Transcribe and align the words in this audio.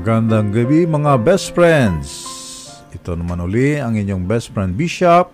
Magandang 0.00 0.48
gabi 0.48 0.88
mga 0.88 1.20
best 1.20 1.52
friends. 1.52 2.24
Ito 2.88 3.20
naman 3.20 3.36
uli 3.36 3.76
ang 3.76 4.00
inyong 4.00 4.24
best 4.24 4.48
friend 4.48 4.72
Bishop, 4.72 5.28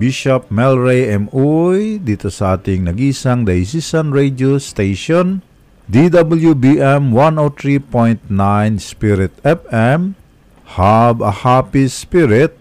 Bishop 0.00 0.48
Melray 0.48 1.12
M. 1.12 1.28
Uy, 1.28 2.00
dito 2.00 2.32
sa 2.32 2.56
ating 2.56 2.88
nagisang 2.88 3.44
Diocesan 3.44 4.08
Radio 4.08 4.56
Station, 4.56 5.44
DWBM 5.92 7.12
103.9 7.12 8.32
Spirit 8.80 9.36
FM. 9.44 10.16
Have 10.80 11.20
a 11.20 11.44
happy 11.44 11.84
spirit. 11.92 12.56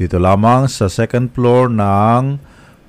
Dito 0.00 0.16
lamang 0.16 0.64
sa 0.64 0.88
second 0.88 1.28
floor 1.36 1.68
ng 1.68 2.40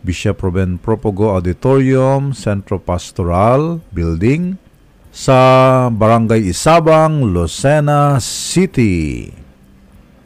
Bishop 0.07 0.39
Ruben 0.39 0.79
Propogo 0.79 1.35
Auditorium, 1.35 2.31
Centro 2.31 2.79
Pastoral 2.79 3.83
Building, 3.91 4.70
sa 5.11 5.91
Barangay 5.91 6.47
Isabang, 6.47 7.35
Lucena 7.35 8.15
City. 8.23 9.27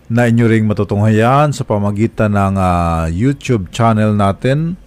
Na 0.05 0.29
inyo 0.29 0.45
ring 0.45 0.69
matutunghayan 0.69 1.49
sa 1.49 1.65
pamagitan 1.65 2.37
ng 2.37 2.61
uh, 2.61 3.09
YouTube 3.09 3.73
channel 3.73 4.13
natin, 4.13 4.77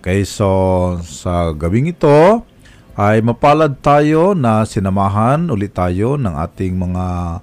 Okay, 0.00 0.24
sa 0.24 1.52
gabing 1.52 1.92
ito 1.92 2.42
ay 2.96 3.20
mapalad 3.24 3.76
tayo 3.80 4.32
na 4.32 4.64
sinamahan 4.64 5.48
ulit 5.48 5.72
tayo 5.72 6.16
ng 6.20 6.32
ating 6.32 6.76
mga 6.76 7.40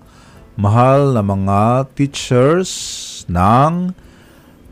mahal 0.60 1.16
na 1.16 1.24
mga 1.24 1.88
teachers 1.96 2.70
ng 3.32 3.96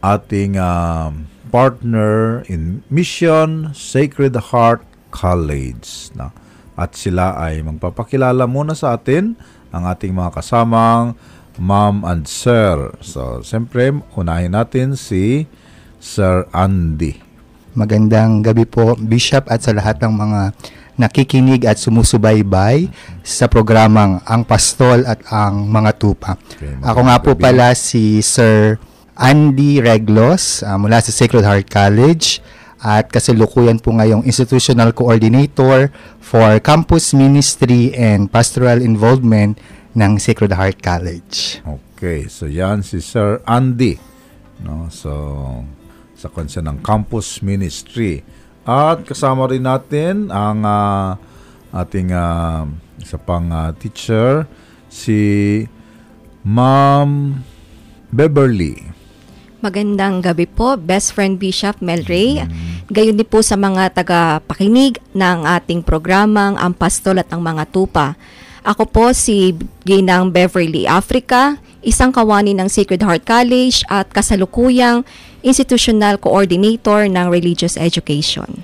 ating 0.03 0.59
uh, 0.59 1.09
partner 1.49 2.43
in 2.51 2.83
mission 2.91 3.71
Sacred 3.71 4.35
Heart 4.51 4.83
College. 5.09 6.13
Na? 6.13 6.29
At 6.77 6.93
sila 6.93 7.33
ay 7.39 7.65
magpapakilala 7.65 8.45
muna 8.45 8.77
sa 8.77 8.99
atin 8.99 9.33
ang 9.73 9.83
ating 9.89 10.13
mga 10.13 10.37
kasamang 10.37 11.17
ma'am 11.57 12.05
and 12.05 12.29
sir. 12.29 12.93
So, 13.01 13.41
siyempre, 13.41 13.89
unahin 14.13 14.53
natin 14.53 14.93
si 14.93 15.49
Sir 15.97 16.45
Andy. 16.53 17.17
Magandang 17.73 18.45
gabi 18.45 18.65
po, 18.65 18.97
Bishop, 18.97 19.49
at 19.49 19.65
sa 19.65 19.73
lahat 19.73 20.01
ng 20.01 20.13
mga 20.13 20.41
nakikinig 20.97 21.61
at 21.69 21.77
sumusubaybay 21.77 22.89
sa 23.21 23.45
programang 23.45 24.17
Ang 24.25 24.41
Pastol 24.45 25.05
at 25.05 25.21
Ang 25.29 25.69
Mga 25.69 25.91
Tupa. 26.01 26.33
Okay, 26.33 26.73
Ako 26.81 26.99
nga 27.05 27.17
po 27.21 27.37
pala 27.37 27.77
si 27.77 28.21
Sir 28.25 28.81
Andy 29.17 29.81
Reglos 29.81 30.61
uh, 30.61 30.77
mula 30.77 31.01
sa 31.01 31.09
Sacred 31.09 31.41
Heart 31.41 31.67
College 31.67 32.39
at 32.77 33.09
kasalukuyan 33.09 33.81
po 33.81 33.89
ngayong 33.97 34.21
Institutional 34.29 34.93
Coordinator 34.93 35.89
for 36.21 36.61
Campus 36.61 37.17
Ministry 37.17 37.89
and 37.97 38.29
Pastoral 38.29 38.85
Involvement 38.85 39.57
ng 39.97 40.21
Sacred 40.21 40.53
Heart 40.53 40.85
College. 40.85 41.65
Okay, 41.65 42.29
so 42.29 42.45
yan 42.45 42.85
si 42.85 43.01
Sir 43.01 43.41
Andy. 43.49 43.97
No, 44.61 44.89
so 44.93 45.13
sa 46.13 46.29
konsya 46.29 46.61
ng 46.61 46.85
Campus 46.85 47.41
Ministry. 47.41 48.21
At 48.61 49.05
kasama 49.05 49.49
rin 49.49 49.65
natin 49.65 50.29
ang 50.29 50.61
uh, 50.61 51.17
ating 51.73 52.13
uh, 52.13 52.69
isa 53.01 53.17
pang 53.17 53.49
uh, 53.49 53.73
teacher 53.73 54.45
si 54.89 55.63
Ma'am 56.45 57.41
Beverly. 58.13 58.96
Magandang 59.57 60.21
gabi 60.21 60.45
po, 60.45 60.77
Best 60.77 61.17
Friend 61.17 61.33
Bishop 61.33 61.81
Melray. 61.81 62.45
Mm. 62.45 62.85
Gayon 62.93 63.17
din 63.17 63.25
po 63.25 63.41
sa 63.41 63.57
mga 63.57 63.89
taga-pakinig 63.89 65.01
ng 65.17 65.49
ating 65.49 65.81
programang 65.81 66.53
Ang 66.61 66.77
Pastol 66.77 67.17
at 67.17 67.33
ang 67.33 67.41
Mga 67.41 67.65
Tupa. 67.73 68.13
Ako 68.61 68.85
po 68.85 69.09
si 69.17 69.57
Ginang 69.81 70.29
Beverly 70.29 70.85
Africa, 70.85 71.57
isang 71.81 72.13
kawani 72.13 72.53
ng 72.53 72.69
Sacred 72.69 73.01
Heart 73.01 73.25
College 73.25 73.81
at 73.89 74.13
kasalukuyang 74.13 75.01
Institutional 75.41 76.21
Coordinator 76.21 77.09
ng 77.09 77.25
Religious 77.25 77.81
Education. 77.81 78.61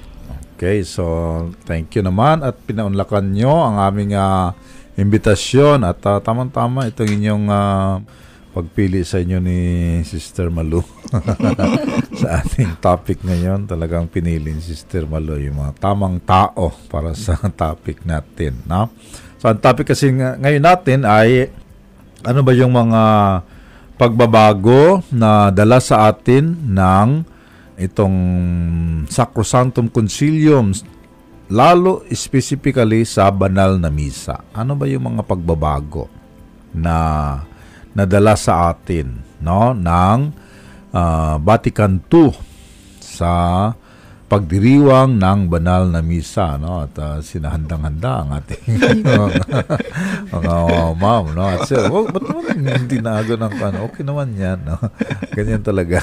Okay, 0.53 0.85
so 0.85 1.49
thank 1.65 1.89
you 1.97 2.05
naman 2.05 2.45
at 2.45 2.53
pinaunlakan 2.69 3.33
nyo 3.33 3.49
ang 3.49 3.81
aming 3.81 4.13
uh, 4.13 4.53
imbitasyon 4.93 5.89
at 5.89 5.97
uh, 6.05 6.21
tamang-tama 6.21 6.85
itong 6.93 7.09
inyong 7.17 7.45
uh, 7.49 7.97
pagpili 8.53 9.01
sa 9.01 9.17
inyo 9.17 9.41
ni 9.41 9.59
Sister 10.05 10.53
Malu 10.53 10.85
sa 12.21 12.39
ating 12.39 12.77
topic 12.77 13.25
ngayon. 13.25 13.65
Talagang 13.65 14.05
pinili 14.05 14.53
ni 14.53 14.61
Sister 14.61 15.09
Malu 15.09 15.41
yung 15.41 15.57
mga 15.57 15.73
tamang 15.81 16.21
tao 16.21 16.69
para 16.85 17.17
sa 17.17 17.33
topic 17.65 18.05
natin. 18.05 18.61
No? 18.69 18.93
So 19.41 19.49
ang 19.49 19.57
topic 19.57 19.91
kasi 19.91 20.13
ngayon 20.13 20.63
natin 20.63 21.01
ay 21.01 21.49
ano 22.23 22.39
ba 22.45 22.53
yung 22.53 22.71
mga 22.71 23.01
pagbabago 23.97 25.01
na 25.09 25.49
dala 25.49 25.81
sa 25.81 26.07
atin 26.07 26.53
ng 26.53 27.09
itong 27.81 28.17
Sacrosanctum 29.09 29.89
Concilium 29.89 30.71
lalo 31.49 32.05
specifically 32.13 33.03
sa 33.03 33.33
banal 33.33 33.81
na 33.81 33.89
misa. 33.89 34.45
Ano 34.53 34.77
ba 34.77 34.85
yung 34.85 35.17
mga 35.17 35.25
pagbabago 35.25 36.07
na 36.73 36.95
nadala 37.93 38.33
sa 38.33 38.73
atin 38.73 39.21
no 39.41 39.73
ng 39.73 40.19
uh, 40.93 41.35
Vatican 41.41 42.01
II 42.09 42.33
sa 43.01 43.33
pagdiriwang 44.33 45.21
ng 45.21 45.45
banal 45.45 45.93
na 45.93 46.01
misa 46.01 46.57
no 46.57 46.81
at 46.89 46.97
uh, 46.97 47.21
sinahandang-handa 47.21 48.25
ang 48.25 48.29
ating 48.41 48.65
mga 50.33 50.55
uh, 50.57 50.89
ma'am 50.97 51.37
no 51.37 51.45
at 51.45 51.69
sir 51.69 51.85
oh, 51.85 52.09
ba't 52.09 52.23
naman 52.25 52.65
hindi 52.65 52.97
naago 52.97 53.37
ng 53.37 53.53
ano 53.61 53.85
okay 53.85 54.01
naman 54.01 54.33
yan 54.33 54.57
no 54.65 54.81
ganyan 55.37 55.61
talaga. 55.65 56.01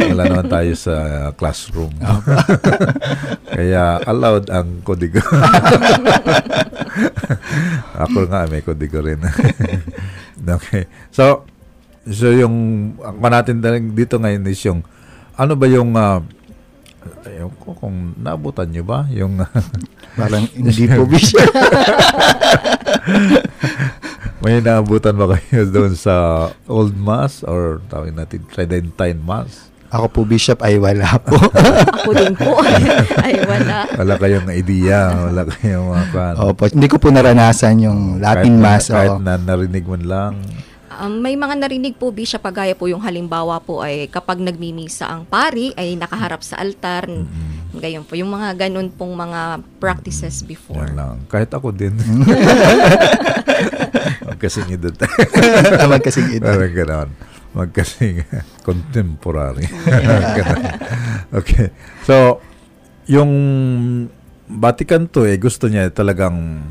Wala 0.00 0.24
naman 0.28 0.48
tayo 0.48 0.72
sa 0.76 1.28
classroom. 1.36 1.92
No? 2.00 2.24
kaya 3.52 4.00
allowed 4.08 4.48
ang 4.48 4.80
kodigo. 4.80 5.20
Ako 8.00 8.28
nga 8.28 8.48
may 8.48 8.64
kodigo 8.64 9.04
rin 9.04 9.20
Okay. 10.58 10.90
So, 11.14 11.46
so 12.10 12.30
yung 12.34 12.54
ang 12.98 13.22
natin 13.22 13.62
dito 13.94 14.18
ngayon 14.18 14.42
is 14.50 14.58
yung 14.66 14.82
ano 15.38 15.54
ba 15.54 15.66
yung 15.70 15.94
uh, 15.94 16.18
Ayaw 17.26 17.50
ko 17.58 17.74
kung 17.74 18.14
nabutan 18.14 18.70
nyo 18.70 18.86
ba 18.86 19.10
yung 19.10 19.42
parang 20.18 20.46
hindi 20.58 20.86
po 20.86 21.02
bisya. 21.02 21.42
May 24.42 24.62
naabutan 24.62 25.18
ba 25.18 25.38
kayo 25.38 25.66
doon 25.66 25.98
sa 25.98 26.46
Old 26.66 26.94
Mass 26.94 27.42
or 27.42 27.82
tawag 27.90 28.14
natin 28.14 28.46
Tridentine 28.46 29.18
Mass? 29.18 29.71
Ako 29.92 30.06
po, 30.08 30.20
Bishop, 30.24 30.64
ay 30.64 30.80
wala 30.80 31.20
po. 31.20 31.36
Ako 32.00 32.16
din 32.16 32.32
po, 32.32 32.64
ay 33.20 33.44
wala. 33.44 33.84
Wala 33.92 34.14
kayong 34.16 34.48
idea, 34.48 35.12
wala 35.28 35.44
kayong 35.44 35.86
mga 35.92 36.06
kan. 36.16 36.34
Opo, 36.40 36.64
hindi 36.72 36.88
ko 36.88 36.96
po 36.96 37.12
naranasan 37.12 37.76
yung 37.84 38.00
Latin 38.16 38.56
kahit 38.56 38.64
Mass. 38.64 38.88
Kahit 38.88 39.20
na 39.20 39.36
narinig 39.36 39.84
mo 39.84 40.00
lang. 40.00 40.40
Um, 40.96 41.20
may 41.20 41.36
mga 41.36 41.60
narinig 41.60 42.00
po, 42.00 42.08
Bishop, 42.08 42.40
pagaya 42.40 42.72
po 42.72 42.88
yung 42.88 43.04
halimbawa 43.04 43.60
po 43.60 43.84
ay 43.84 44.08
kapag 44.08 44.40
nagmimisa 44.40 45.12
ang 45.12 45.28
pari 45.28 45.76
ay 45.76 45.92
nakaharap 46.00 46.40
sa 46.40 46.56
altar. 46.56 47.04
Mm-hmm. 47.12 47.76
Gayon 47.76 48.04
po, 48.08 48.16
yung 48.16 48.32
mga 48.32 48.68
ganun 48.68 48.88
pong 48.88 49.12
mga 49.12 49.60
practices 49.76 50.40
before. 50.40 50.88
Yan 50.88 50.96
lang. 50.96 51.16
Kahit 51.28 51.52
ako 51.52 51.68
din. 51.68 51.96
Magkasing 54.28 54.72
edad. 54.72 54.96
Magkasing 55.92 56.40
edad. 56.40 56.48
Parang 56.56 56.72
gano'n 56.72 57.31
magkasing 57.52 58.24
contemporary. 58.66 59.68
okay. 61.38 61.72
So, 62.04 62.40
yung 63.08 63.32
Vatican 64.52 65.08
to 65.08 65.24
eh, 65.24 65.40
gusto 65.40 65.68
niya 65.68 65.88
talagang 65.92 66.68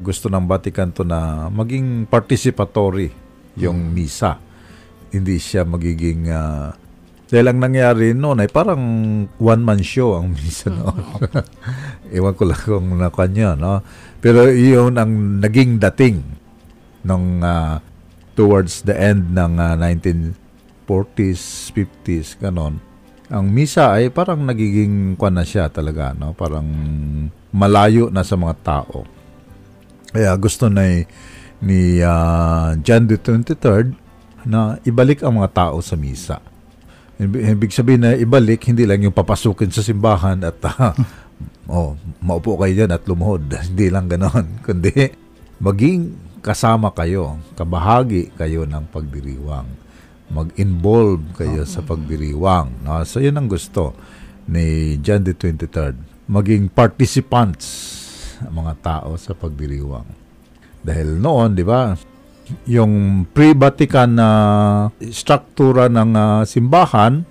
gusto 0.00 0.32
ng 0.32 0.48
Vatican 0.48 0.90
to 0.96 1.04
na 1.04 1.50
maging 1.52 2.08
participatory 2.08 3.12
yung 3.58 3.90
hmm. 3.90 3.94
misa. 3.94 4.40
Hindi 5.10 5.42
siya 5.42 5.66
magiging 5.66 6.30
uh, 6.30 6.70
Dahil 7.30 7.46
ang 7.46 7.62
nangyari 7.62 8.10
noon 8.10 8.42
ay 8.42 8.50
parang 8.50 8.82
one-man 9.38 9.78
show 9.86 10.18
ang 10.18 10.34
misa 10.34 10.66
noon. 10.66 10.98
Iwan 12.10 12.34
ko 12.34 12.42
lang 12.42 12.58
kung 12.58 12.90
nakuha 12.98 13.30
niyo, 13.30 13.54
no? 13.54 13.86
Pero 14.18 14.50
iyon 14.50 14.98
ang 14.98 15.38
naging 15.38 15.78
dating 15.78 16.26
nung 17.06 17.38
ah, 17.46 17.78
towards 18.40 18.88
the 18.88 18.96
end 18.96 19.36
ng 19.36 19.60
ah, 19.60 19.76
1940s, 19.76 21.68
50s, 21.76 22.40
ganon. 22.40 22.80
Ang 23.28 23.52
misa 23.52 23.92
ay 23.92 24.08
parang 24.08 24.40
nagiging 24.48 25.20
kwan 25.20 25.36
na 25.36 25.44
siya 25.44 25.68
talaga, 25.68 26.16
no? 26.16 26.32
Parang 26.32 26.64
malayo 27.52 28.08
na 28.08 28.24
sa 28.24 28.40
mga 28.40 28.56
tao. 28.64 29.04
Kaya 30.08 30.32
gusto 30.40 30.72
na 30.72 30.88
ni, 30.88 31.04
ni 31.60 32.00
ah, 32.00 32.72
John 32.80 33.04
the 33.04 33.20
23rd 33.20 33.92
na 34.48 34.80
ibalik 34.88 35.20
ang 35.20 35.36
mga 35.36 35.52
tao 35.52 35.84
sa 35.84 36.00
misa. 36.00 36.40
Ibig 37.20 37.76
sabihin 37.76 38.00
na 38.00 38.16
ibalik, 38.16 38.64
hindi 38.64 38.88
lang 38.88 39.04
yung 39.04 39.12
papasukin 39.12 39.68
sa 39.68 39.84
simbahan 39.84 40.40
at 40.40 40.56
ah, 40.64 40.96
oh, 41.76 41.92
maupo 42.24 42.56
kayo 42.56 42.72
dyan 42.72 42.96
at 42.96 43.04
lumuhod. 43.04 43.52
Hindi 43.68 43.92
lang 43.92 44.08
ganon. 44.08 44.64
Kundi 44.64 45.12
maging 45.60 46.29
kasama 46.40 46.92
kayo, 46.92 47.40
kabahagi 47.56 48.32
kayo 48.36 48.64
ng 48.64 48.88
pagdiriwang. 48.88 49.68
Mag-involve 50.30 51.22
kayo 51.36 51.62
sa 51.68 51.84
pagdiriwang. 51.84 52.84
No? 52.84 53.00
So 53.04 53.20
yun 53.20 53.36
ang 53.36 53.48
gusto 53.48 53.92
ni 54.48 54.96
John 55.04 55.22
the 55.24 55.36
23rd. 55.36 55.96
Maging 56.30 56.72
participants 56.72 57.66
ang 58.40 58.64
mga 58.64 58.74
tao 58.80 59.14
sa 59.20 59.36
pagdiriwang. 59.36 60.06
Dahil 60.80 61.20
noon, 61.20 61.52
di 61.52 61.64
ba, 61.66 61.92
yung 62.64 63.26
pre-Vatican 63.30 64.10
na 64.16 64.30
struktura 65.12 65.86
ng 65.92 66.10
ah, 66.16 66.42
simbahan, 66.48 67.22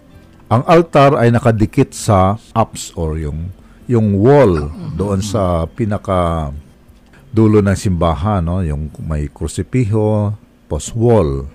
ang 0.50 0.64
altar 0.66 1.18
ay 1.18 1.30
nakadikit 1.30 1.94
sa 1.94 2.38
apse 2.58 2.90
or 2.98 3.22
yung 3.22 3.54
yung 3.90 4.22
wall 4.22 4.70
doon 4.94 5.22
sa 5.22 5.66
pinaka 5.66 6.54
dulo 7.30 7.62
ng 7.62 7.78
simbahan, 7.78 8.42
no? 8.42 8.62
yung 8.62 8.90
may 9.06 9.30
krusipiho, 9.30 10.34
post 10.66 10.94
wall. 10.94 11.46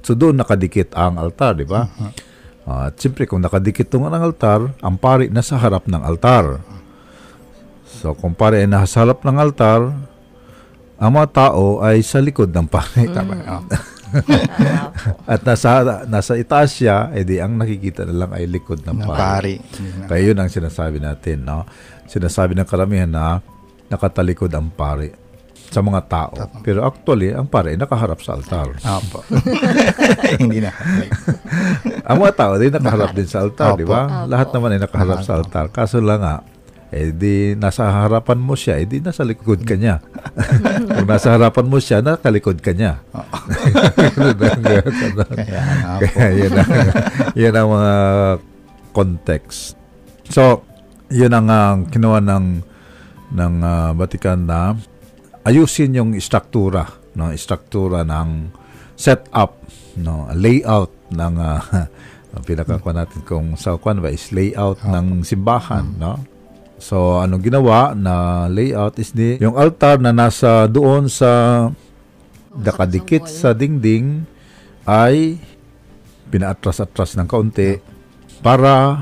So 0.00 0.12
doon 0.12 0.38
nakadikit 0.38 0.94
ang 0.94 1.18
altar, 1.18 1.56
di 1.56 1.66
ba? 1.66 1.88
Ah, 2.62 2.90
At 2.90 2.98
siyempre 2.98 3.26
kung 3.26 3.42
nakadikit 3.42 3.88
doon 3.88 4.10
ang 4.10 4.22
altar, 4.22 4.70
ang 4.78 4.94
pari 4.96 5.26
nasa 5.26 5.56
harap 5.56 5.86
ng 5.86 6.02
altar. 6.02 6.60
So 7.86 8.12
kung 8.12 8.36
pari 8.36 8.62
ay 8.62 8.68
nasa 8.68 9.02
harap 9.02 9.24
ng 9.24 9.36
altar, 9.36 9.90
ang 10.96 11.10
mga 11.12 11.28
tao 11.32 11.80
ay 11.80 12.00
sa 12.00 12.20
likod 12.20 12.52
ng 12.52 12.66
pari. 12.66 13.04
Tama. 13.08 13.34
Oh. 13.46 13.62
At 15.32 15.42
nasa 15.42 15.82
nasa 16.06 16.38
itaas 16.38 16.72
siya, 16.72 17.10
edi 17.12 17.42
ang 17.42 17.58
nakikita 17.58 18.06
na 18.06 18.14
lang 18.14 18.30
ay 18.32 18.46
likod 18.46 18.80
ng 18.80 18.94
Ng 18.94 19.04
pari. 19.04 19.58
pari. 19.58 20.06
Kaya 20.06 20.22
yun 20.22 20.38
ang 20.38 20.48
sinasabi 20.48 21.02
natin, 21.02 21.42
no? 21.42 21.66
Sinasabi 22.06 22.54
ng 22.54 22.68
karamihan 22.68 23.10
na 23.10 23.42
nakatalikod 23.90 24.50
ang 24.54 24.70
pari 24.72 25.10
sa 25.66 25.82
mga 25.82 26.00
tao. 26.06 26.34
Pero 26.62 26.86
actually, 26.86 27.34
ang 27.34 27.50
pari 27.50 27.74
ay 27.74 27.78
nakaharap 27.78 28.22
sa 28.22 28.38
altar. 28.38 28.70
Opo. 28.86 29.26
Hindi 30.42 30.62
na. 30.62 30.70
ang 32.06 32.16
mga 32.22 32.34
tao 32.38 32.52
din 32.56 32.70
nakaharap 32.70 33.12
din 33.12 33.26
sa 33.26 33.42
altar, 33.42 33.74
Opo. 33.74 33.80
di 33.82 33.86
ba? 33.86 34.24
Lahat 34.30 34.54
naman 34.54 34.78
ay 34.78 34.80
nakaharap 34.82 35.26
sa 35.26 35.36
altar. 35.38 35.68
Kaso 35.74 35.98
lang 35.98 36.22
nga, 36.22 36.36
eh 36.94 37.10
di 37.10 37.58
nasa 37.58 37.90
harapan 37.90 38.38
mo 38.38 38.54
siya, 38.54 38.78
eh 38.78 38.86
di 38.86 39.02
nasa 39.02 39.26
likod 39.26 39.66
ka 39.66 39.74
niya. 39.74 39.98
Kung 40.94 41.08
nasa 41.10 41.34
harapan 41.34 41.66
mo 41.66 41.82
siya, 41.82 41.98
nakalikod 41.98 42.62
ka 42.62 42.70
niya. 42.70 43.02
Kaya. 45.34 45.62
Kaya 45.98 46.30
yun 46.30 46.52
ang, 46.54 46.72
yun 47.34 47.54
ang 47.58 47.68
mga 47.74 47.94
context. 48.94 49.74
So, 50.30 50.62
yun 51.10 51.34
ang 51.34 51.50
uh, 51.50 51.74
kinuha 51.90 52.22
ng, 52.22 52.62
ng 53.36 53.54
ah, 53.60 53.92
Vatican 53.92 54.48
na 54.48 54.74
ayusin 55.46 55.94
yung 55.94 56.10
struktura, 56.18 56.88
no? 57.14 57.30
struktura 57.38 58.02
ng 58.02 58.50
setup, 58.98 59.62
no? 60.00 60.26
layout 60.34 60.90
ng 61.14 61.34
uh, 61.38 61.60
ang 62.34 62.44
pinakakuha 62.48 62.92
natin 63.06 63.20
kung 63.22 63.54
sa 63.54 63.78
kwan 63.78 64.02
ba 64.02 64.10
is 64.10 64.34
layout 64.34 64.82
ng 64.82 65.22
simbahan, 65.22 65.86
no? 66.00 66.18
So, 66.76 67.24
anong 67.24 67.40
ginawa 67.40 67.96
na 67.96 68.44
layout 68.52 69.00
is 69.00 69.16
di, 69.16 69.40
yung 69.40 69.56
altar 69.56 69.96
na 69.96 70.12
nasa 70.12 70.68
doon 70.68 71.08
sa 71.08 71.64
nakadikit 72.52 73.24
sa 73.24 73.56
dingding 73.56 74.28
ay 74.84 75.40
pinaatras-atras 76.28 77.16
ng 77.16 77.24
kaunti 77.24 77.80
para 78.44 79.00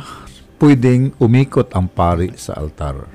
pwedeng 0.63 1.19
umikot 1.19 1.75
ang 1.75 1.91
pari 1.91 2.31
sa 2.39 2.55
altar. 2.63 3.14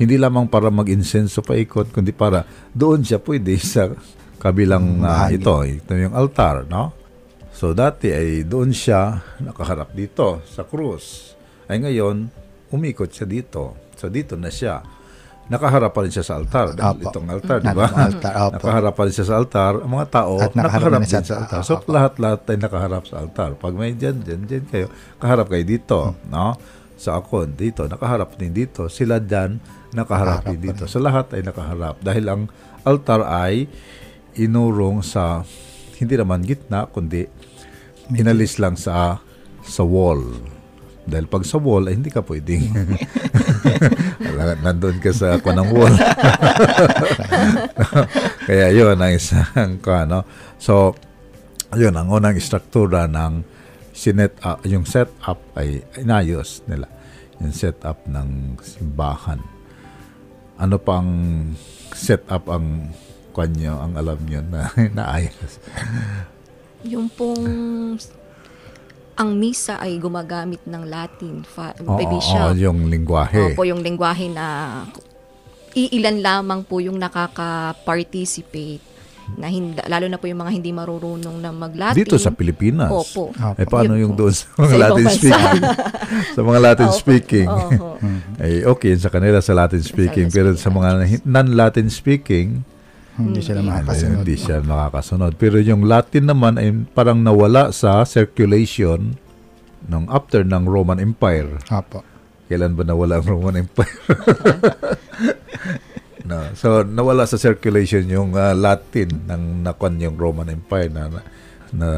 Hindi 0.00 0.16
lamang 0.16 0.48
para 0.48 0.72
mag-insenso 0.72 1.44
pa 1.44 1.60
ikot, 1.60 1.92
kundi 1.92 2.16
para 2.16 2.48
doon 2.72 3.04
siya 3.04 3.20
pwede 3.20 3.52
sa 3.76 3.92
kabilang 4.40 5.04
Bahagi. 5.04 5.36
ito. 5.36 5.54
Ito 5.60 5.92
yung 5.92 6.16
altar, 6.16 6.64
no? 6.64 6.96
So 7.52 7.76
dati 7.76 8.08
ay 8.08 8.48
doon 8.48 8.72
siya 8.72 9.20
nakaharap 9.44 9.92
dito 9.92 10.40
sa 10.48 10.64
krus. 10.64 11.36
Ay 11.68 11.84
ngayon, 11.84 12.32
umikot 12.72 13.12
siya 13.12 13.28
dito. 13.28 13.76
So 14.00 14.08
dito 14.08 14.40
na 14.40 14.48
siya. 14.48 14.80
Nakaharap 15.50 15.90
pa 15.92 16.06
rin 16.06 16.14
siya 16.14 16.22
sa 16.22 16.38
altar. 16.38 16.72
Dahil 16.72 17.02
Opo. 17.02 17.10
itong 17.10 17.26
altar, 17.28 17.58
di 17.58 17.74
ba? 17.74 17.90
Altar, 18.06 18.32
opo. 18.48 18.54
nakaharap 18.54 18.94
pa 18.94 19.02
rin 19.02 19.12
siya 19.12 19.26
sa 19.26 19.34
altar. 19.34 19.72
Ang 19.82 19.92
mga 19.92 20.06
tao, 20.08 20.34
At 20.38 20.54
nakaharap 20.54 20.62
nakaharap 20.62 20.90
na 20.94 20.98
din 21.02 21.10
siya 21.10 21.22
sa 21.26 21.34
altar. 21.42 21.60
So 21.66 21.74
lahat-lahat 21.90 22.40
ay 22.46 22.56
nakaharap 22.62 23.02
sa 23.04 23.16
altar. 23.18 23.50
Pag 23.58 23.74
may 23.74 23.92
dyan, 23.92 24.22
dyan, 24.22 24.40
dyan 24.46 24.64
kayo, 24.70 24.86
kaharap 25.18 25.50
kayo 25.50 25.64
dito. 25.66 25.98
No? 26.30 26.54
Sa 26.94 27.18
ako, 27.18 27.50
dito, 27.50 27.82
nakaharap 27.90 28.38
din 28.38 28.54
dito. 28.54 28.86
Sila 28.86 29.18
dyan, 29.18 29.58
nakaharap 29.92 30.46
din 30.46 30.70
dito. 30.70 30.86
So 30.86 31.02
lahat 31.02 31.34
ay 31.34 31.42
nakaharap. 31.42 31.98
Dahil 32.02 32.24
ang 32.30 32.42
altar 32.86 33.26
ay 33.26 33.66
inurong 34.38 35.02
sa, 35.02 35.42
hindi 35.98 36.14
naman 36.16 36.46
gitna, 36.46 36.86
kundi 36.88 37.26
inalis 38.14 38.58
lang 38.58 38.74
sa 38.74 39.22
sa 39.66 39.82
wall. 39.84 40.22
Dahil 41.10 41.26
pag 41.26 41.42
sa 41.42 41.58
wall, 41.58 41.90
ay 41.90 41.98
hindi 41.98 42.12
ka 42.12 42.22
pwedeng. 42.22 42.70
Nandun 44.64 45.02
ka 45.02 45.10
sa 45.10 45.40
ako 45.40 45.48
ng 45.50 45.68
wall. 45.74 45.90
Kaya 48.48 48.66
yun 48.70 48.94
ang 48.94 49.12
isang 49.12 49.82
ko, 49.82 49.90
ano. 49.96 50.22
So, 50.60 50.94
yun, 51.74 51.98
ang 51.98 52.10
unang 52.10 52.38
struktura 52.38 53.10
ng 53.10 53.42
sinet 53.90 54.38
up, 54.46 54.62
yung 54.62 54.86
setup 54.86 55.40
ay 55.58 55.82
inayos 55.98 56.62
nila. 56.70 56.86
Yung 57.42 57.54
setup 57.56 58.06
ng 58.06 58.60
simbahan. 58.62 59.42
Ano 60.60 60.76
pang 60.76 61.08
setup 61.90 62.44
ang 62.46 62.92
kanyo, 63.32 63.80
ang 63.80 63.96
alam 63.96 64.20
nyo 64.20 64.40
na 64.44 64.68
naayos? 64.98 65.56
Yung 66.84 67.08
pong 67.08 67.44
ang 69.16 69.36
misa 69.36 69.76
ay 69.76 69.96
gumagamit 69.96 70.64
ng 70.64 70.84
Latin 70.84 71.44
fa- 71.44 71.76
Oo, 71.76 71.96
Bishop. 71.96 72.40
oo, 72.42 72.56
yung 72.56 72.88
lingwahe. 72.88 73.52
Opo, 73.52 73.64
yung 73.64 73.80
lengguwahe 73.80 74.28
na 74.28 74.46
iilan 75.72 76.20
lamang 76.20 76.64
po 76.64 76.80
yung 76.80 76.96
nakaka-participate 76.96 78.80
na 79.36 79.46
hindi, 79.46 79.78
lalo 79.82 80.06
na 80.06 80.16
po 80.16 80.24
yung 80.24 80.40
mga 80.40 80.52
hindi 80.52 80.70
marurunong 80.70 81.36
na 81.38 81.50
mag-Latin. 81.50 81.96
Dito 81.96 82.16
sa 82.16 82.30
Pilipinas. 82.30 82.88
Opo. 82.88 83.30
Eh 83.54 83.64
paano 83.64 83.94
Yun 83.94 84.02
yung 84.02 84.12
po. 84.14 84.26
doon 84.26 84.32
sa 84.32 84.46
mga 84.48 84.56
Sa 84.56 84.64
ibang 84.66 84.80
Latin 84.80 85.04
bansa. 85.04 85.16
speaking? 85.16 85.62
sa 86.34 86.40
mga 86.40 86.58
Latin 86.60 86.88
Opo. 86.88 86.96
speaking. 86.96 87.48
Oho. 87.48 87.88
ay 88.36 88.52
okay 88.72 88.92
sa 88.94 89.08
kanila 89.08 89.38
sa 89.38 89.52
Latin 89.52 89.80
speaking. 89.80 90.26
Latin 90.26 90.34
pero 90.34 90.48
speaking. 90.50 90.64
sa 90.64 90.70
mga 90.70 90.88
non-Latin 91.22 91.86
speaking, 91.88 92.48
Hindi 93.12 93.40
sila 93.40 93.60
ay, 93.60 93.66
makakasunod. 93.66 94.16
hindi 94.16 94.34
siya 94.34 94.56
nakakasunod. 94.60 95.32
Pero 95.36 95.56
yung 95.58 95.84
Latin 95.84 96.24
naman 96.24 96.56
ay 96.56 96.68
parang 96.90 97.20
nawala 97.20 97.68
sa 97.70 98.00
circulation 98.02 99.20
nung 99.84 100.08
after 100.08 100.40
ng 100.40 100.64
Roman 100.64 100.96
Empire. 100.96 101.60
Opo. 101.68 102.00
Kailan 102.46 102.74
ba 102.74 102.82
nawala 102.82 103.20
ang 103.20 103.28
Roman 103.28 103.60
Empire? 103.60 103.94
no. 106.26 106.52
So, 106.56 106.82
nawala 106.82 107.24
sa 107.28 107.40
circulation 107.40 108.04
yung 108.08 108.36
ah, 108.36 108.56
Latin 108.56 109.08
ng 109.28 109.64
nakon 109.64 110.00
yung 110.00 110.16
Roman 110.16 110.48
Empire 110.50 110.90
na, 110.90 111.08
na, 111.08 111.20
na 111.72 111.88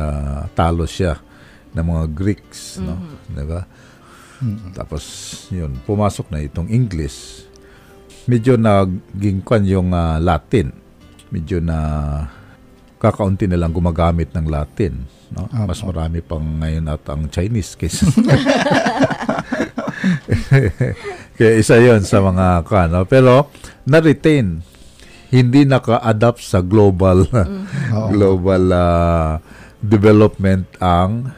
talo 0.53 0.85
siya 0.85 1.19
ng 1.73 1.87
mga 1.87 2.05
Greeks, 2.13 2.83
no? 2.83 2.99
Di 3.33 3.45
ba? 3.47 3.65
Tapos, 4.75 5.05
yun, 5.55 5.79
pumasok 5.87 6.29
na 6.35 6.43
itong 6.43 6.67
English. 6.69 7.47
Medyo 8.27 8.59
naging 8.59 9.43
kwan 9.47 9.65
yung 9.67 9.95
ah, 9.95 10.19
Latin. 10.19 10.75
Medyo 11.33 11.63
na 11.65 11.79
kakaunti 13.03 13.51
na 13.51 13.59
lang 13.59 13.75
gumagamit 13.75 14.31
ng 14.31 14.47
Latin. 14.47 15.09
No? 15.33 15.49
Mas 15.49 15.81
marami 15.81 16.21
pang 16.21 16.45
ngayon 16.45 16.87
at 16.93 17.03
ang 17.09 17.27
Chinese 17.33 17.75
kaysa 17.75 18.05
Kaya 21.37 21.59
isa 21.59 21.81
yon 21.81 22.05
sa 22.05 22.21
mga 22.21 22.67
kano. 22.69 23.05
Pero 23.09 23.49
na-retain. 23.89 24.63
Hindi 25.33 25.65
naka-adapt 25.65 26.45
sa 26.45 26.61
global 26.61 27.25
global 28.13 28.65
ah, 28.69 29.41
development 29.81 30.69
ang 30.77 31.33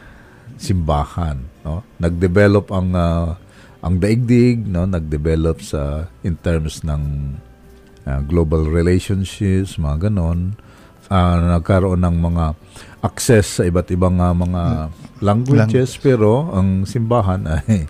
simbahan, 0.59 1.39
no? 1.63 1.87
Nag-develop 2.03 2.75
ang 2.75 2.91
ah, 2.99 3.39
ang 3.85 3.95
daigdig, 4.03 4.67
no? 4.67 4.83
Nag-develop 4.89 5.63
sa 5.63 6.11
in 6.27 6.35
terms 6.43 6.83
ng 6.83 7.03
ah, 8.03 8.19
global 8.27 8.67
relationships, 8.67 9.79
mga 9.79 10.11
ganon. 10.11 10.59
Ah, 11.07 11.39
nagkaroon 11.39 12.01
ng 12.01 12.17
mga 12.19 12.45
access 13.05 13.61
sa 13.61 13.63
iba't 13.69 13.93
ibang 13.93 14.19
ah, 14.19 14.33
mga 14.33 14.63
languages 15.21 16.01
pero 16.01 16.49
ang 16.51 16.89
simbahan 16.89 17.45
ay 17.61 17.85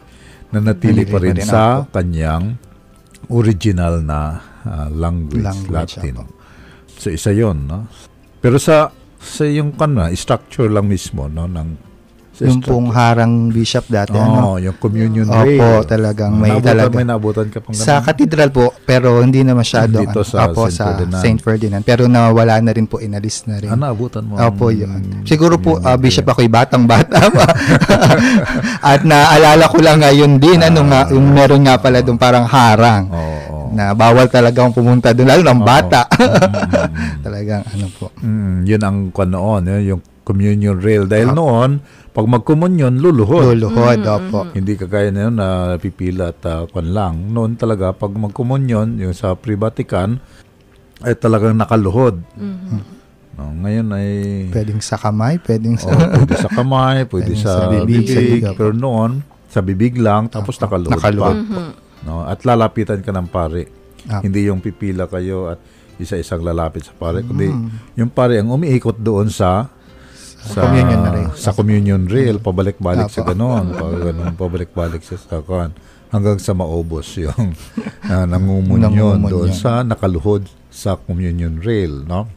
nanatili 0.55 1.03
pa 1.05 1.19
rin 1.19 1.35
Nanatili 1.35 1.43
pa 1.43 1.51
rin, 1.51 1.51
sa 1.51 1.63
kanyang 1.91 2.45
original 3.35 4.01
na 4.05 4.21
ah, 4.63 4.89
language, 4.89 5.43
Language, 5.43 5.99
Latin. 5.99 6.15
apo. 6.23 6.25
So 6.95 7.11
isa 7.11 7.35
'yon, 7.35 7.67
no? 7.67 7.91
Pero 8.39 8.57
sa 8.63 8.95
sa 9.19 9.43
yung 9.49 9.75
kana, 9.75 10.13
structure 10.15 10.69
lang 10.69 10.87
mismo 10.87 11.27
no 11.27 11.49
ng 11.49 11.94
sa 12.35 12.45
Yung 12.45 12.59
pong 12.59 12.91
harang 12.91 13.49
bishop 13.49 13.87
dati. 13.87 14.11
Oo, 14.13 14.21
ano? 14.21 14.59
yung 14.59 14.75
communion 14.77 15.23
Opo, 15.25 15.39
rail. 15.41 15.87
talagang 15.87 16.35
may 16.35 16.51
Naabutan- 16.51 16.67
talaga. 16.67 16.93
May 16.93 17.07
naabutan 17.07 17.47
ka 17.47 17.59
pang 17.63 17.71
Sa 17.73 18.03
katedral 18.03 18.51
po, 18.51 18.75
pero 18.83 19.23
hindi 19.23 19.41
na 19.41 19.55
masyado. 19.55 20.03
Dito 20.03 20.21
ano, 20.21 20.27
sa 20.27 20.51
Opo, 20.51 20.67
Saint 20.67 20.75
sa 20.75 20.85
Ferdinand. 20.91 21.23
Saint 21.23 21.39
Ferdinand. 21.39 21.83
Pero 21.83 22.03
nawala 22.05 22.59
na 22.59 22.75
rin 22.75 22.85
po, 22.85 22.99
inalis 22.99 23.47
na 23.47 23.57
rin. 23.57 23.71
Ah, 23.71 23.79
naabutan 23.79 24.27
mo. 24.27 24.35
Opo, 24.35 24.69
yun. 24.69 25.23
Siguro 25.23 25.57
po, 25.57 25.79
ah, 25.79 25.95
Bishop, 25.95 26.27
ako'y 26.27 26.51
batang-bata. 26.51 27.23
At 28.85 29.03
naalala 29.03 29.65
ko 29.67 29.79
lang 29.79 30.01
ngayon 30.01 30.37
din, 30.37 30.59
ano 30.59 30.83
nga, 30.85 31.07
yung 31.09 31.31
meron 31.31 31.63
nga 31.63 31.79
pala 31.79 32.01
doon 32.01 32.19
parang 32.19 32.45
harang. 32.45 33.07
Oo. 33.09 33.23
oo. 33.49 33.63
Na 33.71 33.91
bawal 33.91 34.27
talaga 34.27 34.63
akong 34.63 34.75
pumunta 34.77 35.11
doon, 35.11 35.27
lalo 35.29 35.43
ng 35.45 35.63
bata. 35.63 36.07
Mm, 36.09 37.23
Talagang 37.25 37.63
ano 37.65 37.87
po. 37.93 38.07
mm, 38.17 38.57
yun 38.65 38.83
ang 38.83 38.97
kwan 39.11 39.31
noon, 39.31 39.63
yun, 39.69 39.83
yung 39.89 40.03
communion 40.25 40.77
rail. 40.77 41.05
Dahil 41.05 41.31
noon, 41.31 41.79
pag 42.11 42.25
magkomunyon, 42.25 42.97
luluhod. 42.97 43.55
Luluhod, 43.55 44.01
opo. 44.03 44.49
Hindi 44.51 44.75
kagaya 44.75 45.09
na 45.09 45.21
yun 45.23 45.35
na 45.35 45.49
pipila 45.77 46.33
at 46.33 46.41
uh, 46.43 46.65
kwan 46.67 46.91
lang. 46.91 47.15
Noon 47.29 47.55
talaga, 47.55 47.93
pag 47.93 48.11
magkomunyon, 48.11 48.99
yung 48.99 49.13
sa 49.13 49.33
pre-Vatican, 49.35 50.19
ay 51.01 51.15
talagang 51.15 51.55
nakaluhod. 51.55 52.25
No, 53.35 53.51
ngayon 53.61 53.87
ay... 53.91 54.09
Pwedeng 54.49 54.79
sa 54.79 54.95
kamay, 54.95 55.43
pwedeng 55.43 55.75
sa... 55.75 55.91
Oh, 55.91 55.99
pwede 56.15 56.35
sa 56.39 56.47
kamay, 56.49 57.03
pwede 57.11 57.35
Pwede 57.35 57.43
sa, 57.43 57.51
sa 57.51 57.67
bibig, 57.69 58.07
bibig, 58.07 58.09
sa 58.09 58.21
bibig, 58.21 58.43
opo. 58.47 58.57
pero 58.57 58.71
noon, 58.71 59.11
sa 59.51 59.61
bibig 59.61 59.95
lang, 59.99 60.31
tapos 60.31 60.55
nakaluhod, 60.57 60.95
Nakaluhod. 60.95 61.37
pa. 61.43 61.63
No? 62.07 62.23
At 62.23 62.47
lalapitan 62.47 63.03
ka 63.03 63.11
ng 63.11 63.27
pare. 63.27 63.67
Ah. 64.07 64.23
Hindi 64.23 64.47
yung 64.47 64.63
pipila 64.63 65.05
kayo 65.05 65.51
at 65.51 65.59
isa-isang 65.95 66.43
lalapit 66.43 66.85
sa 66.85 66.93
pare, 66.93 67.23
kundi 67.23 67.49
Mm. 67.49 67.69
yung 67.97 68.11
pare 68.11 68.39
ang 68.39 68.51
umiikot 68.51 68.99
doon 68.99 69.31
sa 69.31 69.71
sa 70.45 70.69
communion 70.69 71.01
na 71.01 71.11
rail. 71.11 71.31
Sa 71.35 71.51
communion 71.51 72.03
rail, 72.05 72.37
pabalik-balik 72.39 73.09
sa 73.09 73.25
ganon. 73.25 73.73
Pa, 73.73 73.85
ganon 73.91 74.37
pabalik-balik 74.37 75.01
siya 75.01 75.17
sa 75.17 75.41
kan 75.41 75.73
hanggang 76.13 76.39
sa 76.39 76.55
maubos 76.55 77.11
yung 77.19 77.59
uh, 78.07 78.25
nangumunyon 78.29 78.87
Nangumunyon. 78.87 79.27
doon 79.27 79.51
sa 79.51 79.83
nakaluhod 79.83 80.47
sa 80.71 80.95
communion 80.95 81.59
rail, 81.59 82.07
no? 82.07 82.31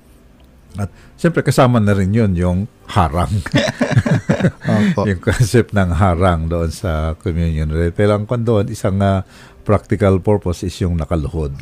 At 0.77 0.89
siyempre 1.13 1.45
kasama 1.45 1.77
na 1.77 1.93
rin 1.93 2.09
yun 2.09 2.33
yung 2.33 2.59
harang. 2.89 3.29
Opo. 4.93 5.05
yung 5.05 5.21
concept 5.21 5.73
ng 5.73 5.89
harang 5.93 6.49
doon 6.49 6.69
sa 6.69 7.13
communion 7.17 7.69
rail. 7.69 7.93
Pero 7.93 8.17
ang 8.17 8.25
kwan 8.25 8.41
doon, 8.41 8.65
isang 8.69 8.97
ah, 9.01 9.21
practical 9.61 10.21
purpose 10.21 10.63
is 10.63 10.73
yung 10.79 10.95
nakaluhod. 10.95 11.53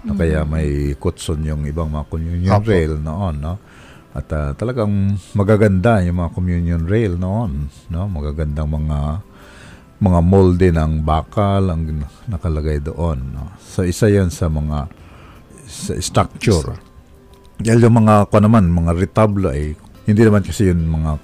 No, 0.00 0.16
kaya 0.16 0.42
may 0.48 0.94
kutson 0.96 1.44
yung 1.44 1.66
ibang 1.66 1.90
mga 1.90 2.06
communion 2.08 2.56
Opo. 2.56 2.66
rail 2.66 2.94
noon, 2.96 3.36
no? 3.38 3.54
At 4.10 4.26
ah, 4.34 4.50
talagang 4.58 5.18
magaganda 5.38 6.02
yung 6.02 6.18
mga 6.18 6.34
communion 6.34 6.82
rail 6.82 7.14
noon, 7.14 7.70
no? 7.94 8.10
Magagandang 8.10 8.66
mga 8.66 8.98
mga 10.00 10.20
molde 10.24 10.68
ng 10.72 11.04
bakal 11.04 11.70
ang 11.70 12.02
nakalagay 12.26 12.82
doon, 12.82 13.18
no? 13.36 13.54
So 13.62 13.86
isa 13.86 14.10
'yon 14.10 14.34
sa 14.34 14.50
mga 14.50 14.90
sa 15.70 15.92
structure. 16.02 16.74
Dahil 17.60 17.86
yung 17.86 18.02
mga 18.02 18.32
ko 18.32 18.42
naman, 18.42 18.72
mga 18.72 18.98
retablo 18.98 19.52
ay 19.52 19.78
hindi 20.08 20.22
naman 20.26 20.42
kasi 20.42 20.74
yun 20.74 20.90
mga 20.90 21.20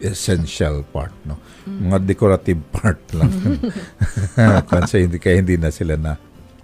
essential 0.00 0.86
part, 0.86 1.12
no? 1.26 1.34
Mga 1.66 1.98
decorative 2.06 2.62
part 2.76 3.00
lang. 3.10 3.32
kasi 4.70 5.10
hindi 5.10 5.18
kaya 5.18 5.42
hindi 5.42 5.58
na 5.58 5.74
sila 5.74 5.98
na 5.98 6.14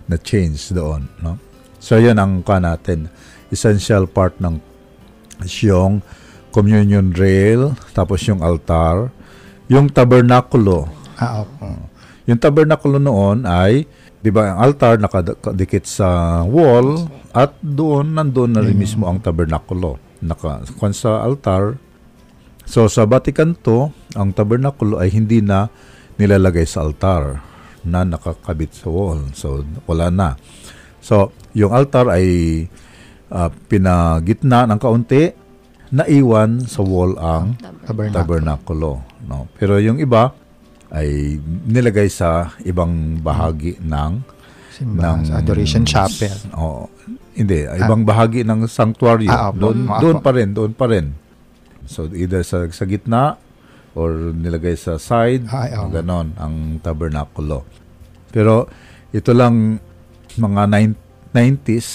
na 0.06 0.16
change 0.22 0.70
doon, 0.70 1.10
no? 1.18 1.42
So 1.82 1.98
yun 1.98 2.22
ang 2.22 2.46
ka 2.46 2.62
natin, 2.62 3.10
essential 3.50 4.06
part 4.06 4.38
ng 4.38 4.75
yung 5.44 6.00
communion 6.54 7.12
rail, 7.12 7.76
tapos 7.92 8.24
yung 8.24 8.40
altar, 8.40 9.12
yung 9.68 9.92
tabernakulo. 9.92 10.88
Ah, 11.20 11.44
opo. 11.44 11.92
Yung 12.24 12.40
tabernakulo 12.40 12.96
noon 12.96 13.44
ay, 13.44 13.84
di 14.24 14.30
ba, 14.32 14.56
ang 14.56 14.58
altar 14.64 14.98
nakadikit 14.98 15.84
sa 15.84 16.40
wall 16.42 17.06
at 17.36 17.54
doon, 17.60 18.16
nandoon 18.16 18.56
na 18.56 18.64
rin 18.64 18.74
mismo 18.74 19.04
ang 19.04 19.20
tabernakulo. 19.20 20.00
Naka, 20.24 20.64
sa 20.96 21.20
altar, 21.20 21.76
so 22.64 22.88
sa 22.88 23.04
Vatican 23.04 23.52
II, 23.60 23.92
ang 24.16 24.32
tabernakulo 24.32 24.98
ay 24.98 25.12
hindi 25.12 25.44
na 25.44 25.68
nilalagay 26.16 26.64
sa 26.64 26.82
altar 26.88 27.44
na 27.86 28.02
nakakabit 28.02 28.74
sa 28.74 28.88
wall. 28.90 29.30
So, 29.36 29.62
wala 29.86 30.10
na. 30.10 30.34
So, 30.98 31.30
yung 31.54 31.70
altar 31.70 32.10
ay 32.10 32.26
ah, 33.28 33.50
pinagitna 33.50 34.64
ng 34.64 34.78
kaunti, 34.78 35.30
naiwan 35.88 36.62
sa 36.62 36.82
wall 36.82 37.14
ang 37.16 37.54
Tabernacle. 37.82 38.16
tabernakulo. 38.16 38.90
No? 39.24 39.46
Pero 39.54 39.78
yung 39.78 39.96
iba 39.96 40.34
ay 40.88 41.38
nilagay 41.64 42.06
sa 42.06 42.54
ibang 42.62 43.18
bahagi 43.18 43.78
ng 43.80 44.22
Simbahan, 44.68 45.24
ng 45.24 45.32
Adoration 45.32 45.82
Chapel. 45.82 46.34
Oo. 46.54 46.90
hindi, 47.32 47.64
ibang 47.64 48.00
bahagi 48.02 48.42
ng 48.42 48.64
sanctuary. 48.64 49.28
Ah, 49.28 49.52
doon 49.52 49.84
Mm. 49.84 50.00
doon 50.00 50.16
pa 50.18 50.30
rin, 50.32 50.48
doon 50.50 50.72
pa 50.72 50.88
rin. 50.88 51.12
So 51.84 52.08
either 52.08 52.40
sa 52.40 52.64
sa 52.66 52.82
gitna 52.82 53.36
or 53.92 54.32
nilagay 54.32 54.72
sa 54.72 54.96
side, 54.96 55.44
Ay, 55.46 55.76
oo. 55.76 55.88
ganon 55.88 56.32
ang 56.34 56.80
tabernakulo. 56.80 57.68
Pero 58.28 58.66
ito 59.10 59.30
lang 59.30 59.76
mga 60.32 60.62
nine- 60.66 60.96
90s 61.30 61.88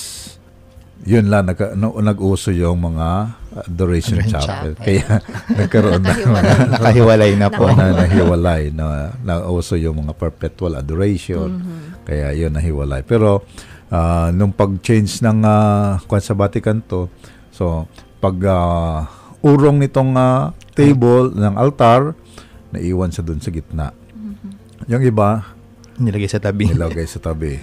yun 1.03 1.27
lang 1.27 1.45
nag, 1.45 1.57
no, 1.73 1.97
nag-uso 1.97 2.49
yung 2.49 2.77
mga 2.83 3.07
adoration, 3.65 4.21
Adoration 4.21 4.37
chapel. 4.37 4.45
chapel. 4.45 4.71
Kaya 4.77 5.05
nagkaroon 5.59 5.99
na 5.99 6.13
Nakahiwalay. 6.13 6.55
Nakahiwalay 6.69 7.31
na 7.33 7.47
po. 7.49 7.63
na 7.67 7.85
nahiwalay 7.91 8.61
na 8.69 8.85
nauso 9.21 9.75
yung 9.75 9.99
mga 9.99 10.13
perpetual 10.13 10.75
adoration 10.75 11.49
kaya 12.01 12.31
yun 12.31 12.49
nahiwalay 12.49 13.01
pero 13.01 13.43
ah, 13.87 14.29
nung 14.29 14.49
pag-change 14.49 15.19
ng 15.19 15.41
uh, 15.41 15.99
kwan 16.05 16.19
sa 16.19 16.31
Vatican 16.31 16.79
to 16.81 17.09
so 17.49 17.85
pag 18.17 18.37
ah, 18.43 19.05
urong 19.41 19.77
nitong 19.77 20.13
ah, 20.13 20.49
table 20.71 21.29
ng 21.29 21.55
altar 21.55 22.13
naiwan 22.69 23.09
sa 23.09 23.19
dun 23.19 23.37
sa 23.37 23.49
gitna 23.49 23.91
yung 24.85 25.01
iba 25.01 25.43
Nilagay 25.97 26.25
sa 26.25 26.39
tabi. 26.39 26.65
nilagay 26.65 27.05
sa 27.05 27.19
tabi 27.19 27.59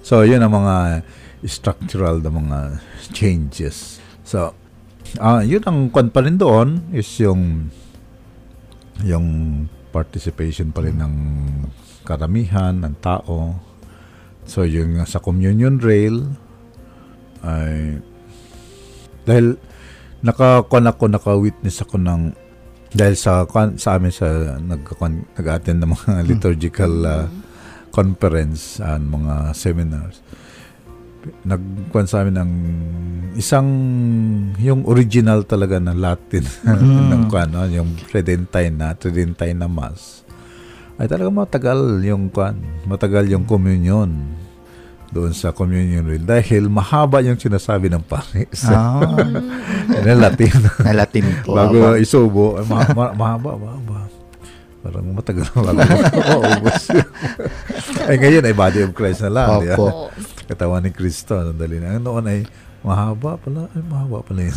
so 0.00 0.20
yun 0.20 0.38
ang 0.38 0.52
mga 0.52 1.00
structural 1.44 2.20
na 2.20 2.32
mga 2.32 2.58
changes. 3.16 4.02
So 4.24 4.52
ah 5.18 5.42
yun 5.42 5.64
ang 5.64 5.90
kwan 5.90 6.12
pa 6.12 6.22
rin 6.22 6.36
doon 6.36 6.92
is 6.92 7.08
yung 7.18 7.72
yung 9.00 9.26
participation 9.90 10.70
pa 10.70 10.84
rin 10.84 11.00
ng 11.00 11.16
karamihan 12.04 12.76
ng 12.76 12.94
tao. 13.00 13.56
So 14.44 14.68
yung 14.68 15.00
sa 15.08 15.22
communion 15.22 15.80
rail 15.80 16.28
ay 17.40 17.98
dahil 19.24 19.56
nakakuan 20.20 20.88
ako 20.88 21.04
naka-witness 21.08 21.80
ako 21.80 21.96
ng 21.96 22.22
dahil 22.90 23.14
sa 23.14 23.46
sa 23.78 23.96
amin 23.96 24.12
sa 24.12 24.58
nag 24.58 24.82
nag-attend 25.38 25.78
ng 25.80 25.90
mga 25.94 26.12
liturgical 26.30 26.94
uh, 27.06 27.26
conference 27.94 28.82
and 28.82 29.08
mga 29.08 29.54
seminars 29.54 30.20
nagkuan 31.42 32.04
sa 32.04 32.20
amin 32.20 32.34
ng 32.34 32.52
isang 33.32 33.68
yung 34.56 34.82
original 34.84 35.42
talaga 35.42 35.76
na 35.76 35.92
Latin. 35.92 36.42
Ng 37.10 37.26
kuan 37.26 37.48
no? 37.48 37.62
yung 37.64 37.94
Tridentine 38.02 38.72
na 38.72 38.92
Tridentine 38.92 39.54
na 39.54 39.66
mass. 39.66 40.26
Ay 40.96 41.06
talaga 41.06 41.30
matagal 41.30 41.78
yung 42.02 42.28
kuan 42.28 42.58
matagal 42.84 43.24
yung 43.26 43.44
communion 43.44 44.10
doon 45.10 45.32
sa 45.32 45.50
communion 45.50 46.04
rail 46.04 46.22
dahil 46.22 46.66
mahaba 46.66 47.18
yung 47.18 47.34
sinasabi 47.34 47.88
ng 47.88 47.98
pare 48.00 48.46
sa 48.52 48.98
Ah, 49.00 49.24
na 50.04 50.14
Latin. 50.14 50.54
Na 50.80 50.94
Latin 50.94 51.26
po. 51.42 51.52
bago 51.52 51.96
isubo. 51.96 52.56
Ay 52.56 52.64
ma- 52.64 52.90
ma- 52.90 53.14
mahaba 53.14 53.50
mahaba. 53.54 53.98
Parang 54.80 55.06
matagal 55.10 55.44
bago 55.54 55.76
maubos 55.76 56.88
ay 58.02 58.16
ngayon 58.16 58.44
ay 58.44 58.54
body 58.54 58.80
of 58.82 58.92
Christ 58.92 59.22
na 59.22 59.30
lang? 59.30 59.48
Opo. 59.60 59.86
Oo. 59.86 60.06
Katawan 60.50 60.82
ni 60.82 60.90
Kristo. 60.90 61.38
Sandali 61.38 61.78
na. 61.78 61.96
Noon 61.96 62.26
ay 62.26 62.40
mahaba 62.80 63.38
pala. 63.38 63.70
Ay, 63.70 63.82
mahaba 63.82 64.18
pala 64.20 64.40
yun. 64.42 64.56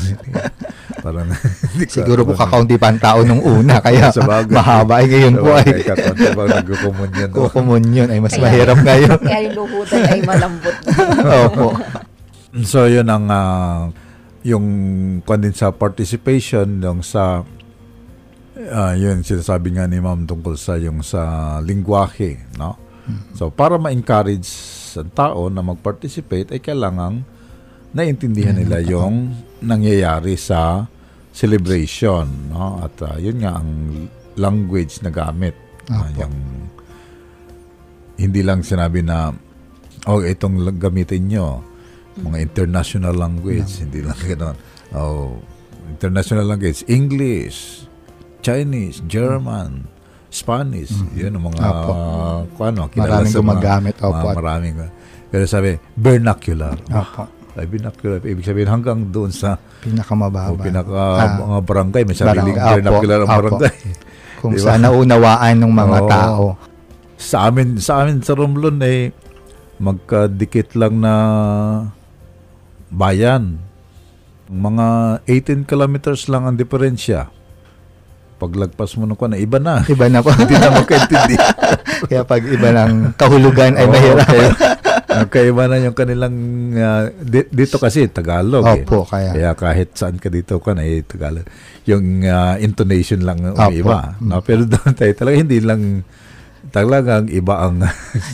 Parang, 1.03 1.27
hindi 1.71 1.85
ko 1.85 1.91
Siguro 1.93 2.23
po 2.23 2.33
kakaunti 2.33 2.75
pa 2.75 2.89
ang 2.89 2.97
tao 2.97 3.21
nung 3.21 3.39
una, 3.39 3.77
kaya 3.77 4.09
Sa 4.09 4.23
bagay. 4.23 4.49
mahaba. 4.49 4.93
Ay 4.97 5.07
ngayon 5.07 5.33
po 5.37 5.49
ay 5.51 5.61
Sabagay, 5.61 5.83
kakaunti 5.85 6.27
pa 6.31 6.43
nagkukumunyan. 6.49 7.27
no? 7.29 7.35
kukumunyon 7.37 8.07
ay 8.09 8.19
mas 8.19 8.33
Kaya- 8.33 8.43
mahirap 8.43 8.77
ngayon. 8.79 9.17
Kaya 9.27 9.39
yung 9.43 9.55
luhudan 9.55 10.01
ay 10.03 10.19
malambot. 10.23 10.75
Opo. 11.45 11.67
So, 12.63 12.85
yun 12.85 13.05
ang 13.05 13.25
ah, 13.27 13.89
yung 14.43 14.65
kwan 15.21 15.39
din 15.39 15.51
sa 15.51 15.71
participation 15.71 16.67
yung 16.77 16.99
sa 16.99 17.47
ah, 18.69 18.93
yun 18.93 19.23
sinasabi 19.23 19.71
nga 19.71 19.87
ni 19.87 19.97
ma'am 19.97 20.23
tungkol 20.23 20.53
sa 20.53 20.75
yung 20.75 20.99
sa 20.99 21.23
lingwahe 21.59 22.43
no 22.53 22.75
so 23.31 23.47
para 23.47 23.79
ma-encourage 23.79 24.45
ang 24.99 25.11
tao 25.13 25.49
na 25.49 25.61
mag-participate 25.65 26.53
ay 26.53 26.61
kailangan 26.61 27.23
naintindihan 27.93 28.57
nila 28.57 28.81
yung 28.81 29.31
nangyayari 29.61 30.33
sa 30.33 30.89
celebration 31.33 32.49
no? 32.49 32.81
At 32.81 32.97
ah, 33.05 33.17
yun 33.21 33.41
nga 33.41 33.61
ang 33.61 33.69
language 34.37 35.01
na 35.05 35.13
gamit. 35.13 35.53
Ah, 35.89 36.09
Opo. 36.09 36.25
yung 36.25 36.35
hindi 38.17 38.41
lang 38.41 38.65
sinabi 38.65 39.05
na 39.05 39.33
oh 40.09 40.21
itong 40.21 40.77
gamitin 40.77 41.29
nyo. 41.29 41.61
Mga 42.13 42.37
international 42.45 43.17
language 43.17 43.81
hindi 43.81 44.05
lang 44.05 44.17
gano'n. 44.33 44.57
Oh 44.93 45.37
international 45.89 46.45
language 46.47 46.81
English 46.89 47.85
Chinese 48.41 49.03
German 49.05 49.85
Spanish 50.33 50.89
yun 51.13 51.29
ang 51.31 51.45
mga 51.45 51.61
Opo. 51.61 51.93
kung 52.51 52.65
ano 52.67 52.89
Maraming 52.89 53.29
sa 53.29 53.37
mga- 53.37 53.45
gumagamit, 53.53 53.95
opo. 53.97 54.09
mga 54.11 54.33
maraming 54.33 54.75
pero 55.29 55.45
sabi 55.45 55.69
vernacular 55.93 56.73
Opo. 56.83 57.29
ay 57.53 57.65
vernacular 57.65 58.17
ibig 58.23 58.41
sabihin 58.41 58.65
hanggang 58.67 58.99
doon 59.07 59.29
sa 59.29 59.61
Pinakamababa. 59.79 60.49
o 60.49 60.57
pinaka 60.57 60.89
Ah, 60.91 61.29
mga 61.39 61.57
barangay 61.61 62.01
may 62.03 62.17
sariling 62.17 62.49
Barangay, 62.49 62.65
opo, 62.65 62.75
vernacular 62.75 63.19
ang 63.19 63.29
barangay 63.31 63.75
kung 64.41 64.51
Di 64.51 64.57
ba? 64.57 64.65
saan 64.65 64.81
naunawaan 64.81 65.55
ng 65.55 65.69
mga 65.71 65.97
Oo. 65.99 66.09
tao. 66.09 66.45
sa 67.15 67.47
amin 67.47 67.77
sa 67.77 68.01
amin 68.01 68.19
sa 68.19 68.33
Romblon 68.33 68.81
eh 68.81 69.13
magkadikit 69.75 70.73
lang 70.73 70.97
na 70.97 71.13
bayan. 72.89 73.57
Mga 74.45 74.87
18 75.25 75.63
kilometers 75.63 76.27
lang 76.27 76.45
ang 76.45 76.53
diferensya. 76.53 77.31
Paglagpas 78.43 78.99
mo 78.99 79.07
ng 79.07 79.15
na 79.15 79.39
iba 79.39 79.57
na. 79.63 79.87
Iba 79.87 80.11
na 80.11 80.19
po. 80.19 80.35
Hindi 80.39 80.59
na 80.59 80.75
magkaintindi. 80.75 81.35
Kaya 82.11 82.27
pag 82.27 82.43
iba 82.43 82.69
ng 82.75 83.15
kahulugan 83.15 83.79
ay 83.79 83.87
mahirap. 83.87 84.27
kaya, 84.27 84.49
magkaiba 85.23 85.63
na 85.71 85.77
yung 85.79 85.95
kanilang 85.95 86.35
ah, 86.75 87.07
di- 87.07 87.47
dito 87.47 87.79
kasi 87.79 88.11
Tagalog 88.11 88.65
eh. 88.75 88.83
Opo, 88.83 89.07
kaya. 89.07 89.31
Kaya 89.31 89.51
kahit 89.55 89.95
saan 89.95 90.19
ka 90.19 90.27
dito 90.27 90.59
ka 90.59 90.75
na 90.75 90.83
eh, 90.83 91.05
Tagalog. 91.05 91.47
Yung 91.87 92.27
ah, 92.27 92.59
intonation 92.59 93.23
lang 93.23 93.39
ang 93.39 93.55
Opo. 93.55 93.71
iba. 93.71 94.19
Mm. 94.19 94.27
No? 94.27 94.43
Pero 94.43 94.67
doon 94.67 94.91
tayo 94.91 95.13
talaga 95.15 95.35
hindi 95.39 95.63
lang 95.63 96.03
talagang 96.73 97.29
iba 97.29 97.55
ang 97.63 97.87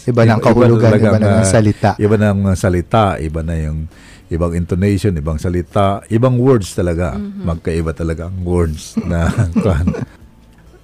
Iba 0.08 0.22
ng 0.26 0.42
kahulugan, 0.46 0.80
iba, 0.80 0.86
talagang, 0.90 1.14
na 1.20 1.30
ng 1.38 1.44
ah, 1.44 1.46
salita. 1.46 1.90
Iba 2.02 2.16
ang 2.18 2.42
salita, 2.58 3.04
iba 3.22 3.42
na 3.46 3.56
yung 3.60 3.86
ibang 4.30 4.54
intonation, 4.54 5.18
ibang 5.18 5.42
salita, 5.42 6.06
ibang 6.14 6.38
words 6.38 6.78
talaga. 6.78 7.18
Magkaiba 7.18 7.92
talaga 7.98 8.30
ang 8.30 8.46
words 8.46 8.96
na 9.02 9.30
kuwan. 9.62 9.94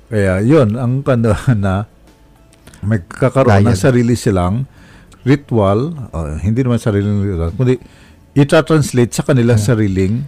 Kaya 0.09 0.41
yun, 0.41 0.77
ang 0.77 1.01
kano 1.01 1.33
na 1.53 1.85
may 2.85 3.01
kakaroon 3.01 3.65
ng 3.65 3.77
sarili 3.77 4.13
silang 4.13 4.69
ritual, 5.25 5.93
uh, 6.13 6.37
hindi 6.37 6.61
naman 6.61 6.77
sariling 6.77 7.25
ritual, 7.25 7.49
kundi 7.57 7.81
ita-translate 8.37 9.09
sa 9.09 9.25
kanilang 9.25 9.57
sariling 9.57 10.21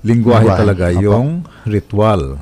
lingwahe 0.00 0.48
Lingwahe, 0.48 0.60
talaga 0.64 0.86
opo. 0.88 1.00
yung 1.04 1.28
ritual. 1.68 2.40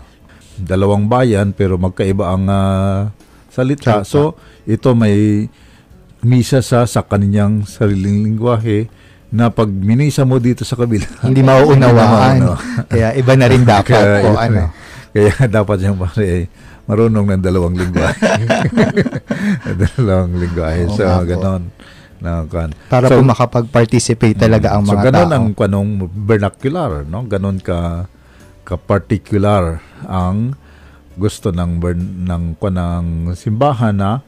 Dalawang 0.58 1.10
bayan 1.10 1.50
pero 1.50 1.74
magkaiba 1.74 2.30
ang 2.30 2.46
ah, 2.46 3.10
salita. 3.50 4.02
Salita. 4.02 4.06
So, 4.06 4.38
ito 4.62 4.94
may 4.94 5.46
misa 6.22 6.62
sa 6.62 6.86
sa 6.86 7.02
kanyang 7.02 7.66
sariling 7.66 8.26
lingwahe 8.26 8.90
na 9.28 9.52
pag 9.52 9.68
minisa 9.68 10.24
mo 10.24 10.40
dito 10.40 10.64
sa 10.64 10.76
kabila. 10.76 11.04
Hindi 11.28 11.44
mauunawaan. 11.44 12.36
Hindi. 12.40 12.54
Kaya 12.88 13.08
iba 13.16 13.32
na 13.36 13.46
rin 13.48 13.62
dapat 13.64 13.92
Kaya, 13.92 14.24
yun 14.24 14.36
Ano. 14.36 14.62
Kaya 15.12 15.32
dapat 15.60 15.76
yung 15.84 15.98
pare 16.00 16.48
marunong 16.88 17.36
ng 17.36 17.42
dalawang 17.44 17.76
lingwahe. 17.76 18.16
dalawang 19.76 20.32
lingwahe. 20.40 20.88
Oo 20.88 20.96
so, 20.96 21.04
nga 21.04 21.24
ganon. 21.28 21.68
Na, 22.18 22.48
kan. 22.48 22.72
Para 22.88 23.12
so, 23.12 23.20
po 23.20 23.28
makapag-participate 23.28 24.40
talaga 24.40 24.72
ang 24.72 24.88
so, 24.88 24.96
mga 24.96 25.12
ganon 25.12 25.28
tao. 25.28 25.36
ang 25.36 25.46
kanong 25.52 25.92
vernacular, 26.24 27.04
no? 27.04 27.28
Ganon 27.28 27.60
ka 27.60 28.08
ka-particular 28.64 29.80
ang 30.04 30.52
gusto 31.16 31.48
ng 31.48 31.80
ng 32.28 32.44
kanang 32.60 33.32
simbahan 33.32 33.96
na 33.96 34.20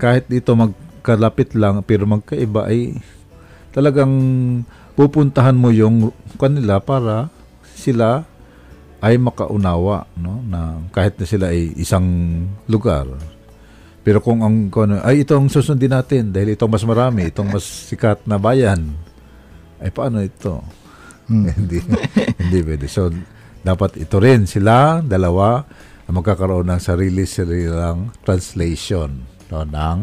kahit 0.00 0.24
dito 0.24 0.56
magkalapit 0.56 1.52
lang 1.52 1.84
pero 1.84 2.08
magkaiba 2.08 2.68
ay 2.68 2.96
talagang 3.78 4.10
pupuntahan 4.98 5.54
mo 5.54 5.70
yung 5.70 6.10
kanila 6.34 6.82
para 6.82 7.30
sila 7.78 8.26
ay 8.98 9.14
makaunawa 9.22 10.10
no? 10.18 10.42
Na 10.42 10.82
kahit 10.90 11.14
na 11.14 11.26
sila 11.30 11.54
ay 11.54 11.78
isang 11.78 12.02
lugar. 12.66 13.06
Pero 14.02 14.18
kung 14.18 14.42
ang 14.42 14.66
kung 14.66 14.90
ano, 14.90 14.98
ay 15.06 15.22
itong 15.22 15.46
susundin 15.46 15.94
natin 15.94 16.34
dahil 16.34 16.58
itong 16.58 16.74
mas 16.74 16.82
marami 16.82 17.30
itong 17.30 17.54
mas 17.54 17.62
sikat 17.62 18.26
na 18.26 18.34
bayan. 18.42 18.98
Ay 19.78 19.94
paano 19.94 20.18
ito? 20.18 20.58
Hmm. 21.30 21.46
hindi 21.62 21.78
hindi 22.42 22.58
pwede. 22.66 22.90
So 22.90 23.14
dapat 23.62 24.02
ito 24.02 24.18
rin 24.18 24.50
sila 24.50 24.98
dalawa 25.06 25.62
ang 26.10 26.18
magkakaroon 26.18 26.66
ng 26.66 26.82
sarili 26.82 27.22
sarilang 27.30 28.10
translation 28.26 29.22
no, 29.54 29.62
ng 29.62 29.98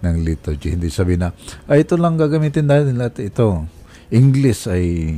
ng 0.00 0.16
liturgy 0.24 0.72
hindi 0.74 0.88
sabi 0.88 1.20
na 1.20 1.32
ay 1.68 1.84
ito 1.84 1.96
lang 2.00 2.16
gagamitin 2.16 2.66
natin 2.66 2.96
lahat 2.96 3.20
ito 3.20 3.68
English 4.10 4.66
ay 4.66 5.16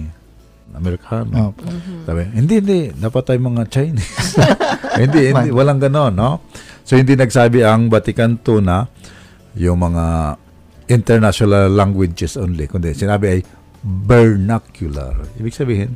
Amerikano 0.73 1.53
Opo. 1.53 1.69
sabi, 2.09 2.33
hindi, 2.33 2.65
hindi. 2.65 2.81
Dapat 2.97 3.23
tayo 3.29 3.39
mga 3.45 3.65
Chinese. 3.69 4.41
hindi, 5.05 5.29
hindi. 5.29 5.49
Walang 5.53 5.85
ganon, 5.85 6.17
no? 6.17 6.49
So, 6.83 6.97
hindi 6.97 7.13
nagsabi 7.13 7.61
ang 7.61 7.93
Vatican 7.93 8.41
II 8.41 8.65
na 8.65 8.89
yung 9.55 9.85
mga 9.85 10.37
international 10.89 11.69
languages 11.73 12.41
only. 12.41 12.67
Kundi 12.67 12.97
sinabi 12.97 13.27
ay 13.29 13.41
vernacular. 13.85 15.13
Ibig 15.37 15.55
sabihin, 15.55 15.91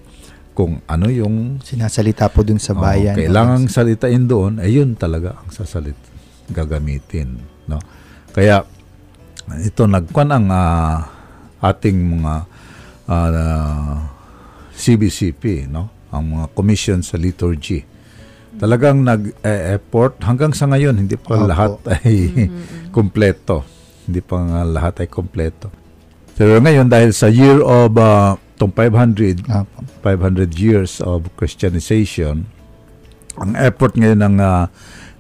kung 0.57 0.81
ano 0.89 1.09
yung 1.13 1.61
Sinasalita 1.61 2.33
po 2.33 2.41
dun 2.45 2.61
sa 2.61 2.73
bayan. 2.73 3.17
kailangang 3.17 3.69
salitain 3.69 4.25
doon, 4.25 4.61
ay 4.61 4.77
yun 4.81 4.97
talaga 4.97 5.37
ang 5.41 5.53
sasalit 5.53 5.97
gagamitin, 6.49 7.37
no? 7.69 7.81
Kaya 8.33 8.65
ito 9.55 9.87
nagkuan 9.87 10.31
ang 10.35 10.47
ah, 10.51 11.07
ating 11.63 11.97
mga 12.19 12.35
ah, 13.07 13.97
CBCP, 14.77 15.71
no? 15.71 15.89
Ang 16.11 16.39
mga 16.39 16.47
commission 16.53 16.99
sa 17.01 17.17
liturgy. 17.17 17.87
Talagang 18.57 19.05
nag-effort 19.05 20.17
hanggang 20.25 20.57
sa 20.57 20.65
ngayon 20.67 20.97
hindi 20.97 21.15
pa 21.21 21.37
Opo. 21.37 21.47
lahat 21.47 21.73
ay 21.93 22.49
kumpleto. 22.95 23.63
Hindi 24.09 24.21
pa 24.23 24.37
nga 24.41 24.61
lahat 24.65 25.05
ay 25.05 25.09
kumpleto. 25.13 25.69
Pero 26.37 26.61
ngayon 26.61 26.89
dahil 26.89 27.13
sa 27.13 27.29
year 27.29 27.61
of 27.63 27.95
ah, 28.01 28.41
tong 28.57 28.73
500 28.73 29.45
Opo. 29.47 29.81
500 30.01 30.55
years 30.57 30.99
of 31.03 31.29
Christianization, 31.37 32.49
ang 33.37 33.53
effort 33.59 33.93
ngayon 33.95 34.21
ng, 34.25 34.37
ah, 34.41 34.73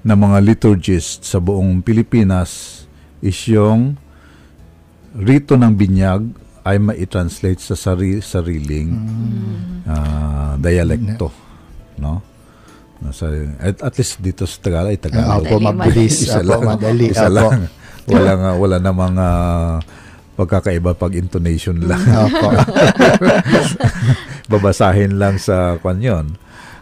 ng 0.06 0.18
mga 0.18 0.38
liturgists 0.40 1.28
sa 1.28 1.38
buong 1.42 1.84
Pilipinas 1.84 2.84
is 3.20 3.36
yung 3.50 4.00
rito 5.16 5.56
ng 5.56 5.72
binyag 5.72 6.22
ay 6.66 6.76
ma-translate 6.82 7.62
sa 7.62 7.78
sari, 7.78 8.18
sariling 8.18 8.90
ah, 9.86 10.58
dialekto. 10.58 11.30
No? 12.02 12.20
Nasa, 12.96 13.28
at, 13.60 13.76
at 13.84 13.94
least 13.94 14.18
dito 14.18 14.48
sa 14.48 14.56
Tagalog 14.58 14.90
ay 14.90 14.98
Tagalog. 14.98 15.46
Madali, 15.46 15.64
mabilis. 15.68 16.26
Isa 16.26 16.40
Opo, 16.42 16.48
lang. 16.50 16.60
madali. 16.64 17.06
Isa 17.12 17.28
lang. 17.30 17.70
Wala 18.06 18.32
nga, 18.38 18.50
wala 18.58 18.76
namang 18.82 19.14
ah, 19.18 19.78
pagkakaiba 20.34 20.98
pag 20.98 21.12
intonation 21.14 21.78
lang. 21.86 22.02
Opo. 22.02 22.48
babasahin 24.52 25.18
lang 25.18 25.36
sa 25.38 25.78
kwan 25.78 26.00
yun. 26.02 26.26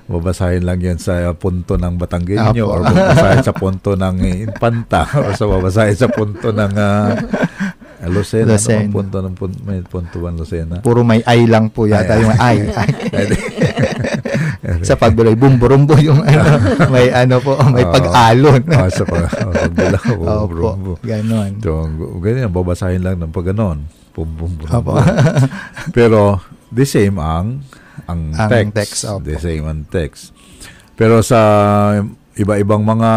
Babasahin 0.04 0.68
lang 0.68 0.84
yan 0.84 1.00
sa 1.00 1.32
punto 1.32 1.80
ng 1.80 1.96
Batanggenyo 1.96 2.64
or 2.68 2.84
babasahin 2.84 3.40
sa 3.40 3.56
punto 3.56 3.96
ng 3.96 4.16
Infanta 4.20 5.08
or 5.24 5.32
sa 5.32 5.48
babasahin 5.48 5.96
sa 5.96 6.12
punto 6.12 6.52
ng 6.52 6.72
uh, 6.76 7.16
Lucena. 8.06 8.54
Lucena. 8.54 8.82
Ano, 8.82 8.92
punto 8.92 9.16
ng 9.18 9.34
punto, 9.34 9.56
may 9.62 9.80
punto 9.80 10.16
ba 10.18 10.30
Lucena? 10.30 10.80
Puro 10.80 11.00
may 11.02 11.20
ay 11.22 11.44
lang 11.44 11.68
po 11.68 11.84
yata 11.84 12.14
Ay, 12.14 12.20
yung 12.20 12.34
ay. 12.34 12.58
ay. 12.68 12.88
Ay, 13.12 13.26
sa 14.80 14.96
pagbuloy, 14.96 15.36
bumburumbo 15.36 15.96
yung 15.96 16.20
ano, 16.20 16.42
may 16.94 17.08
ano 17.08 17.36
po, 17.40 17.56
may 17.68 17.84
pag-alon. 17.84 18.62
Ah, 18.74 18.88
sa 18.88 19.04
pag 19.04 19.28
pagbulaw. 19.28 20.44
Opo, 20.44 20.96
ganon. 21.00 21.60
So, 21.60 21.84
ganyan, 22.18 22.50
babasahin 22.50 23.00
lang 23.00 23.20
ng 23.20 23.30
pag 23.30 23.52
ganon. 23.52 23.84
Bum, 24.12 24.28
bum, 24.30 24.52
bum, 24.56 24.68
Opo. 24.68 24.96
bum. 24.96 25.04
Pero, 25.96 26.40
the 26.68 26.84
same 26.84 27.16
ang 27.16 27.60
ang, 28.04 28.34
Ang 28.34 28.50
text. 28.50 28.74
text, 28.74 29.00
opo. 29.06 29.24
the 29.24 29.36
same 29.38 29.64
ang 29.64 29.86
text. 29.86 30.34
Pero 30.94 31.22
sa 31.22 31.38
iba-ibang 32.34 32.82
mga 32.82 33.10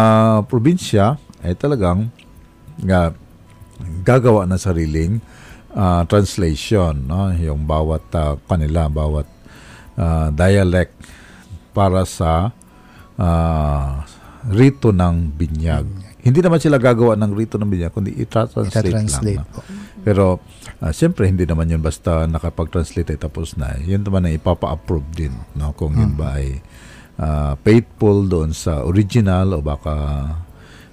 probinsya 0.46 1.18
ay 1.42 1.54
talagang 1.54 2.08
nga 2.80 3.10
gagawa 4.02 4.44
ng 4.48 4.60
sariling 4.60 5.12
ah, 5.74 6.02
translation, 6.08 6.96
no? 7.06 7.30
Yung 7.34 7.64
bawat 7.64 8.04
ah, 8.14 8.34
kanila, 8.48 8.90
bawat 8.90 9.26
ah, 9.98 10.28
dialect 10.32 10.94
para 11.74 12.02
sa 12.08 12.50
ah, 13.18 14.02
rito 14.48 14.94
ng 14.94 15.34
binyag. 15.34 15.86
Hindi 16.18 16.40
naman 16.42 16.60
sila 16.60 16.76
gagawa 16.76 17.14
ng 17.14 17.32
rito 17.32 17.56
ng 17.56 17.68
binyag, 17.68 17.92
kundi 17.94 18.12
i-translate 18.18 18.90
lang. 18.90 19.06
No? 19.42 19.62
Pero 20.02 20.40
ah, 20.80 20.92
siyempre 20.94 21.26
hindi 21.28 21.44
naman 21.44 21.68
yun 21.68 21.82
basta 21.82 22.24
nakapag-translate 22.26 23.14
ay 23.14 23.18
tapos 23.20 23.54
na. 23.58 23.76
Yun 23.82 24.02
naman 24.02 24.26
ay 24.26 24.38
ipapa-approve 24.38 25.08
din 25.14 25.34
no 25.58 25.74
kung 25.74 25.94
yun 25.94 26.14
ba 26.16 26.38
ay 26.38 26.58
ah, 27.18 27.54
faithful 27.60 28.24
doon 28.26 28.54
sa 28.54 28.86
original 28.86 29.58
o 29.58 29.62
baka 29.62 29.94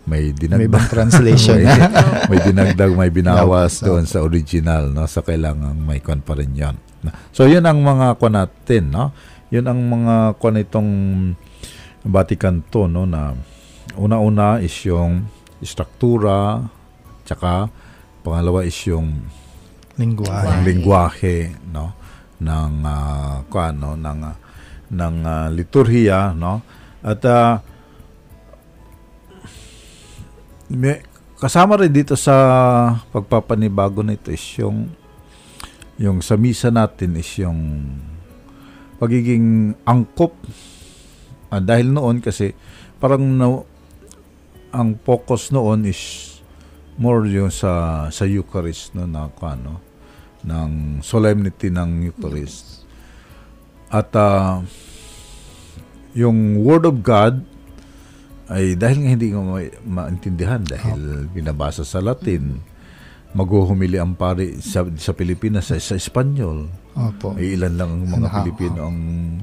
may 0.05 0.29
May 0.31 0.37
dinagdag 0.37 0.69
ibang 0.69 0.87
translation 0.87 1.57
may, 1.65 1.81
may 2.29 2.39
dinagdag, 2.45 2.91
may 2.93 3.11
binawas 3.21 3.81
Opo. 3.81 3.85
doon 3.93 4.05
sa 4.05 4.21
original 4.21 4.93
no 4.93 5.09
sa 5.09 5.25
kailangan 5.25 5.73
may 5.73 6.01
kwan 6.01 6.21
pa 6.21 6.37
rin 6.37 6.53
yun. 6.53 6.77
So 7.33 7.45
yun 7.45 7.65
ang 7.65 7.81
mga 7.81 8.17
kwan 8.21 8.37
natin 8.37 8.93
no. 8.93 9.13
Yun 9.49 9.65
ang 9.65 9.81
mga 9.81 10.15
kwan 10.41 10.61
itong 10.61 10.91
Vatican 12.05 12.61
to 12.69 12.85
no 12.85 13.09
na 13.09 13.33
una-una 13.97 14.61
is 14.61 14.73
yung 14.85 15.25
struktura 15.65 16.61
tsaka 17.25 17.69
pangalawa 18.21 18.61
is 18.61 18.77
yung 18.85 19.25
Lingwahe. 19.95 20.45
ang 20.45 20.61
lingwahe 20.67 21.55
no 21.71 21.95
ng 22.43 22.73
uh, 22.83 23.71
no 23.71 23.95
ng 23.95 24.19
ah, 24.27 24.35
ng 24.91 25.15
ah, 25.23 25.47
liturhiya 25.49 26.35
no 26.35 26.59
at 26.99 27.23
ah, 27.23 27.63
may, 30.71 31.01
kasama 31.37 31.77
rin 31.77 31.93
dito 31.93 32.17
sa 32.17 32.35
pagpapanibago 33.11 34.01
nito 34.01 34.31
is 34.31 34.43
yung 34.57 34.89
yung 35.95 36.19
sa 36.19 36.35
misa 36.35 36.73
natin 36.73 37.15
is 37.15 37.31
yung 37.39 37.87
pagiging 38.99 39.75
angkop 39.87 40.35
Ah, 41.55 41.63
dahil 41.63 41.93
noon 41.93 42.19
kasi 42.19 42.51
parang 42.99 43.23
na, 43.37 43.63
ang 44.75 44.99
focus 45.07 45.55
noon 45.55 45.87
is 45.87 46.35
more 46.99 47.23
yung 47.31 47.47
sa 47.47 48.07
sa 48.11 48.27
Eucharist 48.27 48.91
no 48.91 49.07
na 49.07 49.31
ano 49.31 49.79
ng 50.43 50.99
solemnity 50.99 51.71
ng 51.71 52.11
Eucharist. 52.11 52.83
At 53.87 54.11
ah, 54.19 54.67
yung 56.11 56.59
Word 56.59 56.83
of 56.83 56.99
God 57.05 57.47
ay 58.45 58.77
dahil 58.77 58.97
nga 59.01 59.11
hindi 59.17 59.33
ko 59.33 59.41
ma- 59.41 59.77
maintindihan 59.85 60.61
dahil 60.61 61.25
binabasa 61.33 61.81
sa 61.81 61.97
Latin, 61.97 62.61
maghuhumili 63.35 63.99
ang 63.99 64.15
pari 64.15 64.61
sa, 64.63 64.87
sa 64.95 65.11
Pilipinas 65.11 65.67
sa, 65.67 65.75
sa 65.81 65.97
Espanyol. 65.97 66.71
Opo. 66.95 67.35
Ay 67.35 67.59
ilan 67.59 67.75
lang 67.75 67.89
ang 67.91 68.03
mga 68.07 68.27
Naka- 68.31 68.37
Pilipino 68.39 68.79
ang 68.87 68.99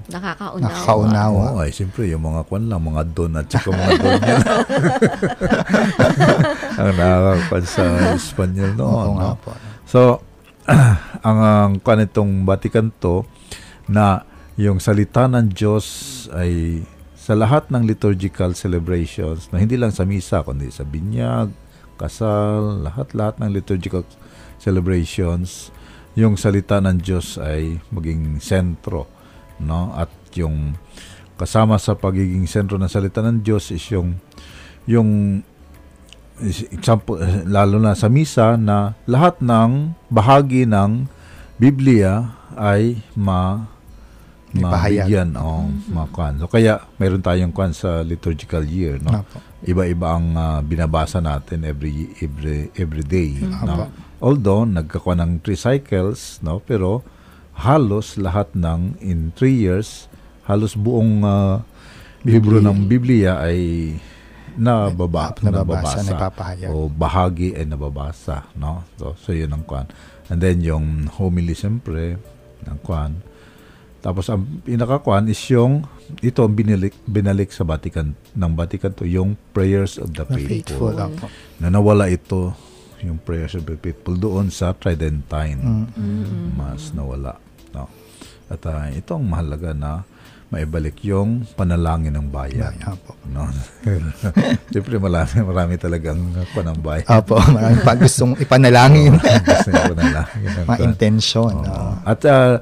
Nakakaunawa. 0.09 0.65
Nakakaunawa. 0.65 1.45
Oo, 1.53 1.59
ay 1.61 1.71
siyempre 1.75 2.09
yung 2.09 2.25
mga 2.25 2.41
kwan 2.49 2.65
lang, 2.73 2.81
mga 2.81 3.03
don 3.12 3.33
at 3.37 3.47
saka 3.53 3.69
mga 3.69 3.93
don 4.01 4.21
yan. 4.25 4.43
ang 6.81 6.88
nakakakwan 6.97 7.65
sa 7.69 7.85
Espanyol 8.17 8.73
noon. 8.73 8.88
Oo 8.88 9.12
nga 9.21 9.29
no? 9.29 9.38
po. 9.45 9.51
So, 9.85 10.01
ang, 11.29 11.38
ang 11.43 11.73
kwan 11.85 12.01
itong 12.01 12.49
Vatican 12.49 12.88
to 12.97 13.29
na 13.91 14.25
yung 14.57 14.81
salita 14.81 15.29
ng 15.29 15.53
Diyos 15.53 15.85
ay 16.33 16.81
sa 17.23 17.39
lahat 17.39 17.71
ng 17.71 17.87
liturgical 17.87 18.51
celebrations, 18.59 19.47
na 19.55 19.63
hindi 19.63 19.79
lang 19.79 19.95
sa 19.95 20.03
misa, 20.03 20.43
kundi 20.43 20.75
sa 20.75 20.83
binyag, 20.83 21.55
kasal, 21.95 22.83
lahat-lahat 22.83 23.39
ng 23.39 23.51
liturgical 23.55 24.03
celebrations, 24.59 25.71
yung 26.19 26.35
salita 26.35 26.83
ng 26.83 26.99
Diyos 26.99 27.39
ay 27.39 27.79
maging 27.95 28.43
sentro, 28.43 29.07
no? 29.63 29.95
At 29.95 30.11
yung 30.35 30.75
kasama 31.39 31.79
sa 31.79 31.95
pagiging 31.95 32.51
sentro 32.51 32.75
ng 32.75 32.91
salita 32.91 33.23
ng 33.23 33.39
Diyos 33.39 33.71
is 33.71 33.87
yung 33.95 34.19
yung 34.91 35.41
example 36.75 37.23
lalo 37.47 37.79
na 37.79 37.95
sa 37.95 38.11
misa 38.11 38.59
na 38.59 38.99
lahat 39.07 39.39
ng 39.39 39.95
bahagi 40.11 40.67
ng 40.67 41.07
Biblia 41.59 42.35
ay 42.59 42.99
ma 43.15 43.71
Mabigyan 44.53 45.33
o 45.41 45.65
makuan. 45.88 46.37
So 46.37 46.49
kaya 46.49 46.85
mayroon 47.01 47.25
tayong 47.25 47.57
kuan 47.57 47.73
sa 47.73 48.05
liturgical 48.05 48.61
year, 48.65 49.01
no? 49.01 49.25
Opo. 49.25 49.38
Iba-iba 49.65 50.19
ang 50.19 50.27
ah, 50.37 50.61
binabasa 50.61 51.25
natin 51.25 51.65
every 51.65 52.12
every 52.21 52.69
every 52.77 53.05
day, 53.07 53.41
no? 53.41 53.65
Opo. 53.65 53.87
Although 54.23 54.69
nagkakuha 54.69 55.19
ng 55.19 55.33
three 55.41 55.57
cycles, 55.57 56.38
no? 56.45 56.61
Pero 56.61 57.01
halos 57.57 58.21
lahat 58.21 58.53
ng 58.53 59.01
in 59.01 59.33
three 59.33 59.57
years, 59.57 60.07
halos 60.45 60.77
buong 60.77 61.25
ah, 61.25 61.65
libro 62.23 62.61
Biblia. 62.61 62.69
ng 62.69 62.79
Biblia 62.87 63.33
ay 63.41 63.61
nababa, 64.53 65.33
Nababasa, 65.41 66.05
nababasa 66.05 66.69
o 66.69 66.93
bahagi 66.93 67.57
ay 67.57 67.65
nababasa, 67.65 68.53
no? 68.61 68.85
So, 69.01 69.17
so 69.17 69.33
yun 69.33 69.53
ang 69.57 69.65
kwan. 69.65 69.88
And 70.29 70.45
then 70.45 70.61
yung 70.61 71.09
homily 71.09 71.57
siyempre, 71.57 72.21
ng 72.69 72.79
kwan. 72.85 73.25
Tapos 74.03 74.27
ang 74.27 74.43
pinakakwan 74.67 75.31
is 75.31 75.38
yung 75.47 75.87
ito 76.21 76.43
ang 76.43 76.59
binalik 76.59 76.93
binalik 77.07 77.55
sa 77.55 77.62
Vatican 77.62 78.19
ng 78.35 78.53
Vatican 78.59 78.91
to 78.93 79.07
yung 79.07 79.38
prayers 79.55 79.97
of 79.97 80.11
the 80.11 80.27
Na 80.27 80.35
faithful. 80.35 80.91
faithful. 80.91 81.31
Na 81.62 81.71
nawala 81.71 82.11
ito 82.11 82.51
yung 83.03 83.23
prayers 83.23 83.55
of 83.55 83.62
the 83.62 83.79
faithful 83.79 84.19
doon 84.19 84.51
sa 84.51 84.75
Tridentine. 84.75 85.87
Mm. 85.95 86.55
Mas 86.55 86.91
nawala, 86.91 87.38
no. 87.71 87.87
At 88.51 88.62
ah, 88.67 88.91
ito 88.91 89.15
ang 89.15 89.27
mahalaga 89.27 89.71
na 89.71 90.03
maibalik 90.53 91.01
yung 91.01 91.49
panalangin 91.57 92.12
ng 92.12 92.29
bayan. 92.29 92.77
Opo. 92.85 93.17
No. 93.33 93.49
Siyempre 94.73 95.01
marami 95.01 95.41
marami 95.41 95.75
talagang 95.81 96.21
panambay. 96.53 97.09
Opo. 97.09 97.41
Maraming 97.41 97.81
pa 97.81 97.97
gustong 97.97 98.37
ipanalangin. 98.37 99.17
Gusto 99.17 99.69
niya 99.73 99.88
panalangin 99.88 100.51
ng 100.53 100.67
Mga 100.71 100.81
intensyon. 100.85 101.55
Oo. 101.57 101.73
oo. 101.73 101.93
At 102.05 102.21
ah, 102.29 102.61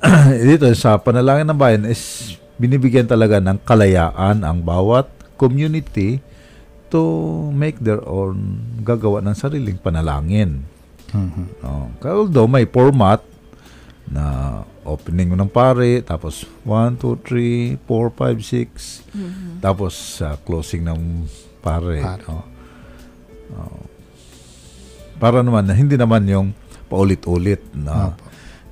dito 0.50 0.68
sa 0.76 1.00
panalangin 1.00 1.48
ng 1.48 1.58
bayan 1.58 1.84
is 1.88 2.34
binibigyan 2.56 3.08
talaga 3.08 3.40
ng 3.40 3.60
kalayaan 3.64 4.44
ang 4.44 4.58
bawat 4.60 5.08
community 5.36 6.20
to 6.88 7.02
make 7.52 7.76
their 7.80 8.00
own 8.04 8.62
gagawa 8.80 9.20
ng 9.20 9.36
sariling 9.36 9.76
panalangin. 9.76 10.64
Mhm. 11.12 11.44
Oh, 11.62 11.86
although 12.02 12.48
may 12.48 12.64
format 12.64 13.20
na 14.06 14.62
opening 14.86 15.34
ng 15.34 15.50
pare, 15.50 15.98
tapos 16.06 16.46
1, 16.62 16.94
2, 17.02 17.18
3, 17.26 17.74
4, 17.90 18.10
5, 18.14 18.38
6, 18.38 19.02
tapos 19.58 20.22
sa 20.22 20.38
closing 20.46 20.86
ng 20.86 21.26
pare. 21.58 21.98
Pare. 22.00 22.22
no? 22.30 22.42
Oh. 23.56 23.82
para 25.16 25.40
naman, 25.40 25.64
na 25.64 25.72
hindi 25.72 25.96
naman 25.96 26.28
yung 26.28 26.52
paulit-ulit 26.92 27.64
na 27.72 28.12
Opo. 28.12 28.24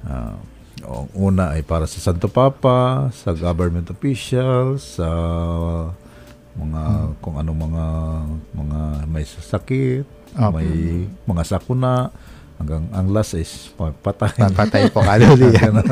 ah, 0.04 0.36
ang 0.84 1.08
una 1.16 1.56
ay 1.56 1.64
para 1.64 1.88
sa 1.88 1.98
Santo 1.98 2.28
Papa, 2.28 3.08
sa 3.10 3.32
government 3.32 3.88
officials, 3.90 5.00
sa 5.00 5.08
mga 6.54 6.82
kung 7.18 7.34
anong 7.40 7.60
mga 7.66 7.84
mga 8.54 8.80
may 9.10 9.24
sakit, 9.26 10.04
Opo. 10.38 10.54
may 10.54 10.70
mga 11.26 11.42
sakuna, 11.42 12.14
hanggang 12.60 12.86
ang 12.94 13.10
last 13.10 13.34
is 13.34 13.74
pa- 13.74 13.94
patay. 13.94 14.30
Papatay 14.38 14.82
po 14.94 15.02
kaluli. 15.08 15.50
Ganun. 15.50 15.82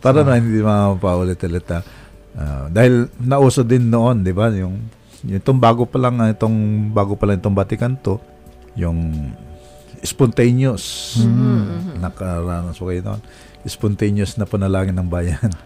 Para 0.00 0.20
na 0.24 0.36
hindi 0.36 0.60
mapaulit-ulit. 0.60 1.64
Ah, 2.36 2.68
dahil 2.70 3.08
nauso 3.18 3.64
din 3.64 3.88
noon, 3.88 4.22
'di 4.22 4.32
ba, 4.36 4.52
yung 4.52 4.76
itong 5.24 5.58
bago 5.58 5.84
pa 5.84 5.98
lang 5.98 6.20
ah, 6.20 6.30
itong 6.30 6.88
bago 6.92 7.16
pa 7.16 7.26
lang 7.28 7.40
itong 7.40 7.56
Vatican 7.56 7.96
to, 7.96 8.20
yung 8.76 9.32
spontaneous. 10.00 11.16
Nakaranas 12.00 12.76
ko 12.76 12.88
kayo 12.88 13.04
noon. 13.04 13.20
Spontaneous 13.62 14.34
na 14.34 14.44
panalangin 14.44 14.94
ng 14.94 15.06
bayan. 15.06 15.50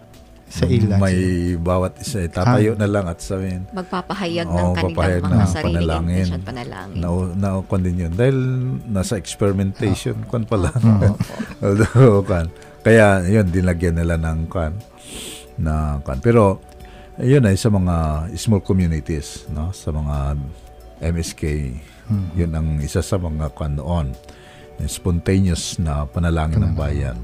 Sa 0.47 0.71
ilan. 0.71 1.03
May 1.03 1.19
bawat 1.57 1.99
isa, 1.99 2.21
eh, 2.21 2.31
tatayo 2.31 2.75
na 2.75 2.87
lang 2.87 3.07
at 3.07 3.19
sabihin, 3.19 3.67
Magpapahayag 3.73 4.47
ng 4.47 4.71
kanilang 4.73 4.95
mga 5.19 5.35
ng 5.35 5.49
sariling 5.49 5.75
panalangin. 5.81 6.27
at 6.29 6.43
panalangin. 6.45 6.95
na 6.95 7.09
na 7.35 7.49
kwan 7.61 7.83
din 7.83 7.97
yun 7.99 8.13
dahil 8.13 8.39
nasa 8.87 9.17
experimentation 9.17 10.15
kwan 10.25 10.47
pala 10.47 10.71
Oo. 10.71 11.11
although 11.65 12.23
kwan 12.23 12.47
kaya 12.83 13.25
yun 13.25 13.51
dinlagyan 13.51 13.99
nila 13.99 14.15
ng 14.15 14.47
kwan 14.47 14.79
na 15.57 15.99
kwan 16.07 16.23
pero 16.23 16.63
yun 17.17 17.43
ay 17.43 17.57
sa 17.57 17.67
mga 17.67 17.95
small 18.37 18.61
communities 18.61 19.49
no 19.49 19.75
sa 19.75 19.91
mga 19.91 20.39
MSK 21.01 21.43
Mhm. 22.05 22.27
yun 22.37 22.51
ang 22.53 22.69
isa 22.79 23.01
sa 23.01 23.17
mga 23.17 23.49
kwan 23.51 23.75
noon 23.75 24.13
spontaneous 24.85 25.79
na 25.79 26.05
panalangin 26.05 26.63
ng 26.63 26.75
bayan 26.77 27.17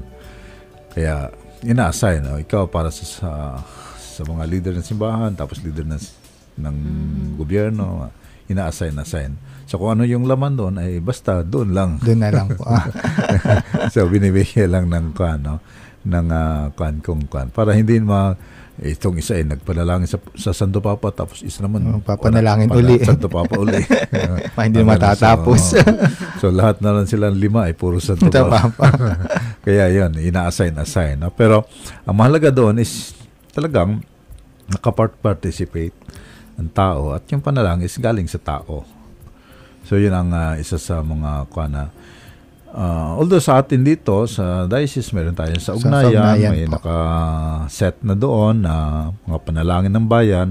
Kaya 0.91 1.31
ina-assign, 1.63 2.25
no? 2.25 2.35
ikaw 2.41 2.67
para 2.67 2.89
sa, 2.91 3.05
sa 3.05 3.29
sa 4.11 4.21
mga 4.27 4.43
leader 4.45 4.73
ng 4.75 4.85
simbahan, 4.85 5.31
tapos 5.33 5.63
leader 5.63 5.87
ng 5.87 6.01
ng 6.61 6.77
gobyerno, 7.39 8.11
ina-assign 8.51 8.99
assign. 8.99 9.31
So 9.65 9.79
kung 9.79 9.95
ano 9.95 10.03
yung 10.03 10.27
laman 10.27 10.59
doon 10.59 10.75
ay 10.83 10.99
basta 10.99 11.47
doon 11.47 11.71
lang. 11.71 11.95
Doon 12.03 12.19
na 12.19 12.29
lang 12.29 12.51
po. 12.51 12.67
Ah. 12.67 12.91
so 13.93 14.03
binibigyan 14.11 14.67
lang 14.67 14.85
ng 14.91 15.15
kwan, 15.15 15.39
no? 15.39 15.63
Ng 16.05 16.27
uh, 16.29 16.73
kwan 16.73 17.03
kung 17.03 17.25
kwan. 17.29 17.53
Para 17.53 17.77
hindi 17.77 18.01
ma 18.01 18.33
itong 18.81 19.21
isa 19.21 19.37
ay 19.37 19.45
nagpanalangin 19.45 20.09
sa, 20.09 20.17
sa 20.33 20.57
Santo 20.57 20.81
Papa 20.81 21.13
tapos 21.13 21.45
isa 21.45 21.61
naman 21.61 21.85
oh, 21.85 22.01
papanalangin 22.01 22.65
wala, 22.71 22.81
uli. 22.81 22.95
Santo 23.05 23.29
Papa 23.29 23.61
uli. 23.61 23.83
Pa 24.57 24.63
hindi 24.67 24.81
matatapos. 24.81 25.77
So, 25.77 25.77
so 26.41 26.45
lahat 26.49 26.81
na 26.81 26.97
lang 26.97 27.05
sila 27.05 27.29
lima 27.29 27.69
ay 27.69 27.77
puro 27.77 28.01
Santo 28.01 28.25
Papa. 28.31 28.89
Kaya 29.65 29.85
yon 29.93 30.17
ina-assign 30.17 30.73
assign 30.81 31.21
no? 31.21 31.29
pero 31.29 31.69
ang 32.09 32.17
mahalaga 32.17 32.49
doon 32.49 32.81
is 32.81 33.13
talagang 33.53 34.01
nakapart-participate 34.71 35.93
ang 36.57 36.71
tao 36.73 37.13
at 37.13 37.27
yung 37.29 37.43
panalangin 37.45 37.85
is 37.85 37.97
galing 38.01 38.25
sa 38.25 38.41
tao. 38.41 38.81
So 39.85 40.01
yun 40.01 40.15
ang 40.15 40.33
uh, 40.33 40.57
isa 40.57 40.81
sa 40.81 41.05
mga 41.05 41.51
kana 41.53 41.93
Uh, 42.71 43.19
although 43.19 43.43
sa 43.43 43.59
atin 43.59 43.83
dito, 43.83 44.23
sa 44.31 44.63
diocese, 44.63 45.11
meron 45.11 45.35
tayo 45.35 45.51
sa 45.59 45.75
ugnayan, 45.75 46.07
sa 46.07 46.15
ugnayan 46.15 46.51
may 46.55 46.67
naka-set 46.71 47.99
na 47.99 48.15
doon 48.15 48.63
na 48.63 48.73
mga 49.27 49.39
panalangin 49.43 49.91
ng 49.91 50.07
bayan. 50.07 50.49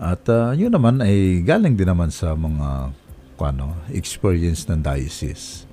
At 0.00 0.24
uh, 0.32 0.56
yun 0.56 0.72
naman 0.72 1.04
ay 1.04 1.44
galing 1.44 1.76
din 1.76 1.90
naman 1.90 2.08
sa 2.08 2.32
mga 2.32 2.96
ano, 3.38 3.76
experience 3.92 4.66
ng 4.72 4.80
diocese. 4.80 5.68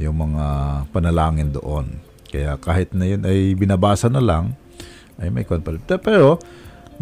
Yung 0.00 0.18
mga 0.18 0.44
panalangin 0.90 1.52
doon. 1.52 2.00
Kaya 2.26 2.56
kahit 2.58 2.90
na 2.96 3.06
yun 3.06 3.22
ay 3.28 3.52
binabasa 3.54 4.08
na 4.08 4.24
lang, 4.24 4.56
ay 5.20 5.30
may 5.30 5.44
conflict. 5.46 5.86
Pero 6.00 6.40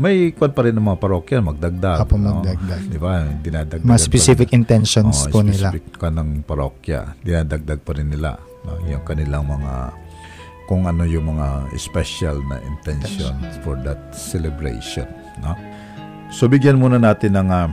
may 0.02 0.34
kwan 0.34 0.50
pa 0.50 0.66
rin 0.66 0.74
ng 0.74 0.82
mga 0.82 0.98
parokya 0.98 1.38
magdagdag. 1.38 2.02
Apo 2.02 2.18
no? 2.18 2.42
magdagdag. 2.42 2.82
Di 2.90 2.98
ba? 2.98 3.22
Dinadagdag. 3.22 3.86
Mas 3.86 4.02
specific 4.02 4.50
pa, 4.50 4.58
intentions 4.58 5.22
oh, 5.22 5.30
po 5.30 5.38
specific 5.38 5.54
nila. 5.54 5.68
Specific 5.70 5.94
ka 5.94 6.08
ng 6.10 6.30
parokya. 6.42 7.00
Dinadagdag 7.22 7.80
pa 7.86 7.92
rin 7.94 8.10
nila. 8.10 8.34
No? 8.66 8.82
Yung 8.90 9.06
kanilang 9.06 9.46
mga 9.46 9.94
kung 10.66 10.90
ano 10.90 11.06
yung 11.06 11.38
mga 11.38 11.70
special 11.78 12.42
na 12.50 12.58
intention 12.66 13.34
for 13.62 13.78
that 13.86 14.10
celebration. 14.10 15.06
No? 15.38 15.54
So 16.34 16.50
bigyan 16.50 16.82
muna 16.82 16.98
natin 16.98 17.38
ng 17.38 17.48
uh, 17.54 17.70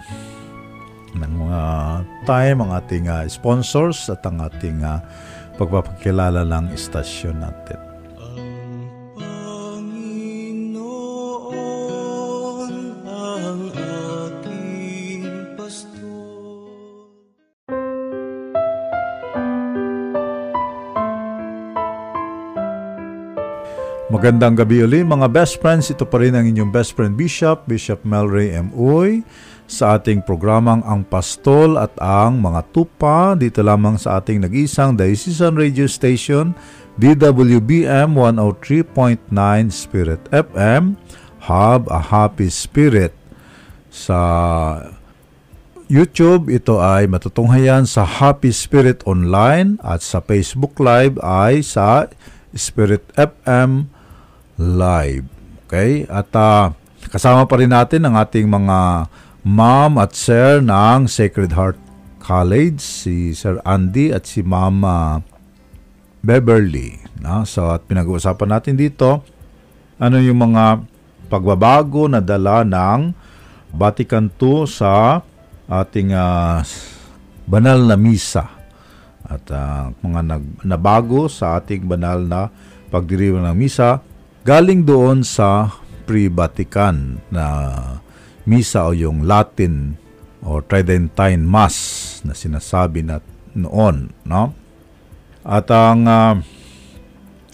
ng 1.17 1.33
mga 1.33 1.61
uh, 1.65 1.97
time 2.29 2.57
ang 2.61 2.71
ating 2.77 3.09
uh, 3.09 3.25
sponsors 3.25 4.05
at 4.13 4.21
ang 4.29 4.37
ating 4.45 4.85
uh, 4.85 5.01
pagpapakilala 5.57 6.45
ng 6.45 6.77
istasyon 6.77 7.41
natin. 7.41 7.88
Magandang 24.19 24.59
gabi 24.59 24.83
uli 24.83 24.99
mga 24.99 25.31
best 25.31 25.63
friends. 25.63 25.95
Ito 25.95 26.03
pa 26.03 26.19
rin 26.19 26.35
ang 26.35 26.43
inyong 26.43 26.75
best 26.75 26.91
friend 26.91 27.15
Bishop, 27.15 27.63
Bishop 27.71 28.03
Melray 28.03 28.51
M. 28.51 28.67
Uy 28.75 29.23
sa 29.63 29.95
ating 29.95 30.27
programang 30.27 30.83
Ang 30.83 31.07
Pastol 31.07 31.79
at 31.79 31.95
ang 32.03 32.43
Mga 32.43 32.67
Tupa 32.75 33.31
dito 33.39 33.63
lamang 33.63 33.95
sa 33.95 34.19
ating 34.19 34.43
nag-isang 34.43 34.99
diocesan 34.99 35.55
radio 35.55 35.87
station 35.87 36.51
DWBM 36.99 38.11
103.9 38.11 39.31
Spirit 39.71 40.19
FM 40.35 40.99
Have 41.47 41.87
a 41.87 42.11
Happy 42.11 42.51
Spirit 42.51 43.15
sa 43.87 44.19
YouTube 45.87 46.51
ito 46.51 46.83
ay 46.83 47.07
matutunghayan 47.07 47.87
sa 47.87 48.03
Happy 48.03 48.51
Spirit 48.51 48.99
Online 49.07 49.79
at 49.79 50.03
sa 50.03 50.19
Facebook 50.19 50.75
Live 50.75 51.15
ay 51.23 51.63
sa 51.63 52.11
Spirit 52.51 53.07
FM 53.15 53.95
live. 54.59 55.23
Okay? 55.65 56.03
At 56.11 56.27
uh, 56.35 56.75
kasama 57.07 57.47
pa 57.47 57.55
rin 57.57 57.71
natin 57.71 58.03
ang 58.03 58.19
ating 58.19 58.45
mga 58.45 59.07
mom 59.47 59.95
at 59.97 60.11
sir 60.13 60.59
ng 60.59 61.07
Sacred 61.07 61.55
Heart 61.55 61.79
College, 62.19 62.83
si 62.83 63.31
Sir 63.31 63.63
Andy 63.63 64.11
at 64.11 64.27
si 64.27 64.43
Mama 64.43 65.23
Beverly. 66.19 66.99
No? 67.23 67.47
So, 67.47 67.71
at 67.71 67.87
pinag-uusapan 67.87 68.49
natin 68.51 68.75
dito, 68.75 69.23
ano 69.95 70.19
yung 70.19 70.51
mga 70.51 70.83
pagbabago 71.31 72.11
na 72.11 72.19
dala 72.19 72.67
ng 72.67 73.15
Vatican 73.71 74.27
II 74.27 74.67
sa 74.67 75.23
ating 75.69 76.11
uh, 76.11 76.65
banal 77.45 77.79
na 77.85 77.93
misa 77.93 78.49
at 79.29 79.45
uh, 79.53 79.93
mga 80.01 80.21
nag, 80.25 80.45
nabago 80.65 81.29
sa 81.29 81.61
ating 81.61 81.85
banal 81.85 82.17
na 82.25 82.49
pagdiriwang 82.89 83.45
ng 83.45 83.57
misa 83.57 84.01
Galing 84.49 84.81
doon 84.81 85.21
sa 85.21 85.77
pre-Vatican 86.09 87.21
na 87.29 87.45
misa 88.49 88.89
o 88.89 88.97
yung 88.97 89.29
Latin 89.29 89.93
o 90.41 90.57
Tridentine 90.65 91.45
Mass 91.45 91.77
na 92.25 92.33
sinasabi 92.33 93.05
na 93.05 93.21
noon, 93.53 94.09
no? 94.25 94.57
At 95.45 95.69
ang 95.69 96.01
uh, 96.09 96.41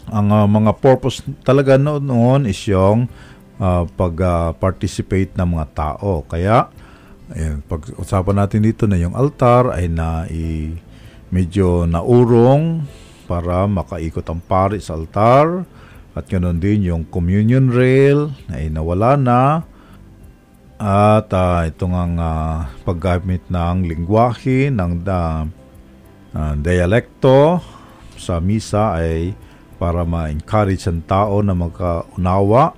ang 0.08 0.28
uh, 0.32 0.48
mga 0.48 0.72
purpose 0.80 1.20
talaga 1.44 1.76
noon 1.76 2.48
is 2.48 2.64
yung 2.64 3.12
uh, 3.60 3.84
pag-participate 4.00 5.36
uh, 5.36 5.44
ng 5.44 5.60
mga 5.60 5.68
tao. 5.76 6.24
Kaya 6.24 6.72
ayun, 7.36 7.60
pag-usapan 7.68 8.40
natin 8.40 8.64
dito 8.64 8.88
na 8.88 8.96
yung 8.96 9.20
altar 9.20 9.76
ay 9.76 9.92
na 9.92 10.32
i, 10.32 10.72
medyo 11.28 11.84
naurong 11.84 12.88
para 13.28 13.68
makaikot 13.68 14.24
ang 14.32 14.40
pari 14.40 14.80
sa 14.80 14.96
altar 14.96 15.68
at 16.15 16.32
ganoon 16.32 16.63
din 16.63 16.88
yung 16.88 17.04
communion 17.12 17.67
rail 17.67 18.32
ay 18.47 18.71
nawala 18.71 19.19
na. 19.19 19.41
At 20.80 21.28
uh, 21.32 21.67
ito 21.67 21.88
nga 21.88 22.04
uh, 22.08 22.60
paggamit 22.88 23.43
ng 23.51 23.88
lingwahe, 23.88 24.71
ng 24.71 25.04
da, 25.04 25.43
uh, 26.36 26.54
dialekto 26.56 27.60
sa 28.15 28.39
misa 28.39 28.95
ay 28.95 29.36
para 29.75 30.08
ma-encourage 30.08 30.88
ang 30.88 31.04
tao 31.04 31.43
na 31.43 31.51
magkaunawa. 31.51 32.75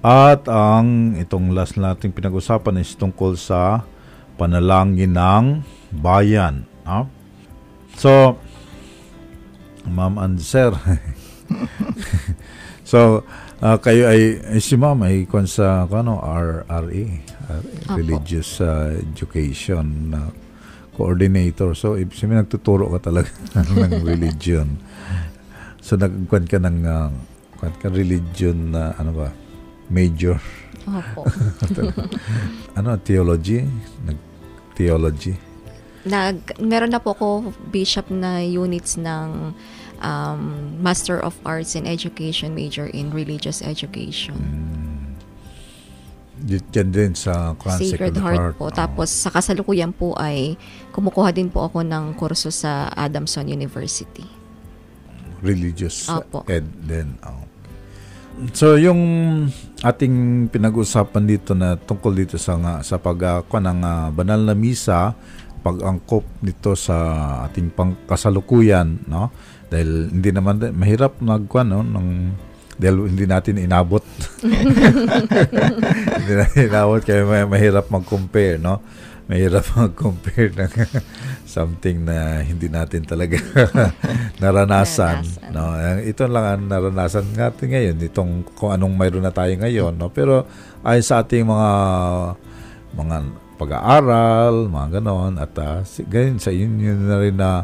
At 0.00 0.48
ang 0.48 1.16
itong 1.16 1.52
last 1.52 1.76
nating 1.76 2.12
pinag-usapan 2.12 2.80
is 2.80 2.96
tungkol 2.96 3.36
sa 3.36 3.84
panalangin 4.40 5.12
ng 5.12 5.44
bayan. 6.00 6.64
No? 6.88 7.08
So, 8.00 8.40
Ma'am 9.84 10.20
and 10.20 10.40
Sir, 10.40 10.72
So, 12.90 13.22
uh, 13.62 13.78
kayo 13.78 14.10
ay, 14.10 14.42
si 14.58 14.74
ma'am 14.74 14.98
ay 15.06 15.22
kung 15.30 15.46
sa 15.46 15.86
ano, 15.86 16.18
uh, 16.18 16.66
Religious 17.94 18.58
uh, 18.58 18.98
Education 18.98 20.10
uh, 20.10 20.26
Coordinator. 20.98 21.78
So, 21.78 21.94
ibig 21.94 22.18
sabihin 22.18 22.42
nagtuturo 22.42 22.90
ka 22.98 23.14
talaga 23.14 23.30
ng 23.78 24.02
religion. 24.02 24.74
So, 25.78 25.94
nagkuhan 25.94 26.50
ka 26.50 26.58
ng 26.58 26.78
uh, 26.82 27.14
ka 27.62 27.94
religion 27.94 28.74
na 28.74 28.90
uh, 28.90 28.98
ano 28.98 29.10
ba, 29.14 29.28
major. 29.86 30.42
Opo. 30.90 31.30
ano, 32.78 32.98
theology? 33.06 33.70
Nag 34.02 34.18
theology? 34.74 35.38
Nag, 36.10 36.58
meron 36.58 36.90
na 36.90 36.98
po 36.98 37.14
ako 37.14 37.54
bishop 37.70 38.10
na 38.10 38.42
units 38.42 38.98
ng 38.98 39.54
um, 40.00 40.76
Master 40.82 41.20
of 41.20 41.38
Arts 41.44 41.76
in 41.76 41.86
Education, 41.86 42.52
major 42.56 42.88
in 42.90 43.12
Religious 43.12 43.62
Education. 43.62 44.36
Mm. 44.36 44.80
Diyan 46.40 46.88
din 46.88 47.12
sa 47.12 47.52
Sacred, 47.52 47.84
Sacred 47.84 48.16
Heart, 48.16 48.40
Heart 48.40 48.54
po. 48.56 48.66
Oh. 48.68 48.72
Tapos 48.72 49.12
sa 49.12 49.28
kasalukuyan 49.28 49.92
po 49.92 50.16
ay 50.16 50.56
kumukuha 50.88 51.36
din 51.36 51.52
po 51.52 51.68
ako 51.68 51.84
ng 51.84 52.16
kurso 52.16 52.48
sa 52.48 52.88
Adamson 52.96 53.44
University. 53.44 54.24
Religious 55.44 56.08
Opo. 56.08 56.44
ed 56.48 56.64
din. 56.84 57.16
Oh. 57.24 57.44
So 58.56 58.80
yung 58.80 59.00
ating 59.84 60.48
pinag-usapan 60.48 61.28
dito 61.28 61.52
na 61.52 61.76
tungkol 61.76 62.16
dito 62.16 62.40
sa 62.40 62.56
nga, 62.56 62.74
sa 62.80 62.96
pag 62.96 63.20
uh, 63.20 63.44
ng 63.44 63.80
uh, 63.84 64.08
banal 64.08 64.40
na 64.40 64.56
misa, 64.56 65.12
pag-angkop 65.60 66.24
nito 66.40 66.72
sa 66.72 66.96
ating 67.48 67.68
pangkasalukuyan, 67.76 69.04
no? 69.04 69.28
Dahil 69.70 70.10
hindi 70.10 70.30
naman 70.34 70.58
mahirap 70.74 71.22
magkuan 71.22 71.70
no 71.70 71.86
ng 71.86 72.08
dahil 72.80 73.12
hindi 73.12 73.28
natin 73.28 73.60
inabot. 73.60 74.00
hindi 76.20 76.32
natin 76.32 76.60
inabot 76.72 77.04
kaya 77.04 77.22
may, 77.28 77.44
mahirap 77.44 77.92
mag-compare 77.92 78.56
no. 78.56 78.80
mahirap 79.30 79.62
mag-compare 79.78 80.50
ng 80.58 80.72
something 81.54 82.02
na 82.02 82.42
hindi 82.42 82.66
natin 82.66 83.06
talaga 83.06 83.38
naranasan. 84.42 85.22
Naranasan. 85.22 85.54
No, 85.54 85.70
ito 86.02 86.26
lang 86.26 86.44
ang 86.50 86.64
naranasan 86.66 87.30
natin 87.38 87.70
ngayon, 87.70 87.96
itong 88.10 88.42
kung 88.58 88.74
anong 88.74 88.98
mayroon 88.98 89.22
na 89.22 89.30
tayo 89.30 89.54
ngayon, 89.54 89.94
no. 89.94 90.10
Pero 90.10 90.50
ayon 90.82 91.06
sa 91.06 91.22
ating 91.22 91.46
mga 91.46 91.70
mga 92.90 93.16
pag-aaral, 93.54 94.66
mga 94.66 94.98
ganon, 94.98 95.38
at 95.38 95.52
uh, 95.62 95.84
ganyan 96.10 96.42
sa 96.42 96.50
inyo 96.50 96.90
na 96.96 97.16
rin 97.22 97.36
na 97.38 97.62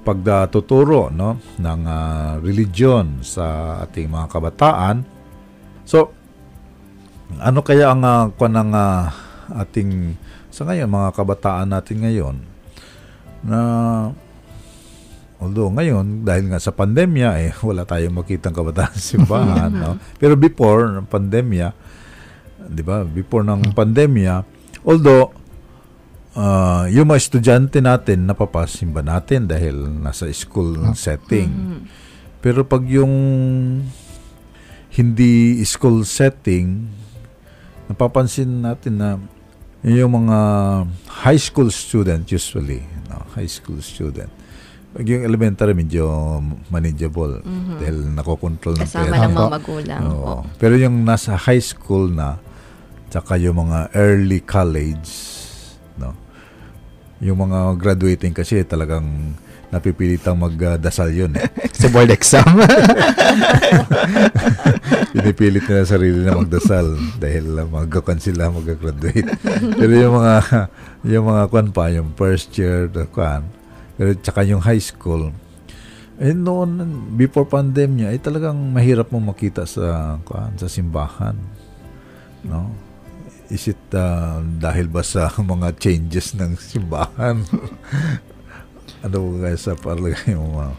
pagtuturo 0.00 1.12
no 1.12 1.36
ng 1.60 1.82
uh, 1.84 2.40
religion 2.40 3.20
sa 3.20 3.76
ating 3.84 4.08
mga 4.08 4.26
kabataan. 4.32 4.96
So 5.84 6.16
ano 7.38 7.60
kaya 7.62 7.92
ang 7.92 8.02
uh, 8.02 8.32
kwan 8.34 8.56
ng 8.58 8.72
uh, 8.74 9.06
ating 9.62 10.18
sa 10.50 10.66
ngayon 10.66 10.90
mga 10.90 11.10
kabataan 11.14 11.70
natin 11.70 12.02
ngayon 12.02 12.36
na 13.46 13.60
although 15.38 15.70
ngayon 15.72 16.26
dahil 16.26 16.50
nga 16.50 16.60
sa 16.60 16.74
pandemya 16.74 17.30
eh 17.46 17.52
wala 17.68 17.86
tayong 17.86 18.18
makitang 18.18 18.56
kabataan 18.56 18.94
sa 18.98 19.14
simbahan 19.14 19.70
no? 19.70 19.94
Pero 20.20 20.34
before 20.34 20.90
ng 20.90 21.06
pandemya 21.06 21.68
'di 22.66 22.82
ba? 22.82 23.06
Before 23.06 23.46
ng 23.46 23.72
pandemya 23.72 24.42
although 24.82 25.30
uh, 26.40 26.84
yung 26.88 27.12
mga 27.12 27.20
estudyante 27.20 27.84
natin 27.84 28.24
napapasimba 28.24 29.04
natin 29.04 29.44
dahil 29.44 29.76
nasa 30.00 30.24
school 30.32 30.96
setting 30.96 31.84
pero 32.40 32.64
pag 32.64 32.88
yung 32.88 33.12
hindi 34.96 35.60
school 35.68 36.08
setting 36.08 36.88
napapansin 37.90 38.62
natin 38.62 38.94
na 38.96 39.08
yung 39.82 40.12
mga 40.24 40.38
high 41.26 41.40
school 41.40 41.66
student 41.72 42.22
usually, 42.30 42.86
no, 43.10 43.24
high 43.34 43.48
school 43.48 43.82
student. 43.82 44.30
Pag 44.90 45.06
yung 45.06 45.22
elementary 45.26 45.74
medyo 45.74 46.06
manageable 46.70 47.42
dahil 47.78 48.10
nakokontrol 48.14 48.78
ng 48.78 48.86
Kasama 48.86 49.06
pera. 49.10 49.26
ng 49.26 49.34
mga 49.34 49.50
magulang. 49.50 50.00
Oo. 50.06 50.14
Oo. 50.14 50.42
Pero 50.58 50.74
yung 50.78 51.02
nasa 51.02 51.34
high 51.34 51.62
school 51.62 52.10
na, 52.10 52.38
tsaka 53.10 53.38
yung 53.42 53.58
mga 53.66 53.90
early 53.96 54.42
college, 54.42 55.10
no? 55.98 56.14
Yung 57.20 57.36
mga 57.36 57.76
graduating 57.76 58.32
kasi 58.32 58.64
talagang 58.64 59.36
napipilitang 59.70 60.34
magdasal 60.34 61.14
yun. 61.14 61.32
Eh. 61.38 61.46
Sa 61.80 61.86
board 61.88 62.10
exam. 62.10 62.44
Pinipilit 65.14 65.64
nila 65.64 65.86
sarili 65.86 66.20
na 66.26 66.34
magdasal 66.34 66.98
dahil 67.22 67.54
magkakan 67.70 68.18
sila 68.18 68.50
mag-graduate. 68.50 69.30
Pero 69.78 69.92
yung 69.94 70.14
mga 70.18 70.34
yung 71.06 71.24
mga 71.30 71.42
kwan 71.48 71.68
pa, 71.70 71.88
yung 71.94 72.10
first 72.18 72.50
year, 72.58 72.90
the 72.90 73.08
kwan, 73.08 73.48
pero 73.96 74.12
tsaka 74.20 74.44
yung 74.44 74.60
high 74.60 74.80
school, 74.80 75.32
eh 76.20 76.36
noon, 76.36 76.84
before 77.16 77.48
pandemya, 77.48 78.12
eh 78.12 78.20
talagang 78.20 78.56
mahirap 78.56 79.08
mo 79.08 79.32
makita 79.32 79.64
sa 79.64 80.20
kwan, 80.28 80.52
sa 80.60 80.68
simbahan. 80.68 81.36
No? 82.44 82.89
Is 83.50 83.66
it 83.66 83.82
uh, 83.92 84.38
dahil 84.62 84.86
ba 84.86 85.02
sa 85.02 85.28
mga 85.54 85.74
changes 85.76 86.38
ng 86.38 86.54
simbahan? 86.54 87.42
ano 89.04 89.16
ba 89.18 89.36
guys 89.50 89.66
sa 89.66 89.74
palagay 89.74 90.38
mo? 90.38 90.62
ma'am? 90.62 90.74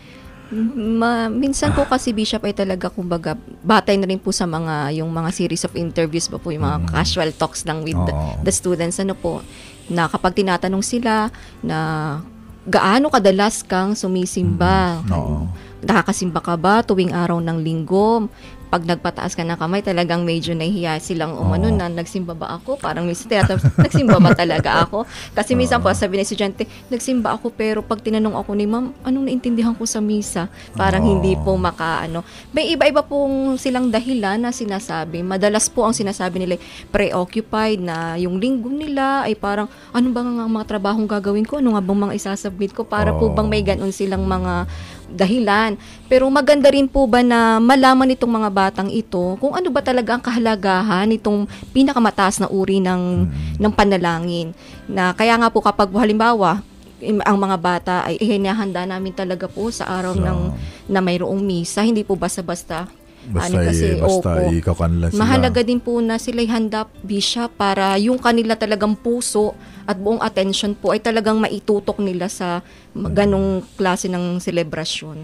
Ma, 0.99 1.31
minsan 1.31 1.71
po 1.71 1.88
kasi 1.88 2.12
Bishop 2.12 2.43
ay 2.43 2.51
talaga 2.51 2.91
kumbaga 2.91 3.39
batay 3.63 3.95
na 3.95 4.03
rin 4.03 4.19
po 4.19 4.36
sa 4.36 4.43
mga 4.43 4.91
yung 4.99 5.07
mga 5.07 5.31
series 5.31 5.63
of 5.63 5.71
interviews 5.79 6.27
ba 6.27 6.43
po 6.43 6.51
yung 6.51 6.67
mga 6.67 6.91
casual 6.91 7.31
talks 7.31 7.63
lang 7.63 7.88
with 7.88 7.95
the, 7.95 8.13
the 8.43 8.51
students 8.51 8.99
ano 8.99 9.15
po 9.15 9.39
na 9.88 10.12
kapag 10.12 10.43
tinatanong 10.43 10.84
sila 10.84 11.31
na 11.63 12.19
gaano 12.67 13.07
kadalas 13.07 13.63
kang 13.63 13.95
sumisimba 13.95 14.99
Oo. 15.07 15.47
nakakasimba 15.88 16.43
ka 16.43 16.60
ba 16.60 16.84
tuwing 16.84 17.15
araw 17.15 17.39
ng 17.39 17.57
linggo 17.63 18.27
pag 18.71 18.88
nagpataas 18.88 19.36
ka 19.36 19.43
ng 19.43 19.60
kamay, 19.60 19.84
talagang 19.84 20.23
medyo 20.23 20.55
nahihiya 20.55 20.95
silang 21.03 21.36
umano 21.36 21.67
Oo. 21.67 21.75
na 21.75 21.91
nagsimba 21.91 22.31
ba 22.31 22.55
ako? 22.55 22.79
Parang 22.79 23.03
minsan 23.03 23.27
tinatanong, 23.27 23.67
nagsimba 23.84 24.15
ba 24.23 24.31
talaga 24.31 24.88
ako? 24.88 25.03
Kasi 25.36 25.60
minsan 25.60 25.84
po, 25.84 25.91
sabi 25.91 26.15
ng 26.15 26.23
estudyante, 26.23 26.63
nagsimba 26.88 27.36
ako 27.36 27.51
pero 27.51 27.84
pag 27.84 27.99
tinanong 27.99 28.31
ako 28.31 28.55
ni 28.55 28.63
ma'am, 28.63 28.95
anong 29.03 29.27
naintindihan 29.27 29.75
ko 29.75 29.84
sa 29.84 29.99
misa? 29.99 30.47
Parang 30.79 31.03
Oo. 31.03 31.19
hindi 31.19 31.36
po 31.36 31.60
makaano. 31.60 32.23
May 32.55 32.71
iba-iba 32.71 33.03
pong 33.03 33.60
silang 33.60 33.91
dahilan 33.91 34.39
na 34.39 34.55
sinasabi. 34.55 35.19
Madalas 35.19 35.67
po 35.67 35.84
ang 35.84 35.91
sinasabi 35.91 36.39
nila 36.39 36.55
preoccupied 36.95 37.84
na 37.84 38.15
yung 38.15 38.39
linggo 38.39 38.71
nila 38.71 39.27
ay 39.27 39.36
parang 39.36 39.67
ano 39.91 40.07
ba 40.15 40.23
nga 40.23 40.47
mga 40.47 40.65
trabahong 40.71 41.12
gagawin 41.12 41.43
ko? 41.43 41.60
Ano 41.60 41.75
nga 41.75 41.84
bang 41.84 41.99
mga 42.07 42.15
isasubmit 42.15 42.71
ko? 42.71 42.88
Para 42.88 43.12
po 43.12 43.27
Oo. 43.27 43.36
bang 43.36 43.51
may 43.51 43.67
ganun 43.67 43.91
silang 43.91 44.23
mga 44.23 44.63
dahilan. 45.12 45.76
Pero 46.08 46.28
maganda 46.28 46.67
rin 46.67 46.88
po 46.88 47.06
ba 47.06 47.21
na 47.21 47.60
malaman 47.60 48.12
itong 48.12 48.32
mga 48.32 48.50
batang 48.50 48.89
ito 48.89 49.38
kung 49.38 49.54
ano 49.54 49.67
ba 49.69 49.80
talaga 49.80 50.15
ang 50.15 50.24
kahalagahan 50.24 51.08
nitong 51.08 51.45
pinakamataas 51.71 52.39
na 52.39 52.47
uri 52.47 52.80
ng 52.80 53.28
ng 53.60 53.71
panalangin. 53.71 54.52
Na 54.88 55.12
kaya 55.12 55.36
nga 55.36 55.52
po 55.52 55.60
kapag 55.60 55.91
halimbawa 55.93 56.63
im- 57.02 57.24
ang 57.24 57.38
mga 57.38 57.58
bata 57.58 57.93
ay 58.06 58.15
hinahanda 58.17 58.86
namin 58.86 59.12
talaga 59.12 59.50
po 59.50 59.74
sa 59.74 59.89
araw 59.89 60.13
So, 60.13 60.21
ng 60.21 60.39
na 60.88 61.00
mayroong 61.02 61.41
misa, 61.41 61.82
hindi 61.82 62.06
po 62.06 62.13
basta-basta 62.15 62.88
Basta, 63.21 63.54
ano 63.54 63.69
kasi, 63.69 63.86
i- 63.86 64.02
basta 64.02 64.30
opo. 64.34 64.50
ikaw 64.50 64.76
kanila 64.76 65.06
sila. 65.13 65.21
Mahalaga 65.21 65.62
din 65.62 65.78
po 65.78 66.02
na 66.02 66.17
sila'y 66.17 66.50
handa, 66.50 66.89
Bishop, 67.06 67.54
para 67.54 67.93
yung 68.02 68.17
kanila 68.17 68.58
talagang 68.58 68.97
puso 68.97 69.54
at 69.91 69.97
buong 69.97 70.19
attention 70.19 70.71
po 70.73 70.91
ay 70.91 70.99
talagang 70.99 71.36
maitutok 71.36 71.99
nila 71.99 72.25
sa 72.25 72.63
ganong 72.93 73.67
klase 73.75 74.08
ng 74.08 74.39
selebrasyon. 74.39 75.19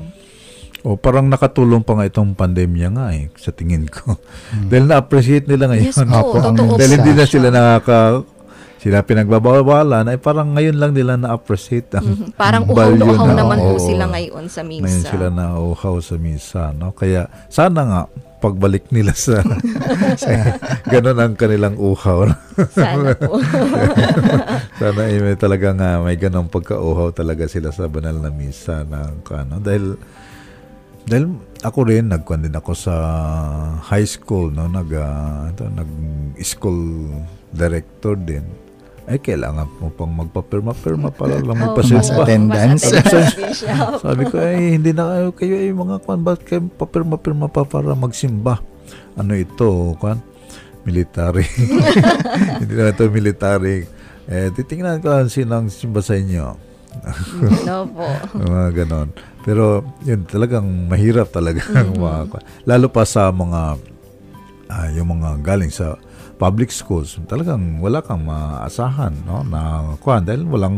O 0.83 0.93
parang 0.93 1.25
nakatulong 1.25 1.81
pa 1.81 1.95
nga 1.95 2.05
itong 2.05 2.31
pandemya 2.31 2.87
nga 2.91 3.05
eh, 3.09 3.31
sa 3.33 3.49
tingin 3.49 3.87
ko. 3.87 4.13
Dahil 4.69 4.85
na-appreciate 4.85 5.47
nila 5.47 5.67
ngayon. 5.67 5.85
Yes 5.85 5.97
po, 5.97 6.37
totoo 6.37 6.75
Dahil 6.75 6.91
hindi 6.93 7.11
na 7.11 7.25
sila 7.25 7.47
nakaka 7.49 8.27
sila 8.77 9.01
pinagbabawalan 9.01 10.05
ay 10.05 10.21
parang 10.21 10.53
ngayon 10.53 10.77
lang 10.77 10.93
nila 10.93 11.17
na-appreciate 11.17 11.97
ang 11.97 12.05
Mhm. 12.05 12.37
Parang 12.37 12.61
uhaw-uhaw 12.63 13.25
na- 13.25 13.35
naman 13.35 13.57
po 13.57 13.81
sila 13.81 14.05
ngayon 14.05 14.45
sa 14.47 14.61
Ngayon 14.61 14.85
misa. 14.85 15.09
sila 15.09 15.27
na 15.27 15.57
uhaw 15.57 15.97
sa 15.97 16.15
misa, 16.15 16.63
no? 16.71 16.93
Kaya 16.93 17.25
sana 17.49 17.81
nga 17.81 18.01
pagbalik 18.37 18.93
nila 18.93 19.17
sa, 19.17 19.41
sa 20.21 20.31
ganun 20.85 21.17
ang 21.17 21.33
kanilang 21.33 21.75
uhaw. 21.77 22.29
Sana 22.69 23.17
po. 23.17 23.41
Sana 24.81 25.01
eh, 25.09 25.19
may 25.21 25.37
talagang 25.37 25.81
ah, 25.81 26.01
may 26.05 26.17
ganong 26.17 26.49
pagkauhaw 26.53 27.13
talaga 27.17 27.49
sila 27.49 27.73
sa 27.73 27.89
banal 27.89 28.17
na 28.21 28.29
misa 28.29 28.85
ng 28.85 29.25
ano 29.25 29.57
dahil 29.57 29.97
dahil 31.07 31.39
ako 31.63 31.79
rin 31.87 32.11
nagkuan 32.11 32.43
din 32.43 32.53
ako 32.53 32.75
sa 32.75 32.95
high 33.89 34.05
school 34.05 34.53
no 34.53 34.69
nag 34.69 34.89
ah, 34.93 35.49
ito, 35.49 35.65
nag 35.65 35.89
school 36.43 37.09
director 37.55 38.13
din 38.13 38.66
ay 39.07 39.23
kailangan 39.23 39.71
mo 39.79 39.87
pang 39.87 40.11
magpapirma-pirma 40.11 41.15
para 41.15 41.39
lang 41.47 41.55
Oh, 41.63 41.73
Mas 41.73 41.87
magpasimba. 41.87 42.23
attendance. 42.27 42.83
Mas 42.83 43.07
attendance. 43.07 43.59
Sabi 44.03 44.23
ko, 44.27 44.35
ay, 44.37 44.75
hindi 44.75 44.91
na 44.91 45.03
kayo, 45.15 45.27
kayo 45.31 45.55
ay 45.55 45.71
mga 45.71 45.95
kwan, 46.03 46.21
ba't 46.21 46.43
kayo 46.43 46.67
papirma-pirma 46.75 47.47
pa 47.47 47.63
para 47.63 47.95
magsimba? 47.95 48.59
Ano 49.15 49.31
ito, 49.33 49.95
kwan? 49.97 50.19
Military. 50.83 51.43
hindi 52.59 52.73
na 52.75 52.91
ito 52.91 53.07
military. 53.07 53.83
Eh, 54.27 54.51
titingnan 54.51 54.99
ko 54.99 55.07
lang 55.09 55.31
sinang 55.31 55.67
simba 55.67 56.03
sa 56.03 56.15
inyo. 56.15 56.55
no 57.63 57.87
po. 57.87 58.07
mga 58.35 58.83
ganon. 58.83 59.09
Pero, 59.43 59.83
yun, 60.03 60.27
talagang 60.27 60.67
mahirap 60.87 61.31
talaga. 61.31 61.63
ang 61.71 61.95
mga, 61.95 62.39
lalo 62.63 62.87
pa 62.91 63.03
sa 63.03 63.31
mga, 63.31 63.79
ah, 64.67 64.87
yung 64.91 65.15
mga 65.15 65.39
galing 65.39 65.71
sa 65.71 65.95
public 66.37 66.69
schools, 66.69 67.17
talagang 67.25 67.81
wala 67.81 68.05
kang 68.05 68.23
maasahan, 68.23 69.25
no, 69.25 69.41
na 69.41 69.93
kwan, 69.97 70.21
dahil 70.21 70.45
walang 70.45 70.77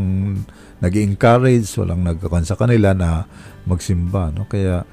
nag 0.80 0.93
encourage 0.95 1.67
walang 1.76 2.02
nagkakan 2.08 2.48
sa 2.48 2.56
kanila 2.56 2.95
na 2.95 3.28
magsimba, 3.67 4.32
no, 4.32 4.48
kaya 4.48 4.88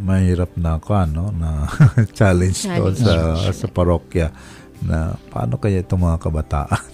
mahirap 0.00 0.56
na 0.56 0.80
kwan, 0.80 1.12
no, 1.12 1.28
na 1.36 1.68
challenge, 2.18 2.64
to 2.64 2.72
Challenge. 2.72 2.98
sa 3.04 3.52
sa 3.52 3.66
parokya 3.68 4.32
na 4.80 5.12
paano 5.28 5.60
kaya 5.60 5.84
itong 5.84 6.08
mga 6.08 6.18
kabataan. 6.24 6.84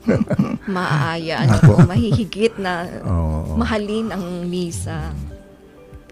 Maaaya, 0.74 1.44
ano 1.44 1.84
mahihigit 1.84 2.56
na 2.56 2.88
Oo. 3.04 3.56
mahalin 3.56 4.12
ang 4.12 4.48
misa. 4.48 5.12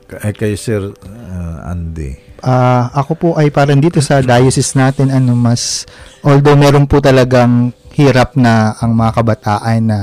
Eh, 0.08 0.32
kay 0.32 0.56
Sir 0.56 0.92
ah, 1.04 1.72
Andy. 1.72 2.27
Ah, 2.38 2.94
ako 2.94 3.12
po 3.18 3.28
ay 3.34 3.50
parang 3.50 3.82
dito 3.82 3.98
sa 3.98 4.22
diocese 4.22 4.78
natin 4.78 5.10
ano 5.10 5.34
mas 5.34 5.82
although 6.22 6.54
meron 6.54 6.86
po 6.86 7.02
talagang 7.02 7.74
hirap 7.98 8.38
na 8.38 8.78
ang 8.78 8.94
mga 8.94 9.10
kabataan 9.18 9.80
na 9.82 9.98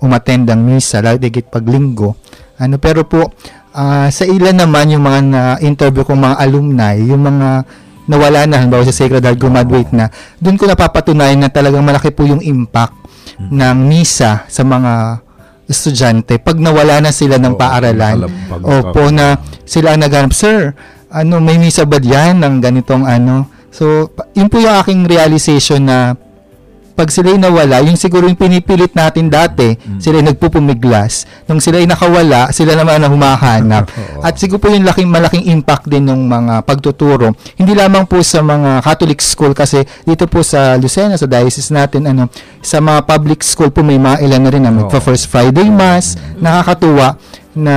umattend 0.00 0.48
ng 0.48 0.60
misa 0.64 1.04
lalo 1.04 1.20
digit 1.20 1.52
pag 1.52 1.68
linggo. 1.68 2.16
Ano 2.56 2.80
pero 2.80 3.04
po 3.04 3.36
ah, 3.76 4.08
sa 4.08 4.24
ilan 4.24 4.56
naman 4.56 4.96
yung 4.96 5.04
mga 5.04 5.20
na 5.28 5.42
interview 5.60 6.08
kong 6.08 6.24
mga 6.24 6.36
alumni, 6.40 6.96
yung 6.96 7.20
mga 7.20 7.48
nawala 8.06 8.46
na 8.48 8.62
halimbawa 8.62 8.86
sa 8.86 8.94
Sacred 8.94 9.20
Heart 9.20 9.36
graduate 9.36 9.90
na, 9.92 10.08
doon 10.38 10.56
ko 10.56 10.64
napapatunayan 10.70 11.42
na 11.42 11.50
talagang 11.50 11.82
malaki 11.82 12.14
po 12.14 12.22
yung 12.22 12.40
impact 12.40 12.94
ng 13.36 13.76
misa 13.84 14.46
sa 14.46 14.62
mga 14.62 15.20
estudyante 15.66 16.38
pag 16.38 16.56
nawala 16.56 17.02
na 17.02 17.10
sila 17.10 17.36
ng 17.42 17.54
Oo, 17.54 17.60
paaralan. 17.60 18.16
Opo, 18.62 19.10
na 19.10 19.36
sila 19.66 19.98
ang 19.98 20.00
naghanap, 20.06 20.30
Sir, 20.30 20.72
ano, 21.08 21.38
may 21.38 21.56
misa 21.56 21.86
ba 21.86 21.96
diyan 21.96 22.42
ng 22.42 22.54
ganitong 22.58 23.06
ano? 23.06 23.46
So, 23.70 24.08
yun 24.32 24.48
po 24.48 24.56
yung 24.56 24.76
aking 24.76 25.04
realization 25.04 25.84
na 25.84 26.16
pag 26.96 27.12
sila'y 27.12 27.36
nawala, 27.36 27.84
yung 27.84 28.00
siguro 28.00 28.24
yung 28.24 28.40
pinipilit 28.40 28.96
natin 28.96 29.28
dati, 29.28 29.76
Mm. 29.76 30.00
sila'y 30.00 30.24
nagpupumiglas. 30.24 31.28
Nung 31.44 31.60
sila'y 31.60 31.84
nakawala, 31.84 32.48
sila 32.56 32.72
naman 32.72 33.04
ang 33.04 33.12
humahanap. 33.12 33.92
At 34.24 34.40
siguro 34.40 34.64
po 34.64 34.72
yung 34.72 34.80
laking, 34.80 35.04
malaking 35.04 35.44
impact 35.44 35.92
din 35.92 36.08
ng 36.08 36.24
mga 36.24 36.64
pagtuturo. 36.64 37.36
Hindi 37.52 37.76
lamang 37.76 38.08
po 38.08 38.24
sa 38.24 38.40
mga 38.40 38.80
Catholic 38.80 39.20
school 39.20 39.52
kasi 39.52 39.84
dito 40.08 40.24
po 40.24 40.40
sa 40.40 40.80
Lucena, 40.80 41.20
sa 41.20 41.28
diocese 41.28 41.68
natin, 41.68 42.08
ano, 42.08 42.32
sa 42.64 42.80
mga 42.80 43.04
public 43.04 43.44
school 43.44 43.68
po 43.68 43.84
may 43.84 44.00
mga 44.00 44.24
ilan 44.24 44.40
na 44.40 44.50
rin 44.50 44.64
na 44.64 44.72
Oo. 44.72 44.88
magpa 44.88 44.96
First 44.96 45.28
Friday 45.28 45.68
Mass. 45.68 46.16
Nakakatuwa 46.40 47.20
na 47.56 47.76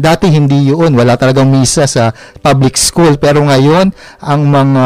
dati 0.00 0.32
hindi 0.32 0.72
yun. 0.72 0.96
Wala 0.96 1.14
talagang 1.20 1.52
misa 1.52 1.84
sa 1.84 2.10
public 2.40 2.80
school. 2.80 3.20
Pero 3.20 3.44
ngayon, 3.44 3.92
ang 4.24 4.40
mga 4.48 4.84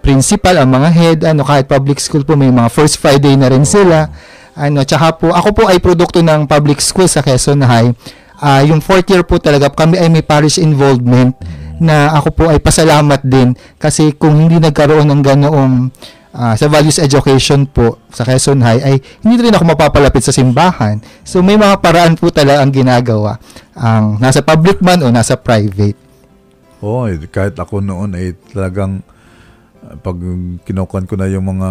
principal, 0.00 0.56
ang 0.56 0.70
mga 0.72 0.88
head, 0.94 1.18
ano, 1.26 1.44
kahit 1.44 1.68
public 1.68 2.00
school 2.00 2.24
po, 2.24 2.38
may 2.38 2.48
mga 2.48 2.70
first 2.72 3.02
Friday 3.02 3.36
na 3.36 3.50
rin 3.52 3.66
sila. 3.66 4.08
Ano, 4.56 4.86
tsaka 4.86 5.18
po, 5.18 5.26
ako 5.34 5.48
po 5.52 5.62
ay 5.68 5.82
produkto 5.82 6.22
ng 6.22 6.48
public 6.48 6.80
school 6.80 7.10
sa 7.10 7.20
Quezon 7.20 7.66
High. 7.66 7.92
Ah, 8.40 8.64
yung 8.64 8.80
fourth 8.80 9.04
year 9.12 9.20
po 9.20 9.36
talaga, 9.36 9.68
kami 9.68 10.00
ay 10.00 10.08
may 10.08 10.24
parish 10.24 10.56
involvement 10.56 11.36
na 11.80 12.12
ako 12.12 12.28
po 12.36 12.44
ay 12.52 12.60
pasalamat 12.60 13.24
din 13.24 13.56
kasi 13.80 14.12
kung 14.12 14.36
hindi 14.36 14.60
nagkaroon 14.60 15.08
ng 15.08 15.22
ganoong 15.24 15.74
ah, 16.34 16.54
sa 16.54 16.66
values 16.70 16.98
education 16.98 17.66
po 17.66 17.98
sa 18.10 18.22
Quezon 18.22 18.62
High 18.62 18.82
ay 18.82 18.94
hindi 19.22 19.48
rin 19.48 19.54
ako 19.54 19.64
mapapalapit 19.74 20.22
sa 20.22 20.34
simbahan. 20.34 21.02
So 21.26 21.42
may 21.42 21.58
mga 21.58 21.78
paraan 21.82 22.14
po 22.18 22.30
talaga 22.30 22.62
ang 22.62 22.72
ginagawa 22.74 23.38
ang 23.80 24.20
nasa 24.20 24.44
public 24.44 24.84
man 24.84 25.00
o 25.00 25.08
nasa 25.08 25.40
private. 25.40 25.96
Oo, 26.80 27.08
eh, 27.08 27.16
kahit 27.28 27.56
ako 27.56 27.80
noon 27.80 28.16
ay 28.16 28.36
talagang 28.52 29.04
uh, 29.84 29.96
pag 30.00 30.16
kinukuhan 30.64 31.04
ko 31.04 31.16
na 31.16 31.28
yung 31.28 31.44
mga 31.48 31.68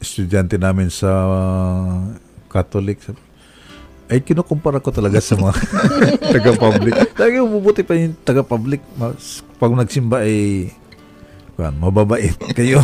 estudyante 0.00 0.60
namin 0.60 0.92
sa 0.92 1.08
Catholic, 2.48 3.00
sab- 3.00 3.28
ay 4.10 4.18
kinukumpara 4.26 4.82
ko 4.82 4.90
talaga 4.90 5.22
sa 5.22 5.38
mga 5.38 5.54
taga-public. 6.34 7.14
Talagang 7.14 7.46
mabuti 7.46 7.86
pa 7.86 7.94
yung 7.94 8.18
taga-public. 8.26 8.82
Pag 9.56 9.72
nagsimba 9.78 10.26
ay 10.26 10.66
kuwan, 11.60 11.76
mababait 11.76 12.32
kayo. 12.56 12.80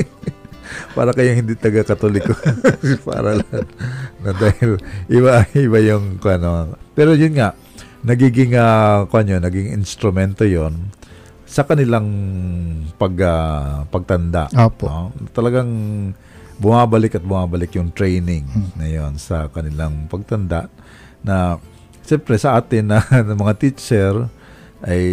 para 0.96 1.12
kayong 1.12 1.44
hindi 1.44 1.52
taga-katoliko. 1.52 2.32
para 3.08 3.36
lang. 3.36 3.68
Na 4.24 4.32
dahil 4.32 4.80
iba, 5.12 5.44
iba 5.52 5.78
yung 5.84 6.16
ano. 6.24 6.80
Pero 6.96 7.12
yun 7.12 7.36
nga, 7.36 7.52
nagiging 8.00 8.56
uh, 8.56 9.04
yun, 9.04 9.44
naging 9.44 9.76
instrumento 9.76 10.48
yon 10.48 10.88
sa 11.44 11.68
kanilang 11.68 12.08
pag 12.96 13.14
ah, 13.20 13.84
pagtanda. 13.92 14.48
Opo. 14.56 14.88
no? 14.88 15.12
Talagang 15.36 15.68
bumabalik 16.56 17.20
at 17.20 17.22
bumabalik 17.22 17.76
yung 17.76 17.92
training 17.92 18.48
na 18.80 18.88
yon 18.88 19.20
sa 19.20 19.52
kanilang 19.52 20.08
pagtanda 20.08 20.72
na 21.20 21.60
siyempre 22.00 22.40
sa 22.40 22.56
atin 22.56 22.96
na, 22.96 23.04
ng 23.28 23.36
mga 23.36 23.54
teacher 23.60 24.24
ay 24.80 25.04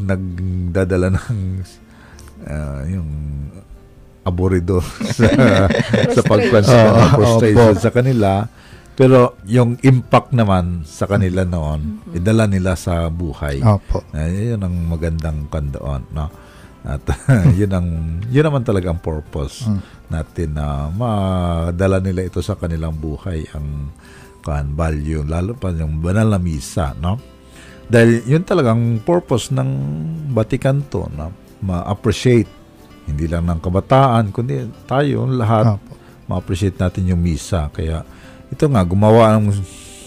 nagdadala 0.00 1.14
ng 1.14 1.28
ah, 2.48 2.82
yung 2.88 3.10
aburido 4.24 4.80
sa, 5.16 5.28
sa 6.10 6.22
pagpansin 6.24 6.88
frustration 7.12 7.76
opo. 7.76 7.82
sa 7.84 7.90
kanila. 7.92 8.48
Pero 8.94 9.42
yung 9.50 9.74
impact 9.82 10.30
naman 10.30 10.86
sa 10.86 11.10
kanila 11.10 11.42
noon, 11.42 12.14
idala 12.14 12.46
nila 12.46 12.78
sa 12.78 13.10
buhay. 13.10 13.58
Opo. 13.60 14.06
Uh, 14.14 14.30
yun 14.30 14.62
ang 14.62 14.74
magandang 14.86 15.50
kandoon, 15.50 16.02
no? 16.14 16.30
At 16.84 17.02
yun 17.60 17.72
ang 17.74 17.88
yun 18.30 18.44
naman 18.44 18.62
talaga 18.62 18.92
ang 18.92 19.00
purpose 19.00 19.66
natin 20.12 20.52
na 20.54 20.92
madala 20.92 21.96
nila 21.98 22.28
ito 22.28 22.44
sa 22.44 22.60
kanilang 22.60 22.92
buhay 23.00 23.40
ang 23.56 23.88
kan 24.44 24.76
value 24.76 25.24
lalo 25.24 25.56
pa 25.56 25.72
yung 25.72 26.04
banal 26.04 26.28
na 26.28 26.38
misa, 26.38 26.92
no? 27.00 27.33
Dahil 27.88 28.24
yun 28.24 28.42
talagang 28.42 29.00
purpose 29.04 29.52
ng 29.52 29.68
Vatican 30.32 30.84
to 30.88 31.04
na 31.12 31.28
ma-appreciate 31.64 32.48
hindi 33.04 33.28
lang 33.28 33.48
ng 33.48 33.60
kabataan 33.60 34.32
kundi 34.32 34.64
tayo 34.88 35.28
lahat 35.28 35.76
Opo. 35.76 35.92
ma-appreciate 36.28 36.80
natin 36.80 37.12
yung 37.12 37.20
misa 37.20 37.68
kaya 37.68 38.04
ito 38.48 38.64
nga 38.68 38.80
gumawa 38.84 39.36
ng 39.36 39.52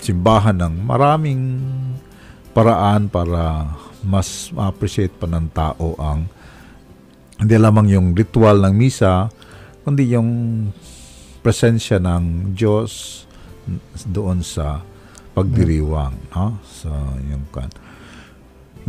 simbahan 0.02 0.58
ng 0.58 0.74
maraming 0.86 1.62
paraan 2.54 3.06
para 3.10 3.74
mas 4.02 4.50
ma-appreciate 4.54 5.14
pa 5.14 5.30
ng 5.30 5.46
tao 5.54 5.94
ang 6.02 6.26
hindi 7.38 7.54
lamang 7.58 7.94
yung 7.94 8.08
ritual 8.18 8.58
ng 8.66 8.74
misa 8.74 9.30
kundi 9.86 10.10
yung 10.18 10.30
presensya 11.46 12.02
ng 12.02 12.54
Diyos 12.58 13.24
doon 14.10 14.42
sa 14.42 14.82
pagdiriwang 15.38 16.34
no 16.34 16.58
sa 16.66 16.90
yung 17.30 17.46
kan 17.54 17.70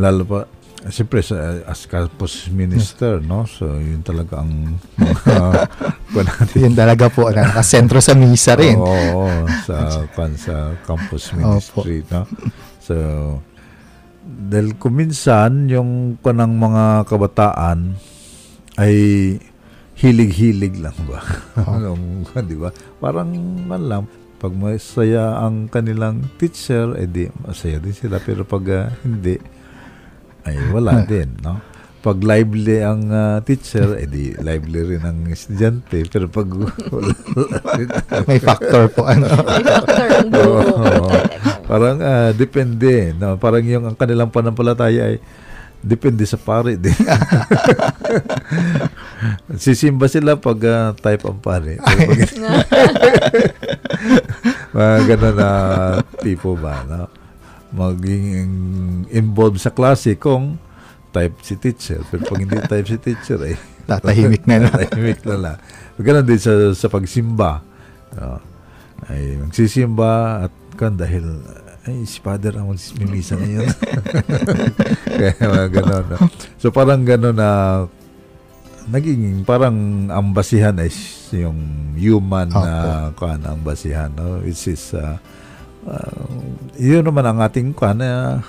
lalo 0.01 0.25
pa 0.25 0.41
siyempre 0.89 1.21
sa, 1.21 1.61
as 1.69 1.85
campus 1.85 2.49
minister 2.49 3.21
no 3.21 3.45
so 3.45 3.69
yun 3.77 4.01
talaga 4.01 4.41
ang 4.41 4.81
mga 4.97 5.69
natin 6.17 6.59
Yun 6.65 6.75
talaga 6.75 7.07
po, 7.13 7.29
nakasentro 7.29 8.01
sa 8.01 8.17
misa 8.17 8.57
rin. 8.57 8.79
Oo, 8.79 9.47
sa 9.69 10.03
kan 10.17 10.33
sa 10.35 10.75
campus 10.83 11.31
ministry, 11.37 12.03
no? 12.09 12.25
So 12.81 12.97
dahil 14.29 14.77
kuminsan 14.77 15.73
yung 15.73 16.21
kanang 16.21 16.57
mga 16.57 17.09
kabataan 17.09 17.97
ay 18.77 18.95
hilig-hilig 19.99 20.79
lang 20.79 20.95
ba? 21.09 21.21
Anong, 21.65 22.29
di 22.47 22.55
ba? 22.55 22.71
Parang 23.03 23.33
man 23.67 23.83
lang 23.89 24.03
pag 24.39 24.55
masaya 24.55 25.43
ang 25.43 25.67
kanilang 25.67 26.23
teacher, 26.39 26.95
edi 26.95 27.27
masaya 27.43 27.83
din 27.83 27.91
sila 27.91 28.23
pero 28.23 28.47
pag 28.47 28.65
ah, 28.71 28.87
hindi 29.03 29.35
ay 30.47 30.71
wala 30.71 31.03
din, 31.11 31.35
no? 31.43 31.59
Pag 31.99 32.23
lively 32.23 32.79
ang 32.79 33.11
ah, 33.11 33.43
teacher, 33.43 33.99
edi 33.99 34.39
lively 34.39 34.95
rin 34.95 35.03
ang 35.03 35.27
estudyante 35.27 36.07
pero 36.07 36.31
pag 36.31 36.47
wala, 36.95 37.13
May 38.31 38.39
factor 38.39 38.87
po. 38.95 39.11
Ano. 39.11 39.27
Doctor 39.43 40.07
ang 40.07 40.31
buo. 40.31 40.61
Oo. 40.63 41.11
parang 41.67 41.99
ah, 41.99 42.31
depende, 42.31 43.11
no? 43.19 43.35
Parang 43.43 43.67
yung 43.67 43.91
ang 43.91 43.99
kanilang 43.99 44.31
panampalataya 44.31 45.15
ay 45.15 45.19
depende 45.83 46.23
sa 46.27 46.39
pare 46.39 46.79
din. 46.79 46.95
Sisimba 49.63 50.07
sila 50.07 50.39
pag 50.39 50.59
ah, 50.63 50.95
type 50.95 51.27
ang 51.27 51.43
pare. 51.43 51.83
Mga 54.77 54.97
ganun 55.15 55.37
na 55.37 55.51
tipo 56.21 56.55
ba, 56.55 56.85
no? 56.85 57.07
Maging 57.73 58.51
involved 59.13 59.61
sa 59.61 59.75
klase 59.75 60.17
kung 60.17 60.57
type 61.13 61.37
si 61.45 61.57
teacher. 61.57 62.01
Pero 62.09 62.25
pag 62.29 62.41
hindi 62.41 62.57
type 62.57 62.89
si 62.89 62.99
teacher, 63.01 63.41
eh, 63.45 63.59
Tatahimik 63.89 64.45
na 64.45 64.69
lang. 64.69 64.77
Tahimik 64.77 65.25
na 65.25 65.37
lang. 65.41 65.57
Ganun 65.97 66.27
din 66.29 66.37
sa, 66.37 66.53
sa 66.77 66.93
pagsimba. 66.93 67.65
Ah, 68.13 68.41
ay 69.09 69.41
magsisimba 69.41 70.45
at 70.49 70.53
kan 70.77 70.93
dahil 70.93 71.41
ay 71.89 72.05
si 72.05 72.21
father 72.21 72.61
ang 72.61 72.69
magmimisa 72.69 73.41
ngayon. 73.41 73.69
Kaya 75.19 75.33
mga 75.41 75.69
ganun. 75.73 76.05
no? 76.05 76.17
So 76.61 76.69
parang 76.69 77.09
ganun 77.09 77.41
na 77.41 77.49
naging 78.89 79.45
parang 79.45 80.09
ang 80.09 80.33
basihan 80.33 80.73
ay 80.81 80.89
yung 81.37 81.59
human 81.95 82.49
na 82.49 83.13
kan 83.13 83.41
ang 83.45 83.61
basihan 83.61 84.09
no? 84.13 84.41
Which 84.41 84.69
is 84.69 84.97
uh, 84.97 85.21
uh, 85.85 86.25
yun 86.81 87.05
naman 87.05 87.25
ang 87.29 87.39
ating 87.45 87.77
kan 87.77 88.01
na 88.01 88.41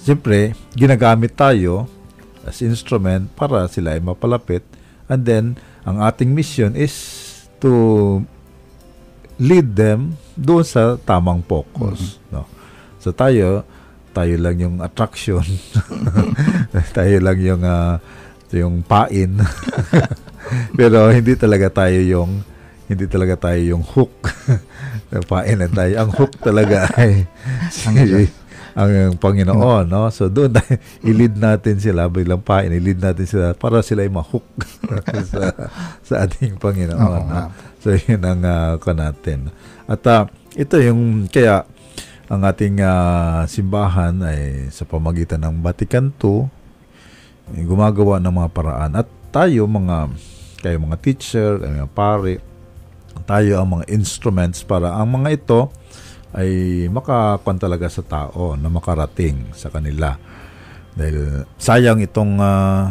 siyempre 0.00 0.52
ginagamit 0.76 1.36
tayo 1.36 1.88
as 2.44 2.60
instrument 2.60 3.32
para 3.32 3.64
sila 3.68 3.96
ay 3.96 4.00
mapalapit. 4.04 4.64
And 5.08 5.24
then 5.24 5.44
ang 5.88 6.04
ating 6.04 6.36
mission 6.36 6.76
is 6.76 6.94
to 7.64 8.22
lead 9.40 9.72
them 9.72 10.20
doon 10.36 10.62
sa 10.68 11.00
tamang 11.00 11.40
focus 11.48 12.20
no? 12.28 12.44
So 13.00 13.16
tayo 13.16 13.64
tayo 14.10 14.34
lang 14.42 14.58
yung 14.58 14.76
attraction. 14.82 15.42
Tayo 16.96 17.16
lang 17.22 17.38
yung 17.38 17.62
ah, 17.62 18.02
yung 18.58 18.82
pain. 18.82 19.38
Pero 20.78 21.10
hindi 21.12 21.38
talaga 21.38 21.70
tayo 21.70 22.00
yung 22.02 22.42
hindi 22.90 23.06
talaga 23.06 23.38
tayo 23.38 23.60
yung 23.62 23.86
hook. 23.86 24.10
Pain 25.30 25.58
lang 25.62 25.74
tayo. 25.74 25.94
Ang 25.94 26.10
hook 26.10 26.34
talaga 26.42 26.90
ay 27.00 27.22
si, 27.70 28.26
ang 28.74 29.14
Panginoon 29.14 29.86
no? 29.86 30.10
So 30.10 30.26
doon 30.26 30.58
tayo 30.58 30.74
i-lead 31.06 31.38
natin 31.38 31.78
sila 31.78 32.10
bilang 32.10 32.42
pain. 32.42 32.70
I-lead 32.70 32.98
natin 32.98 33.26
sila 33.26 33.54
para 33.54 33.82
sila 33.82 34.02
ay 34.02 34.10
ma-hook 34.10 34.46
sa 35.30 35.54
sa 36.02 36.14
ating 36.26 36.58
Panginoon 36.58 36.98
Oo 36.98 37.18
no? 37.26 37.50
so 37.78 37.94
yun 37.94 38.22
ang 38.26 38.42
uh, 38.42 38.74
natin. 38.94 39.54
At 39.86 40.02
uh, 40.06 40.26
ito 40.58 40.78
yung 40.82 41.30
kaya 41.30 41.66
ang 42.30 42.46
ating 42.46 42.78
uh, 42.78 43.42
simbahan 43.50 44.22
ay 44.22 44.70
sa 44.70 44.86
pamagitan 44.86 45.42
ng 45.42 45.62
Vatican 45.62 46.14
II 46.14 46.59
gumagawa 47.54 48.22
ng 48.22 48.34
mga 48.34 48.50
paraan 48.54 48.92
at 48.94 49.08
tayo 49.30 49.66
mga 49.66 50.10
kayo 50.60 50.76
mga 50.76 50.98
teacher, 51.00 51.50
kayo 51.56 51.86
mga 51.86 51.94
pare, 51.96 52.34
tayo 53.24 53.52
ang 53.60 53.68
mga 53.80 53.84
instruments 53.90 54.60
para 54.62 54.94
ang 54.94 55.08
mga 55.20 55.28
ito 55.34 55.60
ay 56.30 56.86
makakuan 56.92 57.58
talaga 57.58 57.90
sa 57.90 58.06
tao 58.06 58.54
na 58.54 58.70
makarating 58.70 59.50
sa 59.54 59.66
kanila. 59.72 60.14
Dahil 60.94 61.46
sayang 61.58 62.02
itong 62.02 62.38
uh, 62.38 62.86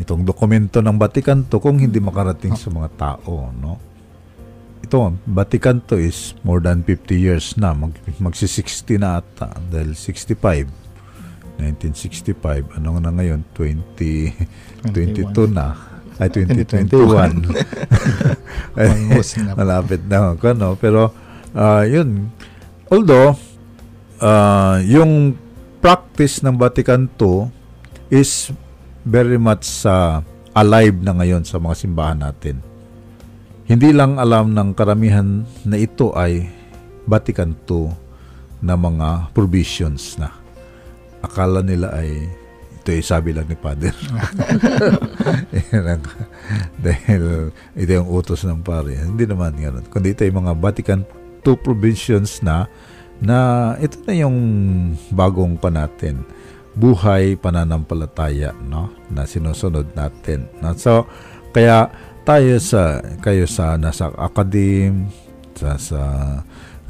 itong 0.00 0.26
dokumento 0.26 0.84
ng 0.84 0.96
Vatican 1.00 1.46
to 1.48 1.62
kung 1.62 1.80
hindi 1.80 2.02
makarating 2.02 2.56
sa 2.58 2.68
mga 2.68 2.88
tao, 2.98 3.52
no? 3.54 3.94
Ito, 4.84 5.16
Vatican 5.24 5.80
to 5.80 5.96
is 5.96 6.36
more 6.44 6.60
than 6.60 6.84
50 6.84 7.16
years 7.16 7.56
na. 7.56 7.72
Mag, 7.72 7.96
magsi-60 8.20 9.00
na 9.00 9.16
ata. 9.24 9.56
Dahil 9.72 9.96
65. 9.96 10.83
1965. 11.58 12.78
Ano 12.78 12.98
na 12.98 13.10
ngayon? 13.14 13.46
20, 13.52 14.90
22 14.90 15.50
na. 15.50 15.74
Ay, 16.18 16.30
2021. 16.30 17.50
Almost 18.78 19.32
na. 19.42 19.50
Malapit 19.60 20.02
na 20.06 20.34
ako, 20.34 20.46
no? 20.54 20.78
Pero, 20.78 21.10
uh, 21.54 21.82
yun. 21.86 22.30
Although, 22.90 23.34
uh, 24.22 24.78
yung 24.86 25.34
practice 25.82 26.42
ng 26.42 26.54
Vatican 26.54 27.10
II 27.18 27.50
is 28.10 28.54
very 29.02 29.36
much 29.36 29.84
uh, 29.84 30.22
alive 30.54 30.96
na 31.02 31.12
ngayon 31.18 31.42
sa 31.42 31.58
mga 31.58 31.74
simbahan 31.76 32.22
natin 32.22 32.74
hindi 33.64 33.96
lang 33.96 34.20
alam 34.20 34.52
ng 34.52 34.76
karamihan 34.76 35.48
na 35.64 35.80
ito 35.80 36.12
ay 36.12 36.52
Vatican 37.08 37.56
II 37.64 37.96
na 38.60 38.76
mga 38.76 39.32
provisions 39.32 40.20
na. 40.20 40.43
Akala 41.24 41.64
nila 41.64 41.92
ay 41.96 42.28
ito 42.84 42.92
ay 42.92 43.00
sabi 43.00 43.32
lang 43.32 43.48
ni 43.48 43.56
Father. 43.56 43.96
Dahil 46.84 47.48
ito 47.72 47.90
yung 47.96 48.08
utos 48.12 48.44
ng 48.44 48.60
pare. 48.60 49.00
Hindi 49.00 49.24
naman 49.24 49.56
ganoon. 49.56 49.88
Kundi 49.88 50.12
ito 50.12 50.20
ay 50.20 50.32
mga 50.36 50.52
Vatican 50.60 51.00
II 51.40 51.56
provisions 51.64 52.44
na 52.44 52.68
na 53.24 53.72
ito 53.80 53.96
na 54.04 54.14
yung 54.16 54.36
bagong 55.12 55.56
pa 55.56 55.70
natin 55.70 56.24
buhay 56.74 57.38
pananampalataya 57.38 58.50
no 58.66 58.90
na 59.06 59.22
sinusunod 59.22 59.94
natin 59.94 60.50
no? 60.58 60.74
so 60.74 61.06
kaya 61.54 61.86
tayo 62.26 62.58
sa 62.58 62.98
kayo 63.22 63.46
sa 63.46 63.78
nasa 63.78 64.10
academe 64.18 65.06
sa 65.54 65.78
sa 65.78 66.02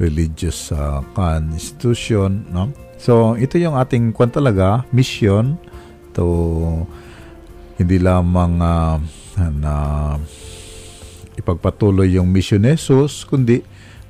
religious 0.01 0.73
uh, 0.73 1.05
kan 1.13 1.53
institution 1.53 2.41
no 2.49 2.73
so 2.95 3.35
ito 3.35 3.59
yung 3.59 3.75
ating 3.75 4.15
kwan 4.15 4.31
talaga 4.31 4.83
mission 4.91 5.59
to 6.15 6.25
hindi 7.75 7.99
lamang 7.99 8.59
uh, 8.59 8.97
na 9.51 9.73
ipagpatuloy 11.35 12.15
yung 12.15 12.31
mission 12.31 12.63
ni 12.63 12.75
Jesus 12.79 13.27
kundi 13.27 13.59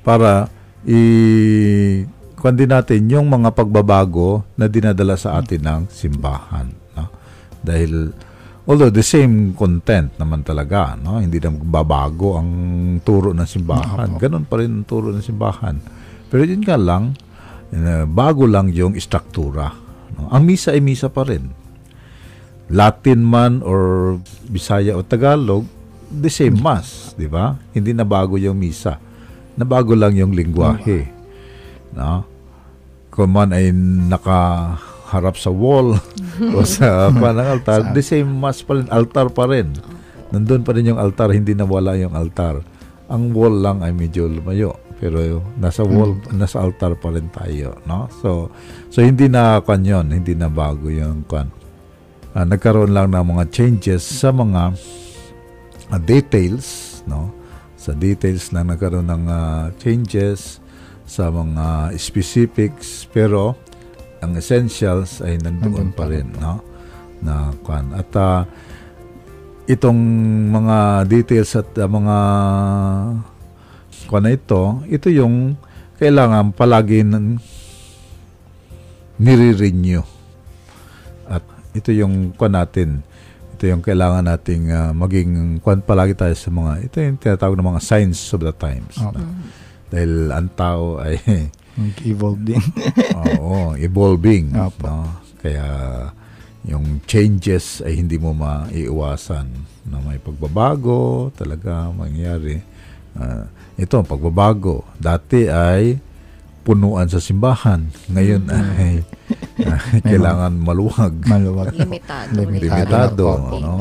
para 0.06 0.46
i 0.86 2.06
kwan 2.38 2.54
din 2.54 2.70
natin 2.70 3.10
yung 3.10 3.26
mga 3.26 3.50
pagbabago 3.50 4.46
na 4.54 4.70
dinadala 4.70 5.18
sa 5.18 5.42
atin 5.42 5.62
ng 5.66 5.82
simbahan 5.90 6.70
no 6.94 7.10
dahil 7.66 8.14
Although 8.66 8.90
the 8.90 9.06
same 9.06 9.54
content 9.54 10.18
naman 10.18 10.42
talaga, 10.42 10.98
no? 10.98 11.22
Hindi 11.22 11.38
na 11.38 11.54
magbabago 11.54 12.34
ang 12.34 12.50
turo 13.06 13.30
ng 13.30 13.46
simbahan. 13.46 14.18
Ganon 14.18 14.42
pa 14.42 14.58
rin 14.58 14.82
ang 14.82 14.86
turo 14.86 15.14
ng 15.14 15.22
simbahan. 15.22 15.78
Pero 16.26 16.42
yun 16.42 16.66
nga 16.66 16.74
lang, 16.74 17.14
uh, 17.84 18.04
bago 18.08 18.48
lang 18.48 18.72
yung 18.72 18.96
struktura. 18.96 19.74
No? 20.16 20.32
Ang 20.32 20.48
misa 20.48 20.72
ay 20.72 20.80
misa 20.80 21.12
pa 21.12 21.26
rin. 21.26 21.52
Latin 22.72 23.22
man 23.22 23.62
or 23.62 24.16
Bisaya 24.46 24.94
o 24.98 25.02
Tagalog, 25.02 25.66
the 26.10 26.30
same 26.30 26.58
mass, 26.58 27.14
di 27.14 27.26
ba? 27.26 27.58
Hindi 27.74 27.94
na 27.94 28.06
bago 28.06 28.38
yung 28.38 28.58
misa. 28.58 28.98
Nabago 29.58 29.94
lang 29.96 30.14
yung 30.14 30.34
lingwahe. 30.34 31.06
No? 31.94 32.26
Kung 33.10 33.32
man 33.32 33.50
ay 33.54 33.72
naka 33.72 34.74
harap 35.06 35.38
sa 35.38 35.54
wall 35.54 35.96
o 36.56 36.66
sa 36.76 37.08
panang 37.14 37.58
altar, 37.58 37.94
the 37.94 38.02
same 38.02 38.28
mass 38.28 38.62
pa 38.62 38.78
rin, 38.78 38.86
altar 38.90 39.30
pa 39.30 39.46
rin. 39.46 39.74
Nandun 40.34 40.66
pa 40.66 40.74
rin 40.74 40.90
yung 40.90 40.98
altar, 40.98 41.30
hindi 41.30 41.54
nawala 41.54 41.94
yung 41.94 42.14
altar. 42.14 42.60
Ang 43.06 43.30
wall 43.30 43.62
lang 43.62 43.86
ay 43.86 43.94
medyo 43.94 44.26
lumayo. 44.26 44.74
Pero 44.96 45.44
nasa 45.60 45.84
wall, 45.84 46.16
mm. 46.16 46.40
nasa 46.40 46.64
altar 46.64 46.96
pa 46.96 47.12
rin 47.12 47.28
tayo, 47.28 47.76
no? 47.84 48.08
So, 48.24 48.48
so 48.88 49.04
hindi 49.04 49.28
na 49.28 49.60
kan 49.60 49.84
yun, 49.84 50.08
hindi 50.08 50.32
na 50.32 50.48
bago 50.48 50.88
yung 50.88 51.28
kan. 51.28 51.52
Uh, 52.32 52.44
nagkaroon 52.48 52.92
lang 52.92 53.12
ng 53.12 53.36
mga 53.36 53.44
changes 53.52 54.04
sa 54.04 54.32
mga 54.32 54.72
uh, 55.92 56.00
details, 56.00 57.00
no? 57.04 57.28
Sa 57.76 57.92
details 57.92 58.56
lang 58.56 58.72
nagkaroon 58.72 59.08
ng 59.08 59.24
uh, 59.28 59.64
changes 59.76 60.64
sa 61.04 61.28
mga 61.28 61.92
specifics, 62.00 63.04
pero 63.12 63.52
ang 64.24 64.32
essentials 64.32 65.20
ay 65.20 65.36
nandoon 65.38 65.92
pa 65.92 66.08
rin, 66.08 66.32
no? 66.40 66.64
Na 67.20 67.52
kwan. 67.60 67.92
At 67.92 68.10
uh, 68.16 68.48
itong 69.68 70.00
mga 70.50 71.04
details 71.04 71.52
at 71.52 71.68
uh, 71.76 71.84
mga 71.84 72.16
kwan 74.04 74.28
na 74.28 74.36
ito, 74.36 74.84
ito 74.84 75.08
yung 75.08 75.56
kailangan 75.96 76.52
palagi 76.52 77.00
ng 77.00 77.40
nire-renew. 79.16 80.04
At 81.24 81.42
ito 81.72 81.88
yung 81.96 82.36
kwan 82.36 82.52
natin, 82.52 83.00
ito 83.56 83.64
yung 83.64 83.80
kailangan 83.80 84.28
nating 84.28 84.68
uh, 84.68 84.92
maging 84.92 85.64
kwan 85.64 85.80
palagi 85.80 86.12
tayo 86.12 86.36
sa 86.36 86.52
mga, 86.52 86.72
ito 86.84 86.96
yung 87.00 87.16
tinatawag 87.16 87.56
ng 87.56 87.70
mga 87.72 87.82
signs 87.82 88.20
of 88.36 88.44
the 88.44 88.52
times. 88.52 89.00
Okay. 89.00 89.16
Na, 89.16 89.24
dahil 89.86 90.12
ang 90.34 90.48
tao 90.52 91.00
ay 91.00 91.16
Nag-evolve 91.76 92.40
din. 92.40 92.64
Oo, 93.36 93.76
evolving. 93.76 94.56
Opo. 94.56 94.88
No? 94.88 95.04
Kaya 95.44 95.68
yung 96.64 97.04
changes 97.04 97.84
ay 97.84 98.00
hindi 98.00 98.16
mo 98.16 98.32
maiiwasan 98.32 99.46
na 99.86 100.00
may 100.02 100.16
pagbabago 100.16 101.30
talaga 101.36 101.92
mangyari. 101.92 102.64
Uh, 103.12 103.44
ito, 103.76 103.96
pagbabago. 104.04 104.88
Dati 104.96 105.48
ay 105.52 106.00
punuan 106.66 107.06
sa 107.06 107.22
simbahan. 107.22 107.86
Ngayon 108.10 108.42
mm-hmm. 108.48 108.80
ay 108.82 108.92
uh, 109.62 109.82
kailangan 110.10 110.52
maluwag. 110.58 111.14
Maluwag. 111.28 111.70
Limitado. 111.76 112.34
Limitado. 112.34 112.66
Limitado 112.66 113.26
no? 113.62 113.74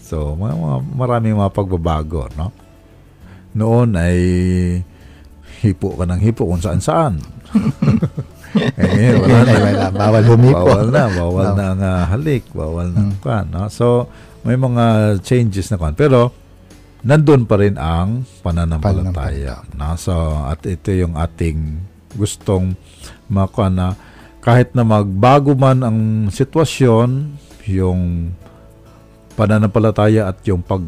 So, 0.00 0.38
mga, 0.38 0.54
mga, 0.56 0.76
maraming 0.96 1.36
mga 1.36 1.52
pagbabago. 1.52 2.30
No? 2.38 2.48
Noon 3.52 3.98
ay 4.00 4.18
hipo 5.60 5.94
ka 5.94 6.08
ng 6.08 6.20
hipo 6.24 6.48
kung 6.48 6.62
saan 6.62 6.80
saan. 6.80 7.14
eh, 8.80 8.88
ngayon, 8.88 9.16
wala 9.20 9.38
na. 9.44 9.52
wala, 9.52 9.86
bawal 9.92 10.24
humipo. 10.24 10.56
Bawal 10.56 10.86
na, 10.88 11.04
bawal 11.12 11.46
no. 11.52 11.56
na 11.56 11.64
ang 11.76 11.82
uh, 11.84 12.02
halik, 12.08 12.44
bawal 12.56 12.88
na 12.92 13.12
hmm. 13.12 13.20
kan. 13.20 13.44
No? 13.52 13.68
So, 13.68 14.08
may 14.42 14.56
mga 14.56 15.16
changes 15.20 15.68
na 15.68 15.76
kan. 15.76 15.92
Pero, 15.92 16.32
nandun 17.02 17.46
pa 17.46 17.58
rin 17.58 17.74
ang 17.76 18.22
pananampalataya. 18.42 19.66
No? 19.74 19.98
So, 19.98 20.14
at 20.46 20.62
ito 20.66 20.94
yung 20.94 21.18
ating 21.18 21.82
gustong 22.14 22.78
makuha 23.26 23.68
na 23.68 23.86
kahit 24.42 24.74
na 24.74 24.82
magbago 24.82 25.54
man 25.54 25.86
ang 25.86 25.98
sitwasyon, 26.30 27.38
yung 27.70 28.34
pananampalataya 29.38 30.26
at 30.30 30.42
yung 30.46 30.62
pag 30.62 30.82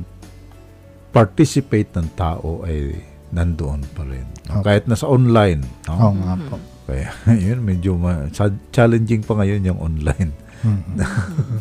participate 1.15 1.95
ng 1.95 2.11
tao 2.19 2.67
ay 2.67 2.99
nandoon 3.31 3.83
pa 3.95 4.03
rin. 4.03 4.27
Okay. 4.43 4.63
Kahit 4.63 4.85
nasa 4.91 5.07
online. 5.07 5.63
No? 5.87 5.95
Oo 5.95 6.07
oh, 6.11 6.15
nga 6.19 6.35
po. 6.51 6.57
Kaya 6.85 7.09
yun, 7.47 7.63
medyo 7.63 7.95
ma- 7.95 8.27
challenging 8.75 9.23
pa 9.23 9.39
ngayon 9.39 9.63
yung 9.63 9.81
online. 9.81 10.31
Mm-hmm. 10.65 10.97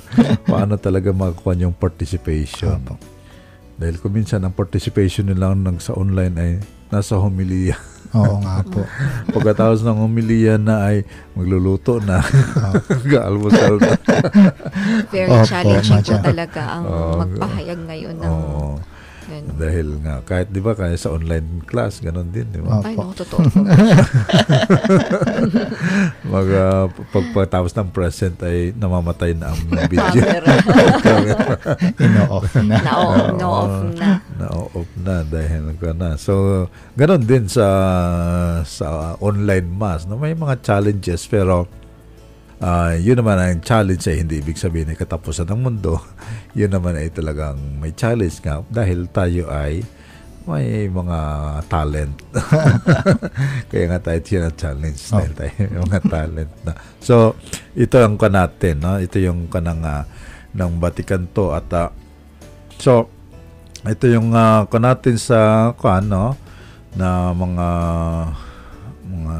Paano 0.51 0.79
talaga 0.81 1.13
makakuha 1.13 1.53
yung 1.61 1.75
participation. 1.77 2.81
Opo. 2.81 3.12
Dahil 3.77 3.97
kung 3.97 4.13
minsan 4.13 4.45
ang 4.45 4.53
participation 4.53 5.25
nila 5.27 5.57
ng 5.57 5.81
sa 5.81 5.97
online 5.97 6.35
ay 6.37 6.51
nasa 6.93 7.17
homilia. 7.17 7.73
Oo 8.13 8.37
nga 8.45 8.61
po. 8.61 8.85
Pagkatapos 9.35 9.81
ng 9.81 9.97
homilia 9.97 10.61
na 10.61 10.85
ay 10.85 11.01
magluluto 11.33 11.97
na. 11.97 12.21
Gaalmusal 13.11 13.81
na. 13.81 13.97
Very 15.09 15.33
challenging 15.49 16.05
po 16.05 16.21
talaga 16.21 16.61
ang 16.77 16.83
oh, 16.85 17.17
magpahayag 17.25 17.79
ngayon 17.89 18.15
ng 18.21 18.29
oh, 18.29 18.77
Ganun. 19.33 19.57
Dahil 19.57 19.87
nga, 20.05 20.21
kahit 20.21 20.53
di 20.53 20.61
ba, 20.61 20.77
kaya 20.77 20.93
sa 20.93 21.09
online 21.09 21.65
class, 21.65 21.97
ganun 21.97 22.29
din, 22.29 22.45
di 22.53 22.61
ba? 22.61 22.85
Ay, 22.85 22.93
no, 22.93 23.09
totoo. 23.17 23.41
Mag, 26.33 26.47
uh, 26.53 26.85
pagpatapos 27.09 27.73
ng 27.73 27.89
present 27.89 28.37
ay 28.45 28.77
namamatay 28.77 29.33
na 29.33 29.49
ang 29.49 29.61
video. 29.89 30.21
Ino-off 32.05 32.53
na. 32.61 32.77
Na-off 32.77 33.77
na. 33.97 34.21
na-off 34.37 34.89
na 35.01 35.15
dahil 35.25 35.73
ka 35.81 35.97
na. 35.97 36.13
So, 36.21 36.65
ganun 36.93 37.25
din 37.25 37.49
sa 37.49 37.65
sa 38.61 39.17
online 39.17 39.65
mass. 39.65 40.05
No? 40.05 40.21
May 40.21 40.37
mga 40.37 40.61
challenges 40.61 41.25
pero 41.25 41.65
uh, 42.61 42.93
yun 42.99 43.17
naman 43.17 43.39
ang 43.39 43.61
challenge 43.63 44.05
ay 44.11 44.21
hindi 44.21 44.43
ibig 44.43 44.59
sabihin 44.59 44.91
ay 44.93 44.97
katapusan 44.99 45.49
ng 45.49 45.61
mundo. 45.61 45.97
yun 46.59 46.69
naman 46.69 46.99
ay 46.99 47.09
talagang 47.09 47.57
may 47.81 47.95
challenge 47.95 48.43
nga 48.43 48.61
dahil 48.69 49.09
tayo 49.09 49.49
ay 49.49 49.81
may 50.43 50.91
mga 50.91 51.19
talent. 51.71 52.19
Kaya 53.71 53.85
nga 53.87 53.99
tayo 54.03 54.19
yun 54.19 54.43
ang 54.43 54.57
challenge 54.59 54.99
oh. 55.09 55.23
dahil 55.23 55.33
tayo 55.39 55.51
may 55.55 55.81
mga 55.87 56.01
talent 56.11 56.51
na. 56.67 56.73
So, 56.99 57.39
ito 57.73 57.95
ang 58.03 58.19
ka 58.19 58.27
natin. 58.27 58.83
No? 58.83 58.99
Ito 58.99 59.23
yung 59.23 59.47
kanang 59.47 59.87
uh, 59.87 60.03
ng 60.53 60.77
Vatican 60.77 61.25
to 61.33 61.55
at 61.55 61.65
uh, 61.73 61.89
so 62.77 63.09
ito 63.83 64.07
yung 64.07 64.31
uh, 64.31 64.63
ko 64.69 64.77
natin 64.79 65.17
sa 65.19 65.73
ano 65.75 66.37
na 66.93 67.33
mga 67.33 67.67
mga 69.03 69.35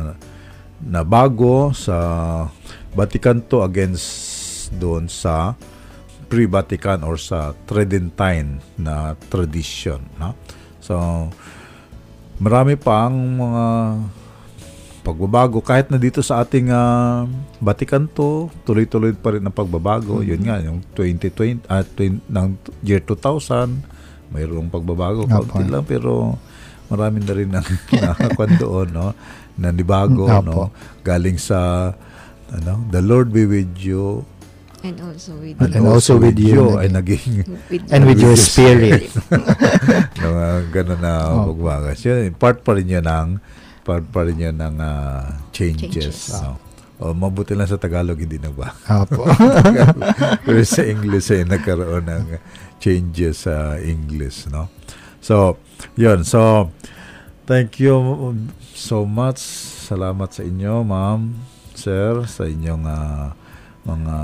na 0.83 1.01
bago 1.05 1.71
sa 1.71 1.95
Vatican 2.93 3.41
to 3.49 3.65
against 3.65 4.69
doon 4.73 5.09
sa 5.09 5.57
pre-Vatican 6.29 7.05
or 7.05 7.17
sa 7.21 7.53
Tridentine 7.69 8.57
na 8.77 9.13
tradition 9.29 10.01
no? 10.17 10.33
So 10.81 10.95
marami 12.41 12.75
pang 12.75 13.13
mga 13.13 13.65
pagbabago. 15.03 15.59
Kahit 15.59 15.91
na 15.91 15.99
dito 15.99 16.23
sa 16.23 16.41
ating 16.41 16.71
uh, 16.71 17.27
Vatican 17.59 18.07
to 18.07 18.47
tuloy-tuloy 18.63 19.13
pa 19.13 19.35
rin 19.35 19.43
ang 19.43 19.53
pagbabago. 19.53 20.23
Mm-hmm. 20.23 20.31
yun 20.31 20.41
nga 20.47 20.57
yung 20.63 20.79
2020 20.95 21.67
at 21.67 21.87
uh, 21.91 22.09
ng 22.09 22.47
year 22.81 23.03
2000 23.03 24.31
mayroong 24.31 24.71
pagbabago. 24.71 25.27
Kaunti 25.27 25.67
lang 25.67 25.85
pero 25.85 26.39
marami 26.87 27.21
na 27.21 27.33
rin 27.35 27.51
ang 27.51 27.67
nakakuan 28.01 28.51
doon 28.57 28.87
no? 28.89 29.07
Nanibago 29.59 30.25
no? 30.41 30.73
galing 31.05 31.37
sa 31.37 31.91
ano 32.53 32.85
the 32.93 33.01
Lord 33.01 33.33
be 33.33 33.49
with 33.49 33.73
you 33.81 34.25
and 34.83 34.99
also 34.99 35.33
with 35.39 35.57
and, 35.63 35.71
and 35.79 35.85
also 35.87 36.19
with 36.19 36.35
you, 36.35 36.75
ay 36.75 36.91
naging 36.91 37.47
with 37.71 37.87
and 37.89 38.03
with 38.03 38.19
your 38.19 38.35
spirit 38.35 39.07
no, 40.21 40.27
uh, 40.35 40.59
ganun 40.69 40.99
na 40.99 41.31
oh. 41.31 41.55
pagbagas 41.55 42.03
yun 42.03 42.35
part 42.35 42.61
pa 42.61 42.75
rin 42.75 42.91
yun 42.91 43.07
ng 43.07 43.39
part 43.83 44.03
pa 44.11 44.23
rin 44.23 44.39
yun 44.39 44.55
ng 44.55 44.75
uh, 44.79 45.27
changes, 45.51 45.91
changes. 45.91 46.17
No? 46.39 46.55
O, 47.03 47.11
mabuti 47.11 47.51
lang 47.51 47.67
sa 47.67 47.75
Tagalog, 47.75 48.15
hindi 48.15 48.39
na 48.39 48.47
ba? 48.47 48.71
Apo. 48.87 49.27
Pero 50.47 50.63
sa 50.63 50.87
English 50.87 51.35
ay 51.35 51.43
nagkaroon 51.43 52.07
ng 52.07 52.25
changes 52.79 53.43
sa 53.43 53.75
English, 53.75 54.47
no? 54.47 54.71
So, 55.19 55.59
yun. 55.99 56.23
So, 56.23 56.71
thank 57.43 57.83
you 57.83 57.99
so 58.71 59.03
much. 59.03 59.43
Salamat 59.83 60.31
sa 60.31 60.47
inyo, 60.47 60.87
ma'am, 60.87 61.35
sir, 61.83 62.23
sa 62.23 62.47
inyong 62.47 62.83
uh, 62.87 63.35
mga 63.83 64.17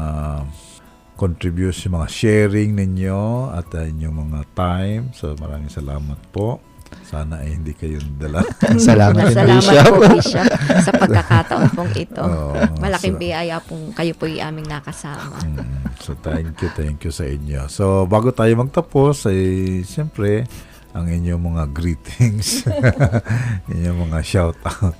contribution, 1.19 1.99
mga 1.99 2.07
sharing 2.07 2.71
ninyo 2.79 3.51
at 3.51 3.67
uh, 3.75 3.83
inyong 3.83 4.31
mga 4.31 4.41
time. 4.55 5.03
So, 5.11 5.35
maraming 5.35 5.67
salamat 5.67 6.15
po. 6.31 6.63
Sana 7.05 7.43
ay 7.45 7.53
hindi 7.59 7.75
kayo 7.75 8.01
dala. 8.17 8.41
Salamat, 8.89 9.29
Salamat 9.29 9.61
Bishop. 9.61 9.85
po, 9.93 10.01
Bishop, 10.09 10.45
sa 10.81 10.91
pagkakataon 10.93 11.69
pong 11.77 11.93
ito. 11.93 12.21
Oh, 12.23 12.57
Malaking 12.81 13.17
so, 13.17 13.21
biyaya 13.21 13.55
pong 13.61 13.93
kayo 13.93 14.13
po 14.17 14.25
yung 14.25 14.41
aming 14.41 14.67
nakasama. 14.69 15.37
Mm, 15.43 15.85
so, 16.01 16.17
thank 16.23 16.55
you, 16.63 16.69
thank 16.73 16.97
you 17.05 17.13
sa 17.13 17.29
inyo. 17.29 17.69
So, 17.69 18.09
bago 18.09 18.33
tayo 18.33 18.49
magtapos, 18.57 19.29
ay 19.29 19.41
siyempre, 19.85 20.49
ang 20.95 21.05
inyong 21.05 21.43
mga 21.53 21.63
greetings, 21.69 22.65
inyong 23.73 24.09
mga 24.09 24.19
shout-out. 24.25 24.97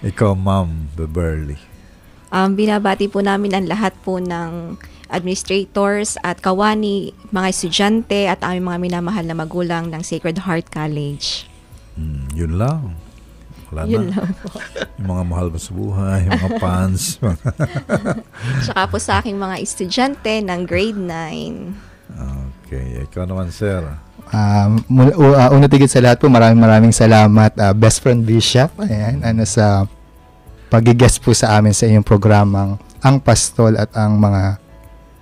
Ikaw, 0.00 0.32
Ma'am 0.32 0.88
Beverly. 0.96 1.69
Um, 2.30 2.54
binabati 2.54 3.10
po 3.10 3.20
namin 3.20 3.50
ang 3.54 3.66
lahat 3.66 3.94
po 4.06 4.22
ng 4.22 4.78
administrators 5.10 6.14
at 6.22 6.38
kawani, 6.38 7.10
mga 7.34 7.48
estudyante 7.50 8.30
at 8.30 8.38
aming 8.46 8.70
mga 8.70 8.78
minamahal 8.78 9.26
na 9.26 9.34
magulang 9.34 9.90
ng 9.90 10.02
Sacred 10.06 10.46
Heart 10.46 10.70
College. 10.70 11.50
Mm, 11.98 12.26
yun 12.38 12.52
lang. 12.54 12.94
Wala 13.70 13.86
yun 13.86 14.14
na. 14.14 14.22
lang 14.22 14.30
po. 14.38 14.50
yung 14.98 15.08
mga 15.10 15.24
mahal 15.26 15.46
ba 15.50 15.58
sa 15.58 15.70
buhay, 15.74 16.18
yung 16.26 16.38
mga 16.38 16.50
fans. 16.62 17.02
Tsaka 18.66 18.82
po 18.86 18.96
sa 19.02 19.18
aking 19.18 19.38
mga 19.38 19.56
estudyante 19.58 20.32
ng 20.42 20.60
grade 20.66 20.98
9. 20.98 21.90
Okay. 22.70 23.02
Ikaw 23.10 23.26
naman, 23.26 23.50
sir. 23.50 23.82
Um, 24.30 24.78
uh, 25.18 25.50
una 25.50 25.66
tigit 25.66 25.90
sa 25.90 25.98
lahat 25.98 26.22
po, 26.22 26.30
maraming 26.30 26.62
maraming 26.62 26.94
salamat, 26.94 27.50
uh, 27.58 27.74
Best 27.74 27.98
Friend 27.98 28.22
Bishop, 28.22 28.70
ayan, 28.78 29.26
ano 29.26 29.42
sa 29.42 29.90
pag-guest 30.70 31.18
po 31.20 31.34
sa 31.34 31.58
amin 31.58 31.74
sa 31.74 31.90
inyong 31.90 32.06
programang 32.06 32.78
Ang 33.02 33.18
Pastol 33.18 33.74
at 33.74 33.90
ang 33.98 34.16
mga 34.16 34.62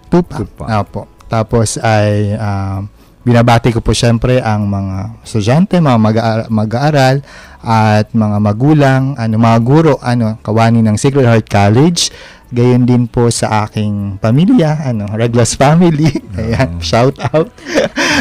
Tupa. 0.08 0.40
Tupa. 0.40 0.64
Opo. 0.80 1.02
Tapos 1.28 1.76
ay 1.80 2.32
um, 2.36 2.88
binabati 3.28 3.76
ko 3.76 3.84
po 3.84 3.92
syempre 3.92 4.40
ang 4.40 4.64
mga 4.64 5.20
estudyante, 5.20 5.76
mga 5.76 6.48
mag-aaral 6.48 7.20
at 7.60 8.08
mga 8.16 8.36
magulang, 8.40 9.02
ano 9.20 9.34
mga 9.36 9.58
guro, 9.60 10.00
ano 10.00 10.40
kawani 10.40 10.80
ng 10.80 10.96
Sacred 10.96 11.28
Heart 11.28 11.48
College. 11.52 12.00
Gayon 12.48 12.88
din 12.88 13.04
po 13.04 13.28
sa 13.28 13.68
aking 13.68 14.16
pamilya, 14.24 14.80
ano, 14.80 15.04
Reglas 15.12 15.52
family. 15.52 16.08
Ayan, 16.40 16.80
uh, 16.80 16.80
shout 16.80 17.20
out. 17.20 17.52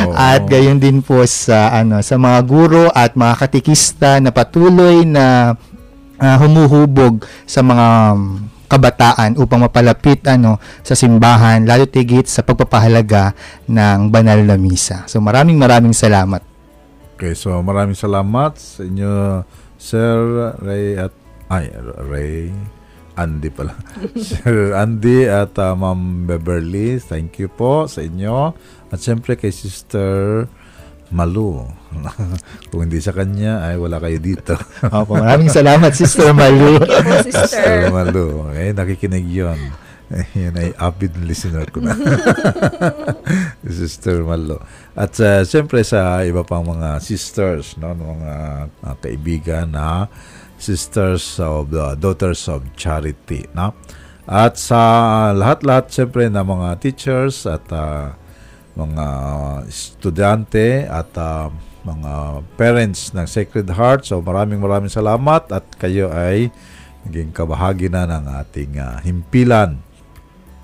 oh. 0.04 0.12
At 0.12 0.44
gayon 0.52 0.84
din 0.84 1.00
po 1.00 1.24
sa 1.24 1.72
ano 1.72 2.04
sa 2.04 2.20
mga 2.20 2.40
guro 2.44 2.92
at 2.92 3.16
mga 3.16 3.48
katikista 3.48 4.20
na 4.20 4.36
patuloy 4.36 5.08
na 5.08 5.56
uh, 6.20 6.38
humuhubog 6.42 7.26
sa 7.46 7.62
mga 7.62 7.88
um, 8.14 8.50
kabataan 8.68 9.40
upang 9.40 9.64
mapalapit 9.64 10.20
ano 10.28 10.60
sa 10.84 10.92
simbahan 10.92 11.64
lalo 11.64 11.88
tigit 11.88 12.28
sa 12.28 12.44
pagpapahalaga 12.44 13.32
ng 13.66 14.12
banal 14.12 14.44
na 14.44 14.60
misa. 14.60 15.08
So 15.08 15.24
maraming 15.24 15.56
maraming 15.56 15.96
salamat. 15.96 16.44
Okay, 17.18 17.34
so 17.34 17.56
maraming 17.64 17.98
salamat 17.98 18.60
sa 18.60 18.86
inyo 18.86 19.42
Sir 19.80 20.54
Ray 20.62 21.00
at 21.00 21.16
ay 21.48 21.72
Ray 22.06 22.52
Andy 23.18 23.50
pala. 23.50 23.74
Sir 24.14 24.78
Andy 24.78 25.26
at 25.26 25.58
uh, 25.58 25.74
Ma'am 25.74 26.30
Beverly, 26.30 27.02
thank 27.02 27.42
you 27.42 27.50
po 27.50 27.90
sa 27.90 28.06
inyo. 28.06 28.54
At 28.94 29.02
siyempre 29.02 29.34
kay 29.34 29.50
Sister 29.50 30.46
Malu. 31.12 31.64
Kung 32.70 32.88
hindi 32.88 33.00
sa 33.00 33.16
kanya, 33.16 33.64
ay 33.68 33.80
wala 33.80 33.98
kayo 34.02 34.20
dito. 34.20 34.56
Opo, 34.96 35.16
maraming 35.16 35.52
salamat, 35.52 35.96
Sister 35.96 36.36
Malu. 36.36 36.82
Sister 37.24 37.92
Malu. 37.92 38.52
Okay, 38.52 38.76
nakikinig 38.76 39.28
yun. 39.28 39.60
Yan 40.40 40.56
ay 40.56 40.72
avid 40.80 41.20
listener 41.20 41.68
ko 41.68 41.84
na. 41.84 41.92
Sister 43.68 44.24
Malu. 44.24 44.56
At 44.96 45.20
uh, 45.20 45.44
siyempre 45.44 45.84
sa 45.84 46.24
iba 46.24 46.48
pang 46.48 46.64
mga 46.64 47.04
sisters, 47.04 47.76
no, 47.76 47.92
mga 47.92 48.34
uh, 48.72 48.96
kaibigan 49.04 49.76
na 49.76 50.08
sisters 50.56 51.44
of 51.44 51.76
the 51.76 52.00
daughters 52.00 52.48
of 52.48 52.64
charity, 52.80 53.46
no? 53.52 53.76
At 54.28 54.60
sa 54.60 55.32
lahat-lahat 55.32 55.92
siyempre 55.92 56.28
na 56.28 56.44
mga 56.44 56.84
teachers 56.84 57.44
at 57.48 57.64
uh, 57.72 58.16
mga 58.78 59.08
estudyante 59.66 60.86
at 60.86 61.10
uh, 61.18 61.50
mga 61.82 62.46
parents 62.60 63.16
ng 63.18 63.26
Sacred 63.26 63.66
Heart. 63.74 64.06
So 64.06 64.22
maraming 64.22 64.62
maraming 64.62 64.94
salamat 64.94 65.50
at 65.50 65.66
kayo 65.82 66.14
ay 66.14 66.54
naging 67.08 67.34
kabahagi 67.34 67.90
na 67.90 68.06
ng 68.06 68.26
ating 68.46 68.78
uh, 68.78 69.02
himpilan. 69.02 69.82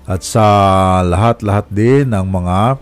At 0.04 0.20
sa 0.22 0.46
lahat-lahat 1.00 1.66
din 1.72 2.12
ng 2.12 2.26
mga 2.28 2.76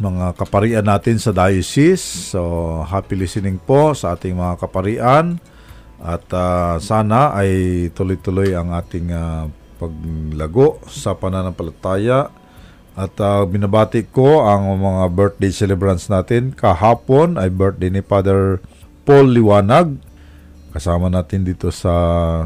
mga 0.00 0.26
kaparian 0.36 0.86
natin 0.86 1.20
sa 1.20 1.32
diocese. 1.32 2.32
So 2.32 2.40
happy 2.86 3.16
listening 3.18 3.60
po 3.60 3.92
sa 3.92 4.16
ating 4.16 4.36
mga 4.36 4.54
kaparian 4.60 5.40
at 6.00 6.24
uh, 6.32 6.80
sana 6.80 7.36
ay 7.36 7.88
tuloy-tuloy 7.92 8.56
ang 8.56 8.72
ating 8.72 9.12
uh, 9.12 9.44
paglago 9.76 10.80
sa 10.88 11.12
pananampalataya 11.12 12.39
at 12.98 13.14
uh, 13.22 13.46
binabati 13.46 14.10
ko 14.10 14.42
ang 14.46 14.66
mga 14.78 15.04
birthday 15.14 15.52
celebrants 15.54 16.10
natin. 16.10 16.50
Kahapon 16.54 17.38
ay 17.38 17.50
birthday 17.50 17.90
ni 17.90 18.02
Father 18.02 18.58
Paul 19.06 19.30
Liwanag. 19.34 19.94
Kasama 20.70 21.10
natin 21.10 21.46
dito 21.46 21.70
sa 21.70 21.94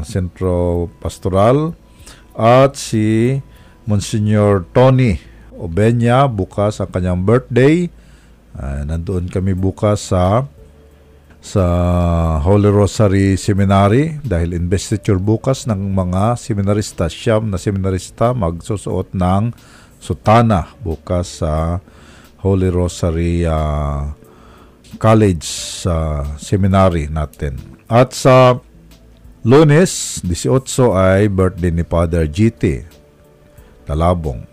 Centro 0.05 0.87
Pastoral. 1.01 1.73
At 2.35 2.77
si 2.77 3.37
Monsignor 3.85 4.65
Tony 4.73 5.17
Obenya, 5.55 6.27
bukas 6.27 6.83
ang 6.83 6.91
kanyang 6.91 7.23
birthday. 7.23 7.87
Uh, 8.55 8.83
nandoon 8.87 9.27
kami 9.31 9.55
bukas 9.55 10.11
sa 10.11 10.47
sa 11.45 11.65
Holy 12.41 12.73
Rosary 12.73 13.37
Seminary 13.37 14.17
dahil 14.25 14.57
investiture 14.57 15.21
bukas 15.21 15.69
ng 15.69 15.93
mga 15.93 16.41
seminarista, 16.41 17.05
siyam 17.05 17.53
na 17.53 17.61
seminarista 17.61 18.33
magsusuot 18.33 19.13
ng 19.13 19.53
sutana 19.99 20.71
bukas 20.83 21.41
sa 21.41 21.81
Holy 22.45 22.69
Rosary 22.69 23.41
uh, 23.45 24.13
college 25.01 25.45
sa 25.85 26.23
seminary 26.37 27.09
natin. 27.09 27.57
At 27.89 28.13
sa 28.13 28.61
lunes, 29.45 30.21
18 30.25 30.65
ay 30.93 31.29
birthday 31.29 31.71
ni 31.73 31.83
Father 31.85 32.25
GT 32.29 32.85
Talabong. 33.85 34.45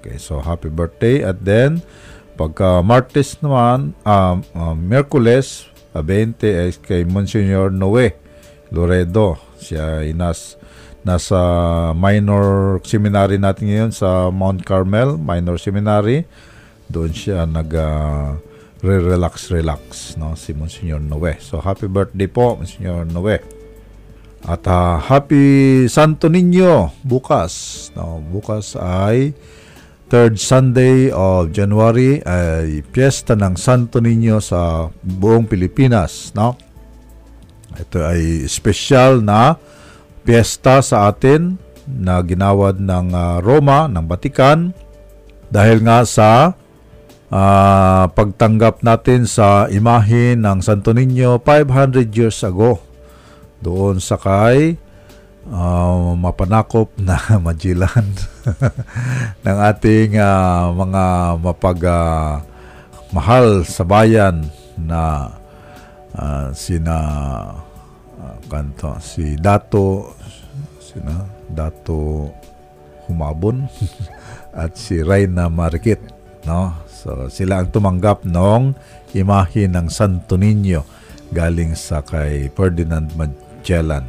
Okay, 0.00 0.16
so 0.16 0.40
happy 0.40 0.70
birthday. 0.70 1.26
At 1.26 1.42
then, 1.42 1.82
pagka 2.38 2.80
Martes 2.80 3.36
naman, 3.42 3.92
um, 4.06 4.36
uh, 4.54 4.72
Merkules, 4.72 5.68
20 5.92 6.40
ay 6.46 6.70
kay 6.78 7.02
Monsignor 7.04 7.74
Noe 7.74 8.14
Loredo. 8.70 9.36
Siya 9.58 10.06
ay 10.06 10.14
nas, 10.14 10.56
nasa 11.00 11.40
minor 11.96 12.78
seminary 12.84 13.40
natin 13.40 13.72
ngayon 13.72 13.90
sa 13.92 14.28
Mount 14.28 14.62
Carmel, 14.64 15.16
minor 15.16 15.56
seminary. 15.56 16.28
Doon 16.90 17.12
siya 17.14 17.46
nag 17.46 17.70
uh, 17.72 18.36
re-relax 18.80 19.52
relax 19.52 20.16
no 20.16 20.32
si 20.36 20.56
Monsignor 20.56 21.00
Noe. 21.00 21.36
So 21.40 21.60
happy 21.60 21.88
birthday 21.88 22.28
po 22.28 22.56
Monsignor 22.56 23.04
Noe. 23.08 23.40
At 24.40 24.64
uh, 24.64 24.96
happy 24.96 25.84
Santo 25.92 26.32
Niño 26.32 26.96
bukas. 27.04 27.88
No, 27.92 28.24
bukas 28.24 28.72
ay 28.76 29.36
third 30.08 30.40
Sunday 30.40 31.12
of 31.12 31.52
January 31.52 32.24
ay 32.24 32.82
piyesta 32.88 33.36
ng 33.36 33.54
Santo 33.54 34.00
Niño 34.00 34.40
sa 34.40 34.88
buong 35.04 35.44
Pilipinas, 35.46 36.32
no? 36.32 36.56
Ito 37.76 38.02
ay 38.02 38.48
special 38.50 39.22
na 39.22 39.54
piyesta 40.22 40.84
sa 40.84 41.08
atin 41.08 41.56
na 41.86 42.22
ginawad 42.22 42.78
ng 42.78 43.12
uh, 43.12 43.36
Roma, 43.42 43.90
ng 43.90 44.04
Vatican 44.06 44.70
dahil 45.50 45.82
nga 45.82 46.06
sa 46.06 46.54
uh, 47.30 48.04
pagtanggap 48.10 48.86
natin 48.86 49.26
sa 49.26 49.66
imahe 49.66 50.38
ng 50.38 50.62
Santo 50.62 50.94
Niño 50.94 51.42
500 51.42 52.10
years 52.14 52.38
ago. 52.46 52.78
Doon 53.60 54.00
sa 54.00 54.16
kay 54.16 54.80
uh, 55.48 56.14
mapanakop 56.16 56.94
na 56.96 57.18
Magellan 57.44 58.06
ng 59.44 59.58
ating 59.72 60.16
uh, 60.16 60.72
mga 60.72 61.04
mapag 61.40 61.80
uh, 61.84 62.40
mahal 63.10 63.66
sa 63.66 63.82
bayan 63.82 64.46
na 64.78 65.34
uh, 66.14 66.54
sina 66.54 66.96
kanto 68.48 68.96
si 69.02 69.36
Dato 69.36 70.16
sina? 70.80 71.26
Dato 71.50 72.30
Humabon 73.10 73.66
at 74.62 74.78
si 74.78 75.02
Reyna 75.02 75.50
Marikit 75.50 76.00
no? 76.46 76.86
So 76.88 77.28
sila 77.32 77.64
ang 77.64 77.72
tumanggap 77.72 78.24
nung 78.24 78.76
imahe 79.12 79.66
ng 79.66 79.90
Santo 79.90 80.38
Niño 80.38 80.84
galing 81.30 81.74
sa 81.78 82.02
kay 82.02 82.50
Ferdinand 82.52 83.10
Magellan. 83.14 84.06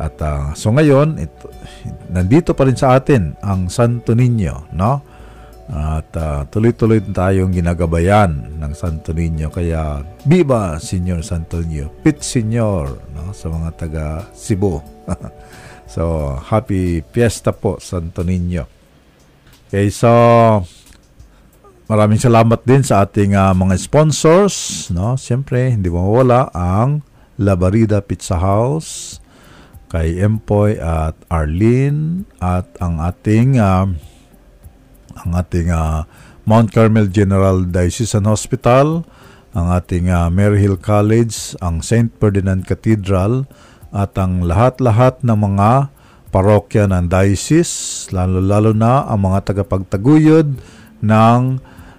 At 0.00 0.16
uh, 0.24 0.56
so 0.56 0.72
ngayon, 0.72 1.20
ito, 1.20 1.52
nandito 2.08 2.56
pa 2.56 2.64
rin 2.64 2.76
sa 2.76 2.96
atin 2.96 3.36
ang 3.44 3.68
Santo 3.68 4.16
Niño, 4.16 4.72
no? 4.72 5.04
At 5.70 6.10
uh, 6.18 6.42
tuloy-tuloy 6.50 6.98
tayong 7.14 7.54
ginagabayan 7.54 8.58
ng 8.58 8.72
Santo 8.74 9.14
Niño. 9.14 9.54
Kaya, 9.54 10.02
Viva 10.26 10.82
Senyor 10.82 11.22
Santo 11.22 11.62
Niño! 11.62 11.94
Pit 12.02 12.26
Senyor 12.26 12.98
no? 13.14 13.30
sa 13.30 13.46
mga 13.46 13.70
taga 13.78 14.06
Cebu. 14.34 14.82
so, 15.94 16.34
happy 16.50 17.06
fiesta 17.14 17.54
po 17.54 17.78
Santo 17.78 18.26
Niño. 18.26 18.66
Okay, 19.70 19.86
so 19.94 20.10
maraming 21.86 22.18
salamat 22.18 22.66
din 22.66 22.82
sa 22.82 23.06
ating 23.06 23.38
uh, 23.38 23.54
mga 23.54 23.78
sponsors. 23.78 24.90
No? 24.90 25.14
Siyempre, 25.14 25.70
hindi 25.70 25.86
mawala 25.86 26.50
ang 26.50 27.06
Labarida 27.38 28.02
Pizza 28.02 28.42
House, 28.42 29.22
kay 29.86 30.18
Empoy 30.18 30.82
at 30.82 31.14
Arlene 31.30 32.26
at 32.42 32.66
ang 32.82 32.98
ating 32.98 33.62
uh, 33.62 33.86
ang 35.24 35.36
ating 35.36 35.68
uh, 35.72 36.04
Mount 36.48 36.72
Carmel 36.72 37.12
General 37.12 37.62
Diocesan 37.62 38.26
Hospital, 38.26 39.04
ang 39.52 39.66
ating 39.70 40.08
uh, 40.08 40.30
Maryhill 40.30 40.78
College, 40.78 41.58
ang 41.58 41.82
St. 41.82 42.10
Ferdinand 42.16 42.62
Cathedral 42.64 43.44
at 43.90 44.14
ang 44.16 44.46
lahat-lahat 44.46 45.20
ng 45.26 45.38
mga 45.38 45.90
parokya 46.30 46.86
ng 46.86 47.10
diocese, 47.10 48.06
lalo-lalo 48.14 48.70
na 48.70 49.02
ang 49.10 49.26
mga 49.26 49.50
tagapagtaguyod 49.50 50.48
ng 51.02 51.40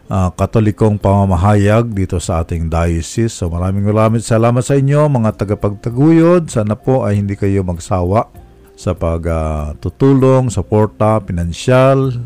uh, 0.07 0.29
katolikong 0.31 0.95
pamamahayag 0.95 1.91
dito 1.91 2.15
sa 2.23 2.43
ating 2.43 2.71
diocese. 2.71 3.35
So 3.35 3.51
maraming 3.51 3.83
maraming 3.83 4.23
salamat 4.23 4.63
sa 4.63 4.79
inyo 4.79 5.11
mga 5.11 5.35
tagapagtaguyod. 5.35 6.47
Sana 6.47 6.79
po 6.79 7.03
ay 7.03 7.19
hindi 7.19 7.35
kayo 7.35 7.67
magsawa 7.67 8.31
sa 8.79 8.95
pagtutulong, 8.95 10.47
uh, 10.47 10.53
suporta, 10.53 11.19
pinansyal 11.19 12.23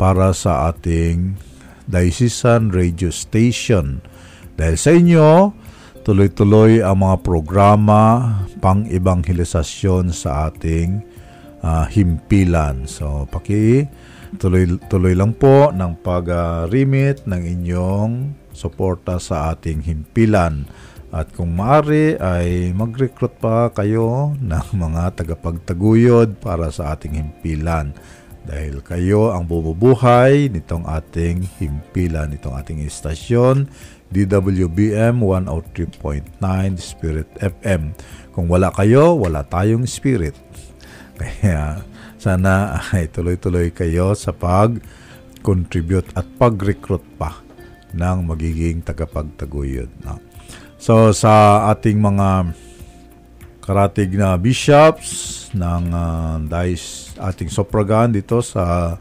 para 0.00 0.32
sa 0.32 0.72
ating 0.72 1.36
diocesan 1.84 2.72
radio 2.72 3.12
station. 3.12 4.00
Dahil 4.56 4.76
sa 4.80 4.96
inyo, 4.96 5.28
tuloy-tuloy 6.00 6.80
ang 6.80 7.04
mga 7.04 7.20
programa 7.20 8.00
pang-ebanghelisasyon 8.64 10.16
sa 10.16 10.48
ating 10.48 11.04
uh, 11.60 11.84
himpilan. 11.84 12.88
So, 12.88 13.28
paki 13.28 13.84
Tuloy-tuloy 14.38 15.18
lang 15.18 15.34
po 15.34 15.74
ng 15.74 15.98
pag-remit 16.06 17.26
ng 17.26 17.42
inyong 17.42 18.12
suporta 18.54 19.18
sa 19.18 19.50
ating 19.50 19.82
himpilan. 19.82 20.70
At 21.10 21.34
kung 21.34 21.58
maaari 21.58 22.14
ay 22.14 22.70
mag-recruit 22.70 23.34
pa 23.42 23.74
kayo 23.74 24.38
ng 24.38 24.66
mga 24.78 25.18
tagapagtaguyod 25.18 26.38
para 26.38 26.70
sa 26.70 26.94
ating 26.94 27.18
himpilan. 27.18 27.90
Dahil 28.50 28.82
kayo 28.82 29.30
ang 29.30 29.46
bububuhay 29.46 30.50
nitong 30.50 30.82
ating 30.82 31.46
himpilan, 31.62 32.34
nitong 32.34 32.58
ating 32.58 32.82
istasyon, 32.82 33.70
DWBM 34.10 35.22
103.9 35.22 36.42
Spirit 36.74 37.30
FM. 37.38 37.94
Kung 38.34 38.50
wala 38.50 38.74
kayo, 38.74 39.14
wala 39.14 39.46
tayong 39.46 39.86
spirit. 39.86 40.34
Kaya 41.22 41.86
sana 42.18 42.82
ay 42.90 43.06
tuloy-tuloy 43.06 43.70
kayo 43.70 44.18
sa 44.18 44.34
pag-contribute 44.34 46.10
at 46.18 46.26
pag-recruit 46.34 47.06
pa 47.22 47.38
ng 47.94 48.26
magiging 48.26 48.82
tagapagtaguyod. 48.82 49.94
No? 50.02 50.18
So 50.74 51.14
sa 51.14 51.70
ating 51.70 52.02
mga 52.02 52.50
karatig 53.62 54.18
na 54.18 54.34
bishops 54.34 55.46
ng 55.54 55.94
uh, 55.94 56.42
dice 56.50 57.09
ating 57.20 57.52
suffragan 57.52 58.16
dito 58.16 58.40
sa 58.40 58.96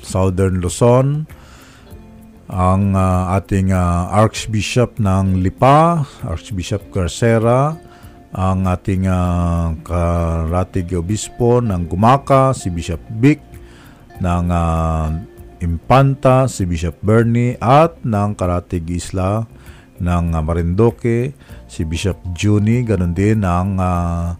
Southern 0.00 0.62
Luzon, 0.62 1.26
ang 2.48 2.92
uh, 2.92 3.34
ating 3.40 3.72
uh, 3.72 4.12
Archbishop 4.12 5.00
ng 5.00 5.40
Lipa, 5.40 6.04
Archbishop 6.22 6.92
Garcera, 6.92 7.74
ang 8.34 8.66
ating 8.66 9.06
uh, 9.06 9.72
karatig 9.86 10.92
obispo 10.92 11.62
ng 11.62 11.86
Gumaka, 11.88 12.52
si 12.52 12.68
Bishop 12.68 13.00
Vic, 13.22 13.40
ng 14.18 14.46
uh, 14.50 15.08
Impanta, 15.62 16.50
si 16.50 16.68
Bishop 16.68 16.98
Bernie, 17.00 17.56
at 17.62 18.02
ng 18.04 18.36
karatig 18.36 18.84
isla 18.92 19.48
ng 20.02 20.34
uh, 20.34 20.42
Marindoque, 20.42 21.32
si 21.70 21.86
Bishop 21.86 22.18
Juni, 22.36 22.84
ganun 22.84 23.16
din 23.16 23.40
ang 23.46 23.78
uh, 23.80 24.34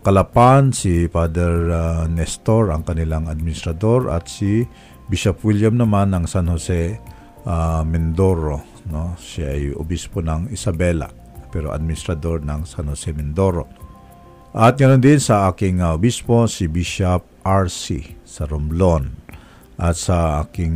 Kalapan, 0.00 0.72
si 0.72 1.12
Father 1.12 1.68
uh, 1.68 2.04
Nestor, 2.08 2.72
ang 2.72 2.88
kanilang 2.88 3.28
administrador, 3.28 4.08
at 4.08 4.32
si 4.32 4.64
Bishop 5.12 5.44
William 5.44 5.76
naman 5.76 6.16
ng 6.16 6.24
San 6.24 6.48
Jose 6.48 6.96
uh, 7.44 7.84
Mindoro. 7.84 8.64
No? 8.88 9.12
Siya 9.20 9.52
ay 9.52 9.76
obispo 9.76 10.24
ng 10.24 10.48
Isabela 10.48 11.20
pero 11.50 11.74
administrador 11.74 12.46
ng 12.46 12.64
San 12.64 12.88
Jose 12.88 13.10
Mindoro. 13.10 13.66
At 14.54 14.78
ganoon 14.78 15.02
din 15.02 15.20
sa 15.20 15.50
aking 15.50 15.82
uh, 15.82 15.98
obispo, 15.98 16.46
si 16.46 16.70
Bishop 16.70 17.22
R.C. 17.44 18.16
sa 18.24 18.46
Romblon. 18.46 19.10
At 19.76 19.98
sa 19.98 20.46
aking 20.46 20.74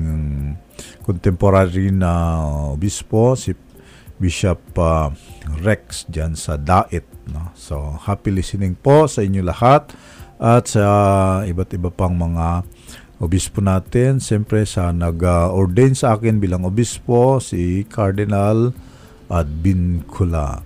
contemporary 1.02 1.94
na 1.94 2.44
obispo, 2.76 3.38
si 3.38 3.56
Bishop 4.18 4.60
uh, 4.78 5.10
Rex 5.62 6.06
dyan 6.06 6.38
sa 6.38 6.54
Dait. 6.54 7.04
No? 7.30 7.50
So, 7.58 7.98
happy 7.98 8.30
listening 8.30 8.78
po 8.78 9.10
sa 9.10 9.24
inyo 9.24 9.42
lahat 9.42 9.90
at 10.38 10.70
sa 10.70 10.84
iba't 11.46 11.70
iba 11.74 11.90
pang 11.90 12.14
mga 12.14 12.66
obispo 13.22 13.62
natin. 13.62 14.18
Siyempre 14.20 14.66
sa 14.68 14.90
nag-ordain 14.90 15.96
sa 15.96 16.18
akin 16.18 16.38
bilang 16.42 16.66
obispo, 16.66 17.38
si 17.38 17.86
Cardinal 17.88 18.74
at 19.30 19.46
Bincula. 19.48 20.60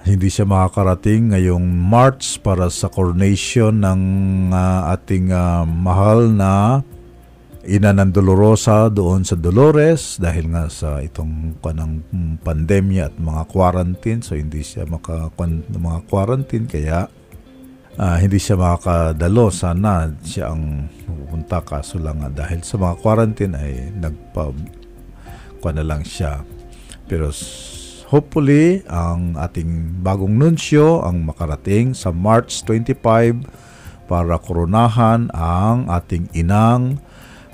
Hindi 0.00 0.32
siya 0.32 0.48
makakarating 0.48 1.36
ngayong 1.36 1.66
March 1.76 2.40
para 2.40 2.72
sa 2.72 2.88
coronation 2.88 3.84
ng 3.84 4.02
uh, 4.48 4.90
ating 4.96 5.28
uh, 5.28 5.68
mahal 5.68 6.32
na 6.32 6.80
ina 7.68 7.92
ng 7.92 8.12
Dolorosa 8.12 8.88
doon 8.88 9.20
sa 9.20 9.36
Dolores 9.36 10.16
dahil 10.16 10.48
nga 10.48 10.72
sa 10.72 11.04
itong 11.04 11.60
kanang 11.60 12.00
pandemya 12.40 13.12
at 13.12 13.16
mga 13.20 13.42
quarantine. 13.52 14.20
So 14.24 14.32
hindi 14.32 14.64
siya 14.64 14.88
maka 14.88 15.28
mga 15.36 16.00
quarantine. 16.08 16.64
Kaya 16.64 17.04
uh, 18.00 18.16
hindi 18.16 18.40
siya 18.40 18.56
makakadalo 18.56 19.52
sana 19.52 20.08
siya 20.24 20.56
ang 20.56 20.88
pupunta. 21.04 21.60
Kaso 21.60 22.00
lang 22.00 22.24
nga 22.24 22.32
dahil 22.32 22.64
sa 22.64 22.80
mga 22.80 22.94
quarantine 23.04 23.52
ay 23.52 23.92
nagpa 23.92 24.56
kuha 25.60 25.76
na 25.76 25.84
lang 25.84 26.00
siya. 26.00 26.40
Pero 27.04 27.28
hopefully 28.08 28.80
ang 28.88 29.36
ating 29.36 30.00
bagong 30.00 30.32
nunsyo 30.40 31.04
ang 31.04 31.28
makarating 31.28 31.92
sa 31.92 32.08
March 32.08 32.64
25 32.64 33.44
para 34.08 34.34
koronahan 34.42 35.30
ang 35.36 35.86
ating 35.86 36.26
inang 36.34 36.98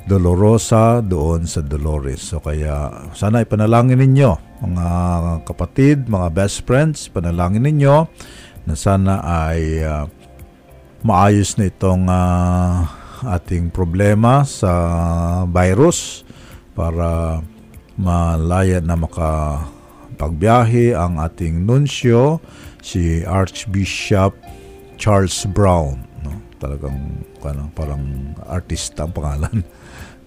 Dolorosa 0.06 1.02
doon 1.02 1.50
sa 1.50 1.66
Dolores. 1.66 2.30
So 2.30 2.38
kaya 2.38 3.10
sana 3.12 3.42
ipanalangin 3.42 3.98
ninyo 3.98 4.46
mga 4.62 4.88
kapatid, 5.44 6.08
mga 6.08 6.32
best 6.32 6.64
friends, 6.64 7.12
panalangin 7.12 7.66
ninyo 7.66 8.08
na 8.64 8.74
sana 8.74 9.20
ay 9.20 9.84
uh, 9.84 10.08
maayos 11.04 11.60
na 11.60 11.68
itong 11.68 12.08
uh, 12.08 12.88
ating 13.36 13.68
problema 13.68 14.42
sa 14.48 14.72
virus 15.48 16.24
para 16.72 17.40
malaya 17.96 18.80
na 18.80 18.96
makapagbiyahe 18.96 20.92
ang 20.92 21.20
ating 21.20 21.64
nunsyo 21.64 22.42
si 22.84 23.24
Archbishop 23.24 24.36
Charles 25.00 25.48
Brown 25.48 26.04
no 26.20 26.36
talagang 26.60 27.24
ano, 27.40 27.70
parang 27.72 28.02
artista 28.50 29.08
ang 29.08 29.14
pangalan 29.16 29.64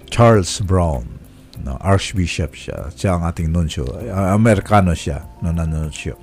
Charles 0.10 0.60
Brown. 0.62 1.22
No, 1.60 1.76
Archbishop 1.84 2.56
siya. 2.56 2.92
Siya 2.92 3.20
ang 3.20 3.24
ating 3.28 3.52
nunsyo. 3.52 3.84
Uh, 3.88 4.32
Amerikano 4.34 4.96
siya, 4.96 5.28
no, 5.44 5.52
na 5.52 5.68
nunsyo. 5.68 6.16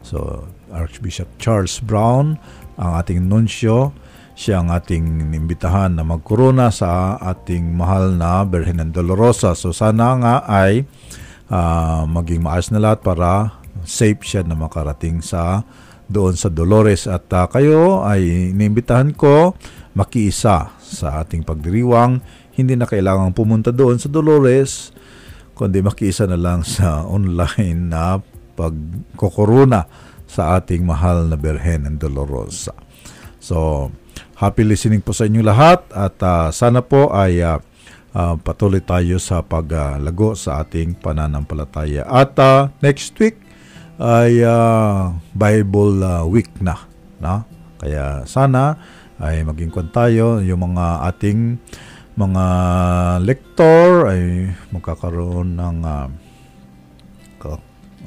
So, 0.00 0.46
Archbishop 0.70 1.26
Charles 1.36 1.82
Brown, 1.82 2.38
ang 2.78 2.92
ating 3.02 3.26
nunsyo. 3.26 3.92
Siya 4.38 4.64
ang 4.64 4.72
ating 4.72 5.36
imbitahan 5.36 5.98
na 5.98 6.06
magkorona 6.06 6.72
sa 6.72 7.18
ating 7.20 7.76
mahal 7.76 8.16
na 8.16 8.46
Birhen 8.46 8.80
ng 8.80 8.94
Dolorosa. 8.94 9.52
So, 9.58 9.74
sana 9.74 10.16
nga 10.16 10.34
ay 10.48 10.88
uh, 11.50 12.06
maging 12.08 12.40
maayos 12.40 12.72
na 12.72 12.80
lahat 12.80 13.04
para 13.04 13.60
safe 13.84 14.22
siya 14.24 14.46
na 14.46 14.56
makarating 14.56 15.20
sa 15.20 15.66
doon 16.10 16.34
sa 16.34 16.50
Dolores 16.50 17.06
at 17.06 17.30
uh, 17.30 17.46
kayo 17.46 18.02
ay 18.02 18.50
inimbitahan 18.50 19.14
ko 19.14 19.54
makiisa 19.94 20.74
sa 20.90 21.22
ating 21.22 21.46
pagdiriwang 21.46 22.18
hindi 22.58 22.74
na 22.74 22.84
kailangang 22.84 23.32
pumunta 23.32 23.70
doon 23.70 23.96
sa 23.96 24.10
Dolores, 24.10 24.90
kundi 25.54 25.80
makiisa 25.80 26.26
na 26.26 26.36
lang 26.36 26.66
sa 26.66 27.06
online 27.06 27.88
na 27.88 28.18
pagkokorona 28.58 29.86
sa 30.28 30.60
ating 30.60 30.84
mahal 30.84 31.26
na 31.30 31.38
Berhen 31.38 31.88
ng 31.88 31.96
Dolorosa. 31.96 32.76
So, 33.40 33.88
happy 34.36 34.62
listening 34.68 35.00
po 35.00 35.16
sa 35.16 35.24
inyo 35.24 35.40
lahat 35.40 35.88
at 35.90 36.20
uh, 36.20 36.52
sana 36.52 36.84
po 36.84 37.08
ay 37.10 37.40
uh, 37.40 37.58
uh, 38.12 38.36
patuloy 38.38 38.84
tayo 38.84 39.16
sa 39.16 39.40
paglago 39.40 40.34
uh, 40.34 40.38
sa 40.38 40.60
ating 40.62 41.00
pananampalataya. 41.00 42.04
At 42.06 42.36
uh, 42.36 42.68
next 42.84 43.16
week 43.18 43.40
ay 43.96 44.44
uh, 44.44 45.16
Bible 45.32 46.04
uh, 46.04 46.24
week 46.28 46.52
na. 46.60 46.76
No? 47.20 47.44
Kaya 47.80 48.28
sana 48.28 48.76
ay 49.20 49.44
maging 49.44 49.68
kwan 49.68 49.92
tayo 49.92 50.40
yung 50.40 50.72
mga 50.72 51.04
ating 51.12 51.60
mga 52.16 52.46
lektor 53.22 54.08
ay 54.08 54.52
magkakaroon 54.72 55.56
ng 55.56 55.76
uh, 55.84 56.08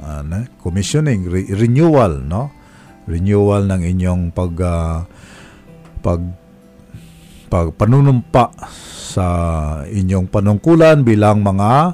uh, 0.03 0.43
commissioning, 0.59 1.25
re- 1.29 1.49
renewal, 1.53 2.19
no? 2.21 2.51
Renewal 3.05 3.67
ng 3.67 3.81
inyong 3.83 4.23
pag 4.31 4.53
uh, 4.59 4.97
pag 6.03 6.21
pag 7.51 7.67
panunumpa 7.77 8.49
sa 9.13 9.25
inyong 9.85 10.25
panungkulan 10.25 11.05
bilang 11.05 11.45
mga 11.45 11.93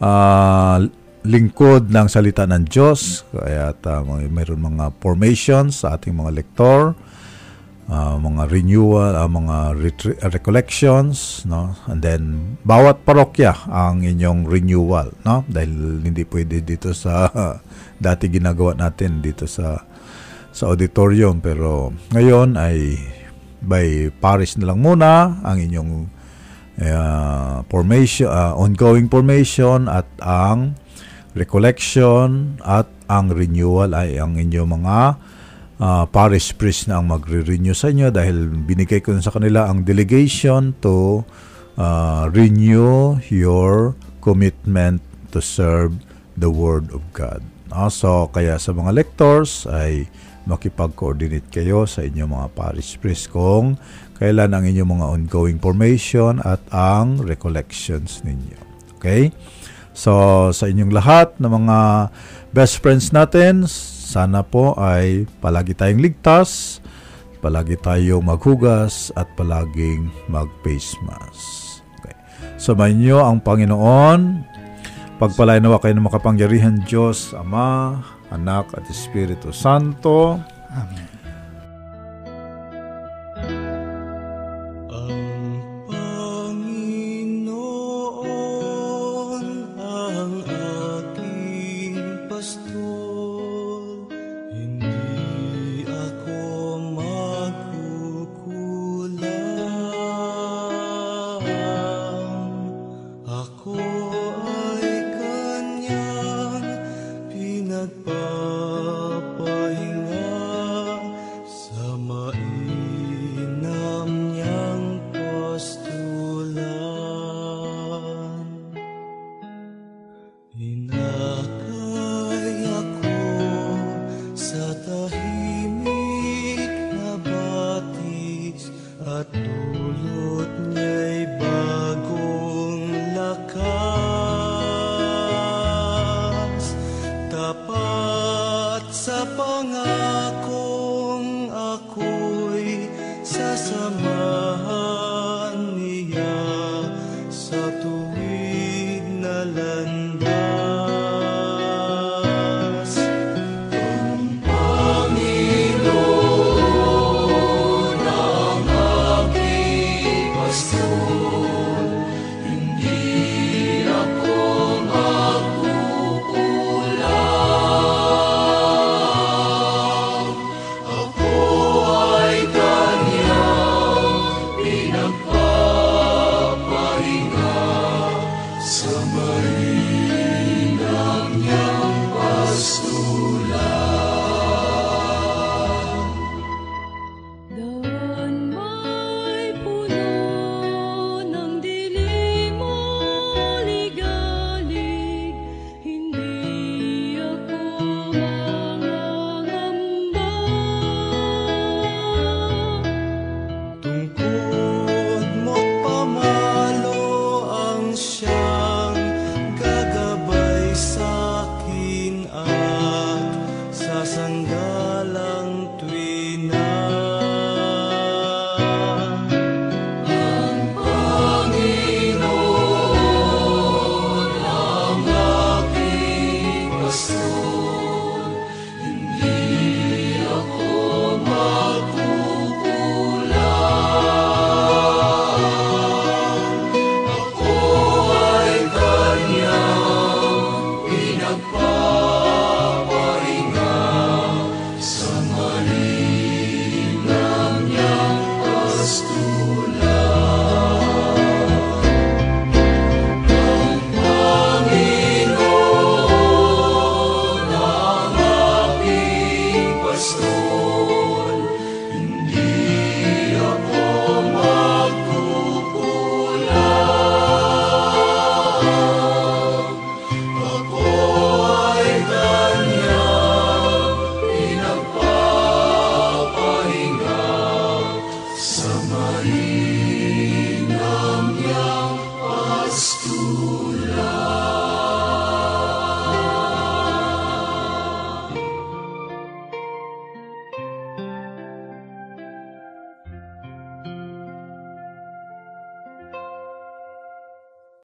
uh, 0.00 0.78
lingkod 1.26 1.90
ng 1.90 2.06
salita 2.06 2.46
ng 2.46 2.64
Diyos. 2.64 3.26
Kaya 3.34 3.74
uh, 3.74 4.02
mayroon 4.30 4.62
mga 4.62 4.94
formations 5.02 5.82
sa 5.84 5.98
ating 5.98 6.14
mga 6.14 6.32
lektor 6.32 6.96
uh, 7.90 8.16
mga 8.18 8.42
renewal, 8.50 9.12
uh, 9.14 9.30
mga 9.30 9.56
retri- 9.78 10.18
recollections, 10.30 11.46
no? 11.46 11.74
And 11.86 12.02
then 12.02 12.22
bawat 12.66 13.06
parokya 13.06 13.54
ang 13.66 14.02
inyong 14.02 14.46
renewal, 14.46 15.14
no? 15.22 15.46
Dahil 15.46 16.02
hindi 16.02 16.26
pwede 16.26 16.62
dito 16.62 16.92
sa 16.92 17.30
uh, 17.30 17.56
dati 18.06 18.28
ginagawa 18.28 18.76
natin 18.76 19.24
dito 19.24 19.48
sa 19.48 19.80
sa 20.56 20.72
auditorium 20.72 21.44
pero 21.44 21.92
ngayon 22.16 22.56
ay 22.56 22.96
by 23.60 24.08
parish 24.24 24.56
na 24.56 24.72
lang 24.72 24.80
muna 24.80 25.44
ang 25.44 25.60
inyong 25.60 25.92
uh, 26.80 27.60
formation 27.68 28.28
uh, 28.28 28.56
ongoing 28.56 29.08
formation 29.12 29.84
at 29.84 30.08
ang 30.24 30.72
recollection 31.36 32.56
at 32.64 32.88
ang 33.04 33.28
renewal 33.28 33.92
ay 33.92 34.16
ang 34.16 34.40
inyong 34.40 34.80
mga 34.80 34.96
uh, 35.80 36.04
parish 36.08 36.56
priest 36.56 36.88
na 36.88 37.00
ang 37.00 37.08
magre-renew 37.10 37.76
sa 37.76 37.92
inyo 37.92 38.08
dahil 38.12 38.48
binigay 38.64 39.00
ko 39.00 39.16
sa 39.20 39.32
kanila 39.32 39.68
ang 39.68 39.84
delegation 39.84 40.72
to 40.80 41.24
uh, 41.76 42.28
renew 42.32 43.20
your 43.28 43.96
commitment 44.24 45.00
to 45.30 45.38
serve 45.40 45.94
the 46.36 46.48
Word 46.48 46.92
of 46.92 47.00
God. 47.12 47.44
Uh, 47.72 47.90
so, 47.90 48.30
kaya 48.32 48.56
sa 48.56 48.72
mga 48.72 48.94
lectors 48.94 49.66
ay 49.68 50.08
makipag-coordinate 50.46 51.50
kayo 51.50 51.84
sa 51.84 52.06
inyong 52.06 52.30
mga 52.30 52.48
parish 52.54 52.94
priest 53.02 53.34
kung 53.34 53.74
kailan 54.16 54.54
ang 54.54 54.64
inyong 54.64 54.96
mga 54.96 55.06
ongoing 55.10 55.58
formation 55.58 56.38
at 56.46 56.62
ang 56.70 57.18
recollections 57.20 58.22
ninyo. 58.22 58.56
Okay? 58.96 59.34
So, 59.96 60.12
sa 60.54 60.70
inyong 60.70 60.92
lahat 60.94 61.36
ng 61.42 61.50
mga 61.50 61.78
best 62.54 62.80
friends 62.80 63.10
natin, 63.10 63.66
sana 64.16 64.40
po 64.40 64.72
ay 64.80 65.28
palagi 65.44 65.76
tayong 65.76 66.00
ligtas, 66.00 66.80
palagi 67.44 67.76
tayong 67.76 68.24
maghugas 68.24 69.12
at 69.12 69.28
palaging 69.36 70.08
mag-face 70.32 70.96
mask. 71.04 71.84
Okay. 72.00 72.16
Samayin 72.56 72.96
niyo 72.96 73.20
ang 73.20 73.44
Panginoon. 73.44 74.40
Pagpalain 75.20 75.60
nawa 75.60 75.76
kayo 75.84 76.00
ng 76.00 76.08
makapangyarihan 76.08 76.80
Diyos, 76.88 77.36
Ama, 77.36 78.00
Anak 78.32 78.72
at 78.72 78.88
Espiritu 78.88 79.52
Santo. 79.52 80.40
Amen. 80.72 81.15